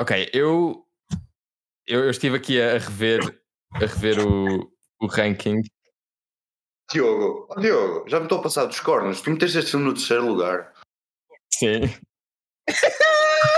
Ok, 0.00 0.30
eu, 0.32 0.84
eu, 1.86 2.04
eu 2.04 2.10
estive 2.10 2.36
aqui 2.36 2.60
a 2.60 2.78
rever, 2.78 3.20
a 3.74 3.78
rever 3.78 4.18
o, 4.26 4.70
o 5.00 5.06
ranking. 5.06 5.62
Diogo, 6.92 7.48
oh, 7.50 7.60
Diogo, 7.60 8.08
já 8.08 8.18
me 8.18 8.26
estou 8.26 8.38
a 8.38 8.42
passar 8.42 8.66
dos 8.66 8.80
cornos. 8.80 9.20
Tu 9.20 9.30
meteste 9.30 9.58
este 9.58 9.70
filme 9.72 9.86
no 9.86 9.94
terceiro 9.94 10.26
lugar. 10.26 10.72
Sim. 11.52 11.92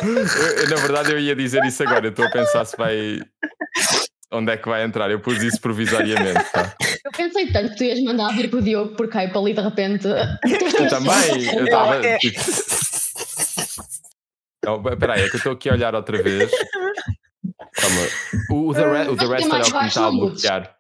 Eu- 0.03 0.69
na 0.71 0.77
verdade, 0.77 1.13
eu 1.13 1.19
ia 1.19 1.35
dizer 1.35 1.65
isso 1.65 1.83
agora. 1.83 2.07
Eu 2.07 2.11
estou 2.11 2.25
a 2.25 2.31
pensar 2.31 2.65
se 2.65 2.77
vai. 2.77 3.21
Onde 4.31 4.53
é 4.53 4.57
que 4.57 4.69
vai 4.69 4.85
entrar? 4.85 5.11
Eu 5.11 5.21
pus 5.21 5.43
isso 5.43 5.61
provisoriamente. 5.61 6.45
Tá? 6.53 6.77
Eu 7.05 7.11
pensei 7.11 7.51
tanto 7.51 7.71
que 7.71 7.77
tu 7.77 7.85
ias 7.85 8.01
mandar 8.03 8.35
vir 8.37 8.51
para 8.51 8.59
o 8.59 8.63
Diogo 8.63 8.95
por 8.95 9.09
Caipa 9.09 9.39
e 9.49 9.55
de 9.55 9.61
repente. 9.61 10.07
Eu 10.07 10.89
também. 10.89 11.55
Eu 11.57 11.65
estava. 11.65 12.01
Tipo... 12.19 12.41
Não, 14.65 14.77
Espera 14.93 15.15
aí, 15.15 15.23
é 15.23 15.29
que 15.29 15.37
eu 15.37 15.39
estou 15.39 15.53
aqui 15.53 15.69
a 15.69 15.73
olhar 15.73 15.95
outra 15.95 16.23
vez. 16.23 16.51
Calma. 17.73 18.01
O, 18.51 18.69
o 18.69 18.75
The, 18.75 18.81
Re- 19.05 19.09
o 19.11 19.17
The 19.17 19.25
é 19.25 19.29
Wrestler 19.29 19.61
é 19.61 19.63
o 19.63 19.65
que 19.65 19.79
me 19.79 19.87
está 19.89 20.07
a 20.07 20.11
bloquear. 20.11 20.77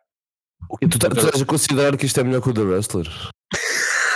O 0.71 0.77
quê? 0.79 0.89
Tu, 0.89 0.99
tá- 0.99 1.09
tu 1.11 1.19
estás 1.19 1.43
a 1.43 1.45
considerar 1.47 1.97
que 1.97 2.07
isto 2.07 2.19
é 2.21 2.25
melhor 2.25 2.43
que 2.43 2.51
o 2.51 2.55
The 2.55 2.61
Wrestler? 2.63 3.07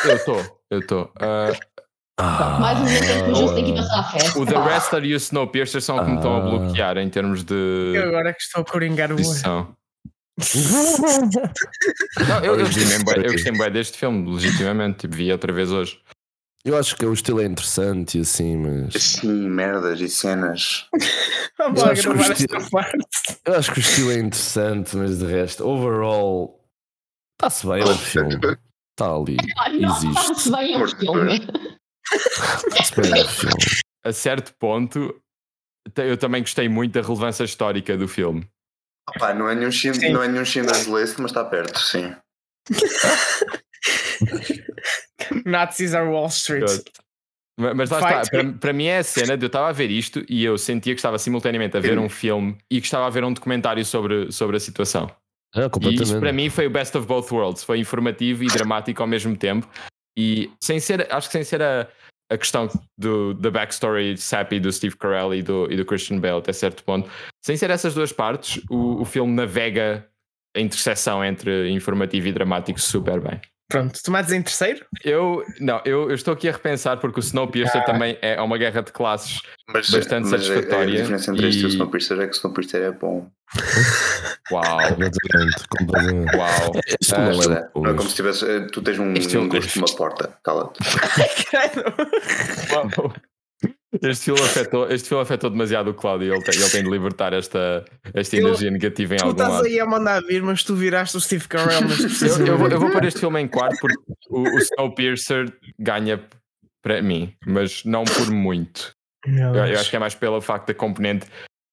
Eu 0.04 0.16
estou, 0.16 0.62
eu 0.70 0.78
estou. 0.80 1.12
Ah, 1.20 1.52
Ah, 2.18 2.58
Mais 2.60 2.78
um 2.78 2.82
momento 2.82 3.34
Justo 3.36 3.54
tem 3.54 3.64
que 3.64 3.72
passar 3.74 4.00
a 4.00 4.04
festa. 4.04 4.38
o 4.38 4.44
The 4.46 4.58
Wrestler 4.58 5.04
e 5.04 5.14
o 5.14 5.16
Snowpiercer 5.16 5.80
são 5.80 5.96
o 5.96 6.04
que 6.04 6.10
me 6.10 6.16
estão 6.16 6.34
a 6.34 6.38
Ah. 6.38 6.40
bloquear 6.40 6.98
em 6.98 7.08
termos 7.08 7.42
de 7.44 7.92
Eu 7.94 8.08
agora 8.08 8.34
que 8.34 8.42
estou 8.42 8.62
a 8.62 8.64
coringar 8.64 9.10
o 9.12 9.14
olho. 9.16 9.68
Não, 12.28 12.38
eu, 12.44 12.58
eu, 12.58 12.66
gostei 12.66 12.98
bué- 13.04 13.18
eu 13.26 13.32
gostei 13.32 13.52
bem 13.52 13.70
deste 13.70 13.98
filme, 13.98 14.30
legitimamente. 14.34 14.98
Tipo, 15.00 15.14
vi 15.16 15.30
outra 15.32 15.52
vez 15.52 15.70
hoje. 15.70 16.00
Eu 16.64 16.76
acho 16.78 16.96
que 16.96 17.04
o 17.04 17.12
estilo 17.12 17.40
é 17.40 17.44
interessante 17.44 18.18
e 18.18 18.20
assim, 18.20 18.56
mas. 18.56 18.94
Sim, 18.94 19.48
merdas 19.48 20.00
e 20.00 20.08
cenas. 20.08 20.86
Vamos 21.58 21.80
Eu 21.80 21.86
lá 21.86 21.92
acho 21.92 22.32
estilo- 22.32 22.70
parte. 22.70 22.96
Eu 23.44 23.54
acho 23.56 23.72
que 23.72 23.78
o 23.78 23.80
estilo 23.80 24.12
é 24.12 24.18
interessante, 24.20 24.96
mas 24.96 25.18
de 25.18 25.26
resto, 25.26 25.66
overall, 25.66 26.64
está-se 27.34 27.66
bem 27.66 27.82
o 27.82 27.94
filme. 27.98 28.34
Está 28.92 29.12
ali. 29.14 29.36
Ah, 29.58 29.70
Existe. 29.70 30.20
está-se 30.20 30.50
bem 30.52 30.82
o 30.82 30.88
filme. 30.88 31.40
Está-se 32.68 33.00
bem 33.00 33.22
o 33.24 33.28
filme. 33.28 33.64
A 34.04 34.12
certo 34.12 34.54
ponto, 34.58 35.20
eu 35.96 36.16
também 36.16 36.42
gostei 36.42 36.68
muito 36.68 36.92
da 36.92 37.00
relevância 37.06 37.42
histórica 37.44 37.96
do 37.96 38.06
filme. 38.06 38.46
Opa, 39.08 39.34
não 39.34 39.48
é 39.48 39.54
nenhum 39.54 39.70
Schindler, 39.72 40.08
Sim. 40.08 40.12
não 40.12 40.22
é 40.40 40.44
Schindler's 40.44 40.86
List, 40.86 41.18
mas 41.18 41.30
está 41.32 41.44
perto, 41.44 41.78
sim. 41.80 42.14
Nazis 45.44 45.94
are 45.94 46.08
Wall 46.08 46.26
Street. 46.28 46.82
Ma- 47.58 47.74
Mas 47.74 47.90
lá 47.90 47.98
Fight 47.98 48.22
está, 48.22 48.30
para, 48.30 48.52
para 48.58 48.72
mim 48.72 48.86
é 48.86 48.98
a 48.98 49.02
cena 49.04 49.36
de 49.36 49.44
eu 49.44 49.48
estava 49.48 49.68
a 49.68 49.72
ver 49.72 49.90
isto 49.90 50.24
e 50.28 50.44
eu 50.44 50.56
sentia 50.56 50.94
que 50.94 50.98
estava 50.98 51.18
simultaneamente 51.18 51.76
a 51.76 51.80
ver 51.80 51.98
um 51.98 52.08
filme 52.08 52.56
e 52.70 52.80
que 52.80 52.86
estava 52.86 53.06
a 53.06 53.10
ver 53.10 53.24
um 53.24 53.32
documentário 53.32 53.84
sobre, 53.84 54.32
sobre 54.32 54.56
a 54.56 54.60
situação. 54.60 55.10
Ah, 55.54 55.68
E 55.90 55.94
isso 56.02 56.18
para 56.20 56.32
mim 56.32 56.48
foi 56.48 56.66
o 56.66 56.70
best 56.70 56.96
of 56.96 57.06
both 57.06 57.30
worlds, 57.30 57.62
foi 57.62 57.78
informativo 57.78 58.42
e 58.42 58.46
dramático 58.46 59.02
ao 59.02 59.06
mesmo 59.06 59.36
tempo. 59.36 59.68
E 60.16 60.50
sem 60.62 60.80
ser, 60.80 61.06
acho 61.12 61.28
que 61.28 61.32
sem 61.32 61.44
ser 61.44 61.62
a, 61.62 61.86
a 62.30 62.38
questão 62.38 62.68
do, 62.98 63.34
da 63.34 63.50
backstory 63.50 64.16
sappy 64.16 64.58
do 64.58 64.72
Steve 64.72 64.96
Carell 64.96 65.34
e 65.34 65.42
do, 65.42 65.70
e 65.70 65.76
do 65.76 65.84
Christian 65.84 66.18
Bale 66.18 66.38
até 66.38 66.52
certo 66.54 66.82
ponto, 66.84 67.10
sem 67.44 67.56
ser 67.56 67.68
essas 67.70 67.94
duas 67.94 68.12
partes, 68.12 68.62
o, 68.70 69.02
o 69.02 69.04
filme 69.04 69.32
navega 69.34 70.08
a 70.56 70.60
interseção 70.60 71.22
entre 71.24 71.70
informativo 71.70 72.28
e 72.28 72.32
dramático 72.32 72.80
super 72.80 73.20
bem. 73.20 73.40
Pronto, 73.68 73.98
tomates 74.02 74.32
em 74.32 74.42
terceiro? 74.42 74.84
Eu, 75.02 75.42
não, 75.58 75.80
eu, 75.84 76.10
eu 76.10 76.14
estou 76.14 76.34
aqui 76.34 76.46
a 76.48 76.52
repensar 76.52 76.98
porque 76.98 77.20
o 77.20 77.22
Snowpiercer 77.22 77.82
também 77.86 78.18
é 78.20 78.38
uma 78.40 78.58
guerra 78.58 78.82
de 78.82 78.92
classes 78.92 79.40
Mas, 79.66 79.88
Bastante 79.88 80.24
mas 80.28 80.34
a- 80.34 80.38
satisfatória 80.38 80.92
A, 80.94 81.00
diferença 81.02 81.30
entre 81.32 81.48
este 81.48 81.62
e 81.62 81.64
o 81.64 81.68
e- 81.68 81.72
Snowpiercer 81.72 82.20
é 82.20 82.26
que 82.26 82.32
o 82.32 82.36
Snowpiercer 82.36 82.82
é 82.82 82.90
bom. 82.90 83.30
Uau, 84.52 84.88
Completamente, 84.88 85.68
completamente. 85.78 86.36
uau. 86.36 86.72
Este 87.00 87.14
Ah, 87.14 87.18
é 87.18 87.30
é, 87.30 87.32
não 87.74 87.86
é 87.90 87.94
como 87.94 88.08
se 88.10 88.16
tivesse. 88.16 88.44
eh, 88.50 88.66
Tu 88.72 88.82
tens 88.82 88.98
um, 88.98 89.12
Este 89.14 89.36
é 89.36 89.40
um 89.40 89.44
um- 89.44 89.48
gosto 89.48 89.72
de 89.72 89.78
uma 89.78 89.96
porta. 89.96 90.36
Cala-te. 90.44 90.78
Este 94.00 94.24
filme, 94.24 94.40
afetou, 94.40 94.90
este 94.90 95.08
filme 95.08 95.22
afetou 95.22 95.50
demasiado 95.50 95.90
o 95.90 95.94
Cláudio 95.94 96.28
e 96.28 96.30
ele 96.34 96.42
tem, 96.44 96.58
ele 96.58 96.70
tem 96.70 96.82
de 96.82 96.88
libertar 96.90 97.32
esta, 97.34 97.84
esta 98.14 98.36
Eu- 98.36 98.46
energia 98.48 98.70
negativa 98.70 99.14
em 99.14 99.18
Tu 99.18 99.24
algum 99.24 99.32
estás 99.36 99.52
lado. 99.52 99.66
aí 99.66 99.80
a 99.80 99.84
mandar 99.86 100.22
vir, 100.22 100.42
mas 100.42 100.64
tu 100.64 100.74
viraste 100.74 101.16
o 101.16 101.20
Steve 101.20 101.46
Carell 101.46 101.82
neste 101.82 102.24
Eu, 102.40 102.46
eu 102.46 102.58
vou, 102.58 102.68
eu 102.68 102.80
vou 102.80 102.90
pôr 102.90 103.04
este 103.04 103.20
filme 103.20 103.40
em 103.40 103.48
quarto 103.48 103.76
porque 103.80 103.96
o, 104.30 104.40
o 104.42 104.58
Snowpiercer 104.58 105.52
ganha 105.78 106.24
para 106.82 107.02
mim, 107.02 107.34
mas 107.46 107.84
não 107.84 108.04
por 108.04 108.30
muito. 108.30 108.92
Eu, 109.26 109.54
eu 109.54 109.78
acho 109.78 109.90
que 109.90 109.96
é 109.96 109.98
mais 109.98 110.14
pelo 110.14 110.40
facto 110.40 110.68
da 110.68 110.74
componente 110.74 111.26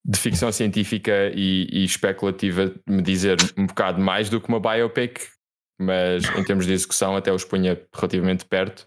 de 0.05 0.19
ficção 0.19 0.51
científica 0.51 1.31
e, 1.33 1.67
e 1.71 1.83
especulativa 1.85 2.73
me 2.87 3.01
dizer 3.01 3.37
um 3.57 3.65
bocado 3.65 4.01
mais 4.01 4.29
do 4.29 4.41
que 4.41 4.49
uma 4.49 4.59
biopic, 4.59 5.21
mas 5.79 6.23
em 6.37 6.43
termos 6.43 6.65
de 6.65 6.73
execução 6.73 7.15
até 7.15 7.31
os 7.31 7.43
punha 7.45 7.79
relativamente 7.95 8.43
perto 8.45 8.85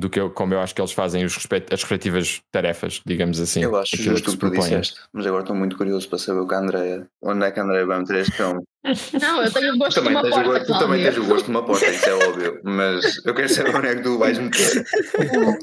do 0.00 0.08
que 0.08 0.20
eu, 0.20 0.30
como 0.30 0.54
eu 0.54 0.60
acho 0.60 0.74
que 0.74 0.80
eles 0.80 0.92
fazem 0.92 1.24
os 1.24 1.34
respect- 1.34 1.74
as 1.74 1.82
respectivas 1.82 2.40
tarefas, 2.52 3.00
digamos 3.04 3.40
assim. 3.40 3.62
eu 3.64 3.76
acho 3.76 3.96
justo 3.96 4.28
o 4.30 4.32
que 4.32 4.38
tu 4.38 4.38
propõem. 4.38 4.60
disseste. 4.60 5.00
Mas 5.12 5.26
agora 5.26 5.42
estou 5.42 5.56
muito 5.56 5.76
curioso 5.76 6.08
para 6.08 6.18
saber 6.18 6.40
o 6.40 6.46
que 6.46 6.54
a 6.54 6.58
Andrea. 6.58 7.06
Onde 7.22 7.44
é 7.44 7.50
que 7.50 7.58
a 7.58 7.64
Andrea 7.64 7.84
vai 7.84 7.98
meter 7.98 8.16
este 8.18 8.32
filme? 8.36 8.62
Não, 9.20 9.42
eu 9.42 9.52
tenho 9.52 9.74
o 9.74 9.78
gosto 9.78 10.00
de 10.00 10.06
também, 10.06 10.12
uma 10.14 10.22
tens 10.22 10.30
o, 10.32 10.34
porta, 10.34 10.50
gosto, 10.58 10.66
tu 10.72 10.78
também 10.78 11.02
tens 11.02 11.18
o 11.18 11.24
gosto 11.24 11.44
de 11.46 11.50
uma 11.50 11.64
porta, 11.66 11.86
isso 11.86 12.08
é 12.08 12.14
óbvio. 12.28 12.60
Mas 12.62 13.26
eu 13.26 13.34
quero 13.34 13.48
saber 13.48 13.74
onde 13.76 13.88
é 13.88 13.96
que 13.96 14.02
tu 14.02 14.18
vais 14.18 14.38
meter. 14.38 14.86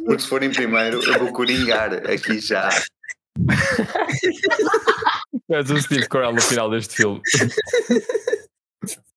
Porque 0.05 0.19
se 0.21 0.27
for 0.27 0.43
em 0.43 0.51
primeiro, 0.51 1.01
eu 1.01 1.19
vou 1.19 1.31
coringar 1.31 1.93
aqui 2.11 2.39
já. 2.39 2.69
És 5.49 5.69
o 5.69 5.79
Steve 5.81 6.07
Carell 6.09 6.33
no 6.33 6.41
final 6.41 6.69
deste 6.69 6.95
filme. 6.95 7.21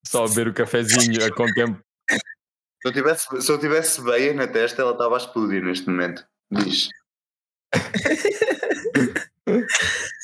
Só 0.06 0.24
a 0.24 0.28
beber 0.28 0.48
o 0.48 0.54
cafezinho 0.54 1.24
a 1.24 1.30
contemplar. 1.34 1.80
Se 2.80 2.88
eu 2.88 2.92
tivesse, 2.92 3.42
se 3.42 3.52
eu 3.52 3.58
tivesse 3.58 4.00
veia 4.00 4.32
na 4.32 4.46
testa, 4.46 4.82
ela 4.82 4.92
estava 4.92 5.14
a 5.14 5.18
explodir 5.18 5.62
neste 5.62 5.88
momento. 5.88 6.26
Diz. 6.50 6.88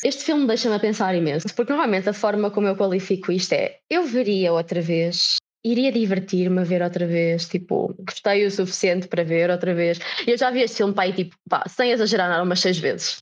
Este 0.05 0.25
filme 0.25 0.47
deixa-me 0.47 0.75
a 0.75 0.79
pensar 0.79 1.15
imenso, 1.15 1.47
porque 1.57 1.73
normalmente 1.73 2.09
a 2.11 2.13
forma 2.13 2.51
como 2.51 2.69
eu 2.69 2.77
qualifico 2.77 3.33
isto 3.33 3.55
é: 3.55 3.79
eu 3.89 4.05
veria 4.05 4.53
outra 4.53 4.81
vez, 4.81 5.37
iria 5.65 5.91
divertir-me 5.91 6.61
a 6.61 6.65
ver 6.65 6.83
outra 6.83 7.07
vez, 7.07 7.49
tipo, 7.49 7.95
gostei 7.99 8.45
o 8.45 8.51
suficiente 8.51 9.09
para 9.09 9.25
ver 9.25 9.51
outra 9.51 9.75
vez. 9.75 9.99
Eu 10.27 10.37
já 10.37 10.51
vi 10.51 10.61
este 10.61 10.77
filme 10.77 10.93
para 10.93 11.05
aí, 11.05 11.13
tipo, 11.15 11.35
pá, 11.49 11.65
sem 11.69 11.91
exagerar, 11.91 12.29
nada, 12.29 12.43
umas 12.43 12.61
seis 12.61 12.79
vezes. 12.79 13.17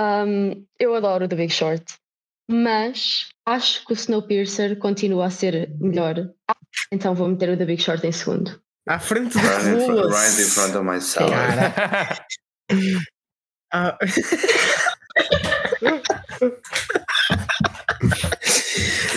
Um, 0.00 0.66
eu 0.78 0.94
adoro 0.94 1.28
The 1.28 1.36
Big 1.36 1.52
Short, 1.52 1.84
mas 2.50 3.28
acho 3.44 3.84
que 3.86 3.92
o 3.92 3.94
Snowpiercer 3.94 4.78
continua 4.78 5.26
a 5.26 5.30
ser 5.30 5.70
melhor. 5.78 6.30
Então 6.90 7.14
vou 7.14 7.28
meter 7.28 7.50
o 7.50 7.56
The 7.56 7.66
Big 7.66 7.82
Short 7.82 8.04
em 8.06 8.12
segundo. 8.12 8.63
À 8.86 8.98
frente 8.98 9.32
do 9.32 9.38
Right 9.38 9.68
in, 9.68 9.86
front, 9.86 10.12
right 10.12 10.40
in 10.40 10.46
front 10.46 10.76
of 10.76 10.84
my 10.84 11.00
salad. 11.00 11.32
Cara. 11.32 12.26
Ah, 13.72 13.98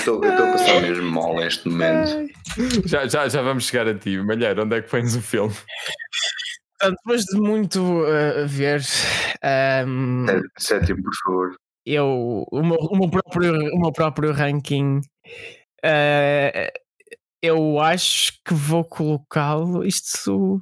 Eu 0.05 0.23
estou 0.23 0.23
a 0.23 0.51
passar 0.53 0.81
mesmo 0.81 1.11
mal 1.11 1.35
neste 1.35 1.67
momento. 1.67 2.31
já, 2.85 3.05
já, 3.07 3.27
já 3.27 3.41
vamos 3.41 3.65
chegar 3.65 3.87
a 3.87 3.93
ti. 3.93 4.17
Malheiro, 4.17 4.63
onde 4.63 4.77
é 4.77 4.81
que 4.81 4.89
pões 4.89 5.15
o 5.15 5.21
filme? 5.21 5.53
portanto, 6.79 6.97
depois 7.03 7.23
de 7.23 7.39
muito 7.39 7.81
uh, 7.81 8.47
ver, 8.47 8.81
um, 9.85 10.25
Sétimo, 10.57 11.03
por 11.03 11.13
favor. 11.23 11.55
eu, 11.85 12.45
o, 12.51 12.63
meu, 12.63 12.77
o, 12.77 12.97
meu 12.97 13.09
próprio, 13.09 13.53
o 13.75 13.79
meu 13.79 13.91
próprio 13.91 14.31
ranking, 14.31 15.01
uh, 15.83 16.71
eu 17.41 17.79
acho 17.79 18.33
que 18.45 18.53
vou 18.53 18.83
colocá-lo. 18.83 19.85
Isto 19.85 20.61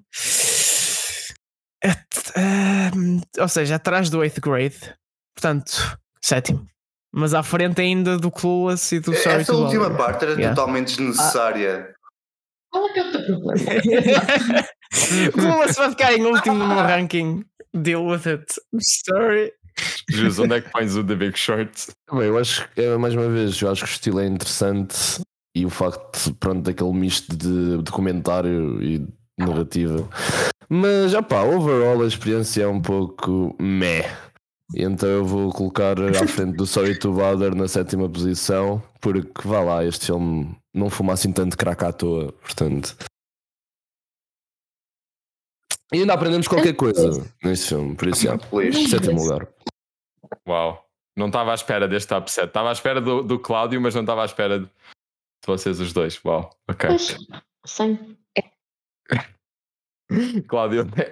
Ahm, 2.35 3.21
ou 3.39 3.47
seja, 3.47 3.75
atrás 3.75 4.09
do 4.09 4.19
8th 4.19 4.39
grade, 4.41 4.95
portanto, 5.35 5.97
sétimo. 6.21 6.65
Mas 7.13 7.33
à 7.33 7.43
frente 7.43 7.79
ainda 7.81 8.17
do 8.17 8.29
Clueless 8.31 8.95
e 8.95 8.99
do 8.99 9.13
Sorry 9.15 9.41
Essa 9.41 9.53
to 9.53 9.59
última 9.63 9.83
Bother. 9.89 9.97
parte 9.97 10.23
era 10.25 10.33
Yeah. 10.33 10.55
totalmente 10.55 10.87
desnecessária. 10.97 11.93
Qual 12.71 12.89
é 12.89 12.93
que 12.93 12.99
é 12.99 13.03
o 13.07 13.11
teu 13.11 13.25
problema? 13.25 13.71
Clueless 15.31 15.75
vai 15.77 15.89
ficar 15.91 16.13
em 16.13 16.25
último 16.25 16.55
no 16.57 16.67
meu 16.67 16.77
ranking. 16.77 17.45
Deal 17.73 18.05
with 18.05 18.27
it. 18.27 18.45
Sorry. 18.81 19.51
Jesus, 20.09 20.39
onde 20.39 20.55
é 20.55 20.61
que 20.61 20.69
pões 20.71 20.95
o 20.95 21.03
The 21.05 21.15
Big 21.15 21.37
Short? 21.37 21.71
Bem, 22.11 22.23
eu 22.27 22.37
acho 22.37 22.67
que, 22.71 22.81
é, 22.81 22.97
mais 22.97 23.13
uma 23.13 23.29
vez, 23.29 23.61
eu 23.61 23.71
acho 23.71 23.83
que 23.85 23.91
o 23.91 23.93
estilo 23.93 24.19
é 24.19 24.25
interessante 24.27 24.95
e 25.55 25.65
o 25.65 25.69
facto, 25.69 26.33
pronto, 26.35 26.63
daquele 26.63 26.91
misto 26.91 27.35
de 27.35 27.77
documentário 27.77 28.83
e 28.83 29.07
narrativa. 29.37 30.07
Mas, 30.67 31.11
já 31.11 31.21
pá, 31.21 31.43
overall 31.43 32.01
a 32.01 32.07
experiência 32.07 32.63
é 32.63 32.67
um 32.67 32.81
pouco 32.81 33.55
meh. 33.57 34.05
E 34.73 34.83
então 34.83 35.07
eu 35.07 35.23
vou 35.23 35.51
colocar 35.51 35.95
à 35.99 36.27
frente 36.27 36.57
do 36.57 36.65
Sorry 36.65 36.99
to 36.99 37.13
Bother 37.13 37.55
na 37.55 37.67
sétima 37.67 38.09
posição, 38.09 38.83
porque 38.99 39.47
vá 39.47 39.61
lá, 39.61 39.85
este 39.85 40.07
filme 40.07 40.57
não 40.73 40.89
fuma 40.89 41.13
assim 41.13 41.31
tanto 41.31 41.57
crack 41.57 41.85
à 41.85 41.93
toa, 41.93 42.33
portanto. 42.33 42.97
E 45.93 45.99
ainda 45.99 46.15
aprendemos 46.15 46.47
qualquer 46.47 46.73
coisa 46.73 47.25
neste 47.43 47.69
filme, 47.69 47.95
por 47.95 48.09
isso, 48.09 48.27
Please. 48.49 48.89
sétimo 48.89 49.23
lugar. 49.23 49.47
Uau. 50.47 50.83
Não 51.15 51.27
estava 51.27 51.51
à 51.51 51.55
espera 51.55 51.87
deste 51.87 52.13
upset. 52.13 52.47
Estava 52.47 52.69
à 52.69 52.71
espera 52.73 52.99
do, 52.99 53.23
do 53.23 53.39
Cláudio, 53.39 53.79
mas 53.79 53.95
não 53.95 54.01
estava 54.01 54.23
à 54.23 54.25
espera 54.25 54.59
de 54.59 54.69
vocês 55.45 55.79
os 55.79 55.93
dois. 55.93 56.19
Uau. 56.23 56.49
Ok. 56.69 56.89
Pois, 56.89 57.17
sim. 57.65 58.17
Cláudio, 60.47 60.83
onde 60.83 61.01
é... 61.01 61.11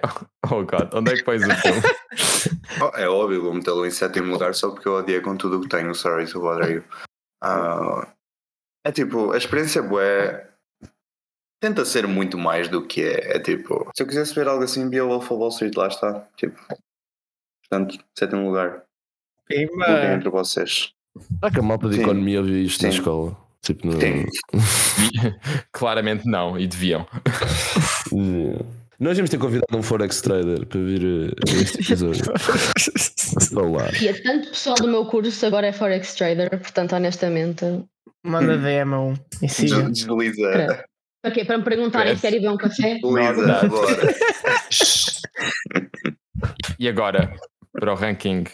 oh 0.50 0.64
God, 0.64 0.94
onde 0.94 1.12
é 1.12 1.16
que 1.16 1.24
pões 1.24 1.42
o 1.42 1.54
filme? 1.56 1.80
Oh, 2.80 2.96
é 2.96 3.08
óbvio, 3.08 3.42
vou 3.42 3.54
metê-lo 3.54 3.86
em 3.86 3.90
sétimo 3.90 4.32
lugar 4.32 4.54
só 4.54 4.70
porque 4.70 4.88
eu 4.88 4.94
odiei 4.94 5.20
com 5.20 5.36
tudo 5.36 5.58
o 5.58 5.60
que 5.60 5.68
tenho. 5.68 5.94
Sorry 5.94 6.26
to 6.30 6.40
bother 6.40 6.70
you. 6.70 6.84
Ah, 7.42 8.12
é 8.84 8.90
tipo, 8.92 9.32
a 9.32 9.36
experiência 9.36 9.82
bué 9.82 10.50
tenta 11.60 11.84
ser 11.84 12.06
muito 12.06 12.36
mais 12.36 12.68
do 12.68 12.86
que 12.86 13.02
é. 13.02 13.36
É 13.36 13.40
tipo, 13.40 13.90
se 13.94 14.02
eu 14.02 14.06
quisesse 14.06 14.34
ver 14.34 14.48
algo 14.48 14.64
assim, 14.64 14.88
via 14.90 15.04
Wolf 15.04 15.30
of 15.30 15.40
Wall 15.40 15.48
Street, 15.50 15.76
lá 15.76 15.88
está. 15.88 16.28
Tipo, 16.36 16.58
portanto, 17.62 17.98
sétimo 18.18 18.46
lugar. 18.46 18.84
Entre 19.50 20.28
vocês. 20.30 20.92
Será 21.18 21.52
que 21.52 21.60
a 21.60 21.62
malta 21.62 21.88
de 21.88 22.00
economia 22.00 22.42
viu 22.42 22.58
isto 22.58 22.82
na 22.82 22.90
Sim. 22.90 22.98
escola? 22.98 23.43
Tipo, 23.64 23.86
no... 23.86 23.98
Claramente 25.72 26.26
não, 26.26 26.58
e 26.58 26.66
deviam. 26.66 27.06
Nós 29.00 29.16
íamos 29.16 29.30
ter 29.30 29.38
convidado 29.38 29.76
um 29.76 29.82
Forex 29.82 30.20
Trader 30.20 30.66
para 30.66 30.80
vir 30.80 31.02
eh, 31.02 31.32
a 31.48 31.62
este 31.62 31.80
episódio. 31.80 32.24
Olá. 33.56 33.88
E 34.00 34.08
é 34.08 34.12
tanto 34.12 34.50
pessoal 34.50 34.76
do 34.76 34.86
meu 34.86 35.06
curso 35.06 35.46
agora 35.46 35.66
é 35.66 35.72
Forex 35.72 36.14
Trader, 36.14 36.50
portanto, 36.50 36.94
honestamente. 36.94 37.64
Manda 38.22 38.56
DM 38.56 38.94
a 38.94 39.00
um 39.00 39.14
e 39.42 39.48
siga. 39.48 39.82
Des- 39.82 40.04
Desliza. 40.04 40.52
Credo. 40.52 40.78
Para 41.22 41.32
quê? 41.32 41.44
Para 41.44 41.58
me 41.58 41.64
perguntarem 41.64 42.14
se 42.16 42.22
querem 42.22 42.40
ver 42.40 42.50
um 42.50 42.56
café? 42.56 42.98
Desliza, 43.02 43.68
bora. 43.68 44.14
E 46.78 46.88
agora, 46.88 47.34
para 47.72 47.92
o 47.92 47.96
ranking 47.96 48.44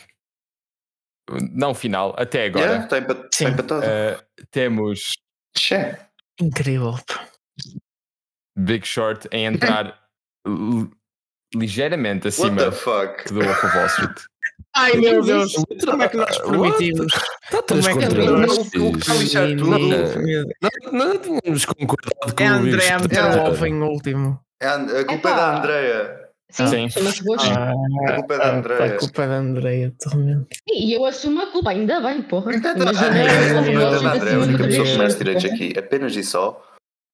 não 1.53 1.75
final, 1.75 2.15
até 2.19 2.47
agora, 2.47 2.65
Yeah, 2.67 2.85
Está 2.85 2.99
empa- 2.99 3.15
Sim. 3.15 3.29
está 3.31 3.49
empatado. 3.51 3.83
eh, 3.85 4.19
temos 4.51 5.13
Che. 5.57 5.97
Incrível. 6.41 6.95
Big 8.57 8.87
Short 8.87 9.29
em 9.33 9.47
entrar 9.47 9.99
li- 10.47 10.91
ligeiramente 11.55 12.29
What 12.29 12.43
acima 12.43 12.57
the 12.65 12.73
fuck? 12.73 13.29
do 13.33 13.41
Wolf 13.43 13.65
of 13.65 13.77
Wall 13.77 13.87
Street. 13.87 14.21
Ai 14.77 14.97
meu 14.97 15.23
Deus, 15.23 15.53
como 15.85 16.03
é 16.03 16.09
que 16.09 16.17
nós 16.17 16.39
permitimos? 16.39 17.13
Está 17.45 17.63
Como 17.63 17.81
é 17.81 17.93
que 17.93 18.21
o- 18.21 18.83
o- 18.85 18.91
o- 18.91 19.19
lixar 19.19 19.49
tudo. 19.49 19.71
Não, 19.71 19.79
não, 20.93 20.93
não 20.93 21.19
tínhamos 21.19 21.65
concordado 21.65 22.35
com 22.37 22.45
É 22.45 22.51
o 22.53 22.55
André 22.55 22.91
a 22.91 22.99
Big 22.99 23.09
meter 23.09 23.25
o 23.25 23.33
Short. 23.33 23.51
ovo 23.51 23.67
em 23.67 23.83
último. 23.83 24.41
É 24.63 24.67
a, 24.67 24.75
a 24.77 25.05
culpa 25.05 25.31
é 25.31 25.35
da 25.35 25.59
Andreia. 25.59 26.30
Sim, 26.51 26.67
Sim. 26.67 26.89
chama-se 26.89 27.23
gosto. 27.23 27.49
Ah, 27.51 27.73
A 28.09 28.13
culpa 28.15 28.35
é 28.35 28.39
da 28.39 28.57
Andreia. 28.57 28.85
A 28.85 28.99
culpa 28.99 29.23
é 29.23 29.29
da 29.29 29.37
Andreia, 29.37 29.95
totalmente. 29.99 30.49
E 30.69 30.93
eu 30.93 31.05
assumo 31.05 31.41
a 31.43 31.47
culpa, 31.47 31.71
ainda 31.71 32.01
bem, 32.01 32.23
porra. 32.23 32.55
Então, 32.55 32.75
Imagina 32.77 33.07
a 33.07 33.19
eu 33.19 33.55
culpa 33.55 33.65
com 33.65 33.71
é 33.71 33.87
vocês 33.87 34.03
da 34.03 34.13
Andreia, 34.15 34.37
a 34.37 34.41
única 34.41 34.65
pessoa 34.65 34.87
que 34.87 34.97
merece 34.99 35.19
direitos 35.19 35.45
aqui. 35.45 35.75
Apenas 35.79 36.17
e 36.17 36.25
só 36.25 36.61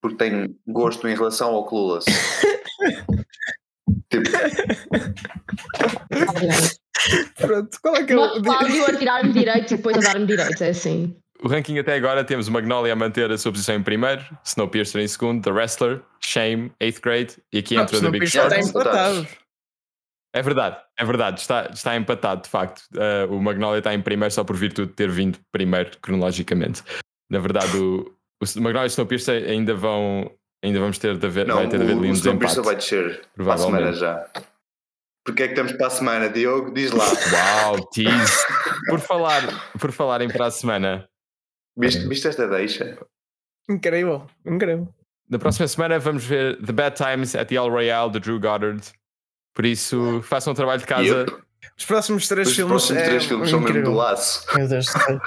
porque 0.00 0.16
tem 0.16 0.56
gosto 0.66 1.06
em 1.08 1.14
relação 1.14 1.54
ao 1.54 1.66
Clueless. 1.66 2.06
tipo. 4.10 4.30
Pronto, 7.36 7.78
qual 7.82 7.96
é 7.96 8.04
que 8.04 8.12
é 8.12 8.16
Não, 8.16 8.38
o. 8.38 8.42
Cláudio 8.42 8.86
a 8.86 8.96
tirar-me 8.96 9.32
direito 9.32 9.74
e 9.74 9.76
depois 9.76 9.96
a 9.96 10.00
dar-me 10.00 10.26
direito, 10.26 10.62
é 10.62 10.68
assim. 10.70 11.16
O 11.42 11.48
ranking 11.48 11.78
até 11.78 11.94
agora 11.94 12.24
temos 12.24 12.48
o 12.48 12.52
Magnolia 12.52 12.92
a 12.92 12.96
manter 12.96 13.30
a 13.30 13.38
sua 13.38 13.52
posição 13.52 13.74
em 13.74 13.82
primeiro, 13.82 14.24
Snowpiercer 14.44 15.02
em 15.02 15.08
segundo, 15.08 15.42
The 15.42 15.50
Wrestler, 15.50 16.02
Shame, 16.20 16.72
8th 16.82 17.00
Grade 17.00 17.36
e 17.52 17.58
aqui 17.58 17.76
entra 17.76 17.96
o 17.96 18.00
The 18.00 18.10
Big 18.10 18.24
está 18.24 18.42
Short. 18.42 18.54
Short. 18.54 18.70
empatado. 18.70 19.28
É 20.34 20.42
verdade, 20.42 20.76
é 20.98 21.04
verdade, 21.04 21.40
está, 21.40 21.70
está 21.72 21.96
empatado 21.96 22.42
de 22.42 22.48
facto. 22.48 22.82
Uh, 22.94 23.32
o 23.34 23.42
Magnolia 23.42 23.78
está 23.78 23.94
em 23.94 24.02
primeiro 24.02 24.32
só 24.32 24.44
por 24.44 24.56
virtude 24.56 24.88
de 24.88 24.94
ter 24.94 25.10
vindo 25.10 25.38
primeiro 25.50 25.96
cronologicamente. 26.00 26.82
Na 27.30 27.38
verdade, 27.38 27.76
o, 27.76 28.14
o 28.42 28.60
Magnolia 28.60 28.82
e 28.82 28.86
o 28.86 28.86
Snowpiercer 28.86 29.48
ainda 29.48 29.74
vão. 29.74 30.30
Ainda 30.64 30.80
vamos 30.80 30.98
ter 30.98 31.16
de 31.16 31.26
haver, 31.26 31.46
não, 31.46 31.56
vai 31.56 31.68
ter 31.68 31.78
de 31.78 31.84
haver 31.84 31.94
o, 31.94 31.98
ali 31.98 32.08
o 32.08 32.10
um 32.10 32.14
Snowpiercer 32.14 32.62
desempate. 32.62 32.66
vai 32.66 32.76
descer 32.76 33.28
para 33.34 33.54
a 33.54 33.58
semana 33.58 33.92
já. 33.92 34.26
Porque 35.24 35.42
é 35.42 35.48
que 35.48 35.54
temos 35.54 35.72
para 35.72 35.86
a 35.88 35.90
semana, 35.90 36.28
Diogo? 36.28 36.72
Diz 36.72 36.92
lá. 36.92 37.04
Uau, 37.04 37.84
tease! 37.88 38.44
Por 38.88 39.00
falar, 39.00 39.42
por 39.78 39.90
falarem 39.90 40.28
para 40.28 40.46
a 40.46 40.50
semana, 40.50 41.08
Viste, 41.76 42.06
viste 42.08 42.28
esta 42.28 42.46
deixa? 42.48 42.98
Incrível, 43.68 44.26
incrível. 44.46 44.88
na 45.28 45.38
próxima 45.38 45.66
semana 45.68 45.98
vamos 45.98 46.24
ver 46.24 46.56
The 46.64 46.72
Bad 46.72 46.96
Times 46.96 47.34
at 47.34 47.48
the 47.48 47.56
El 47.56 47.68
Royale 47.70 48.10
de 48.12 48.20
Drew 48.20 48.38
Goddard. 48.40 48.82
Por 49.54 49.64
isso, 49.66 50.20
façam 50.22 50.52
o 50.52 50.56
trabalho 50.56 50.80
de 50.80 50.86
casa. 50.86 51.04
Yep. 51.04 51.32
Os 51.76 51.84
próximos 51.84 52.28
três 52.28 52.48
Os 52.48 52.54
filmes. 52.54 52.70
próximos 52.70 53.02
é 53.02 53.04
três 53.06 53.24
filmes 53.24 53.50
são 53.50 53.60
mesmo 53.60 53.82
do 53.82 53.92
laço. 53.92 54.46
Meu 54.56 54.68
Deus 54.68 54.86
do 54.92 54.92
céu. 54.92 55.20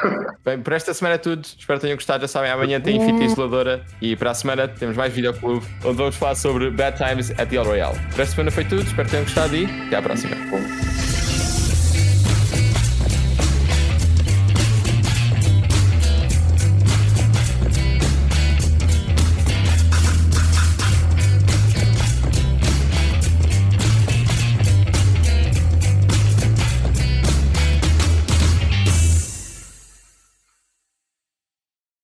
Bem, 0.45 0.61
por 0.61 0.71
esta 0.73 0.93
semana 0.93 1.15
é 1.15 1.17
tudo. 1.17 1.43
Espero 1.43 1.79
que 1.79 1.81
tenham 1.85 1.97
gostado. 1.97 2.21
Já 2.21 2.27
sabem, 2.27 2.49
amanhã 2.49 2.79
tem 2.79 3.03
Fita 3.05 3.23
Isoladora. 3.23 3.83
E 4.01 4.15
para 4.15 4.31
a 4.31 4.33
semana 4.33 4.67
temos 4.67 4.95
mais 4.95 5.11
videoclube, 5.13 5.65
onde 5.83 5.97
vamos 5.97 6.15
falar 6.15 6.35
sobre 6.35 6.69
Bad 6.71 6.97
Times 6.97 7.31
at 7.31 7.49
the 7.49 7.57
El 7.57 7.65
Royale. 7.65 7.97
Por 8.11 8.21
esta 8.21 8.35
semana 8.35 8.51
foi 8.51 8.63
tudo. 8.65 8.83
Espero 8.83 9.03
que 9.05 9.11
tenham 9.11 9.25
gostado 9.25 9.55
e 9.55 9.65
até 9.65 9.97
à 9.97 10.01
próxima. 10.01 10.35
Bom. 10.49 11.08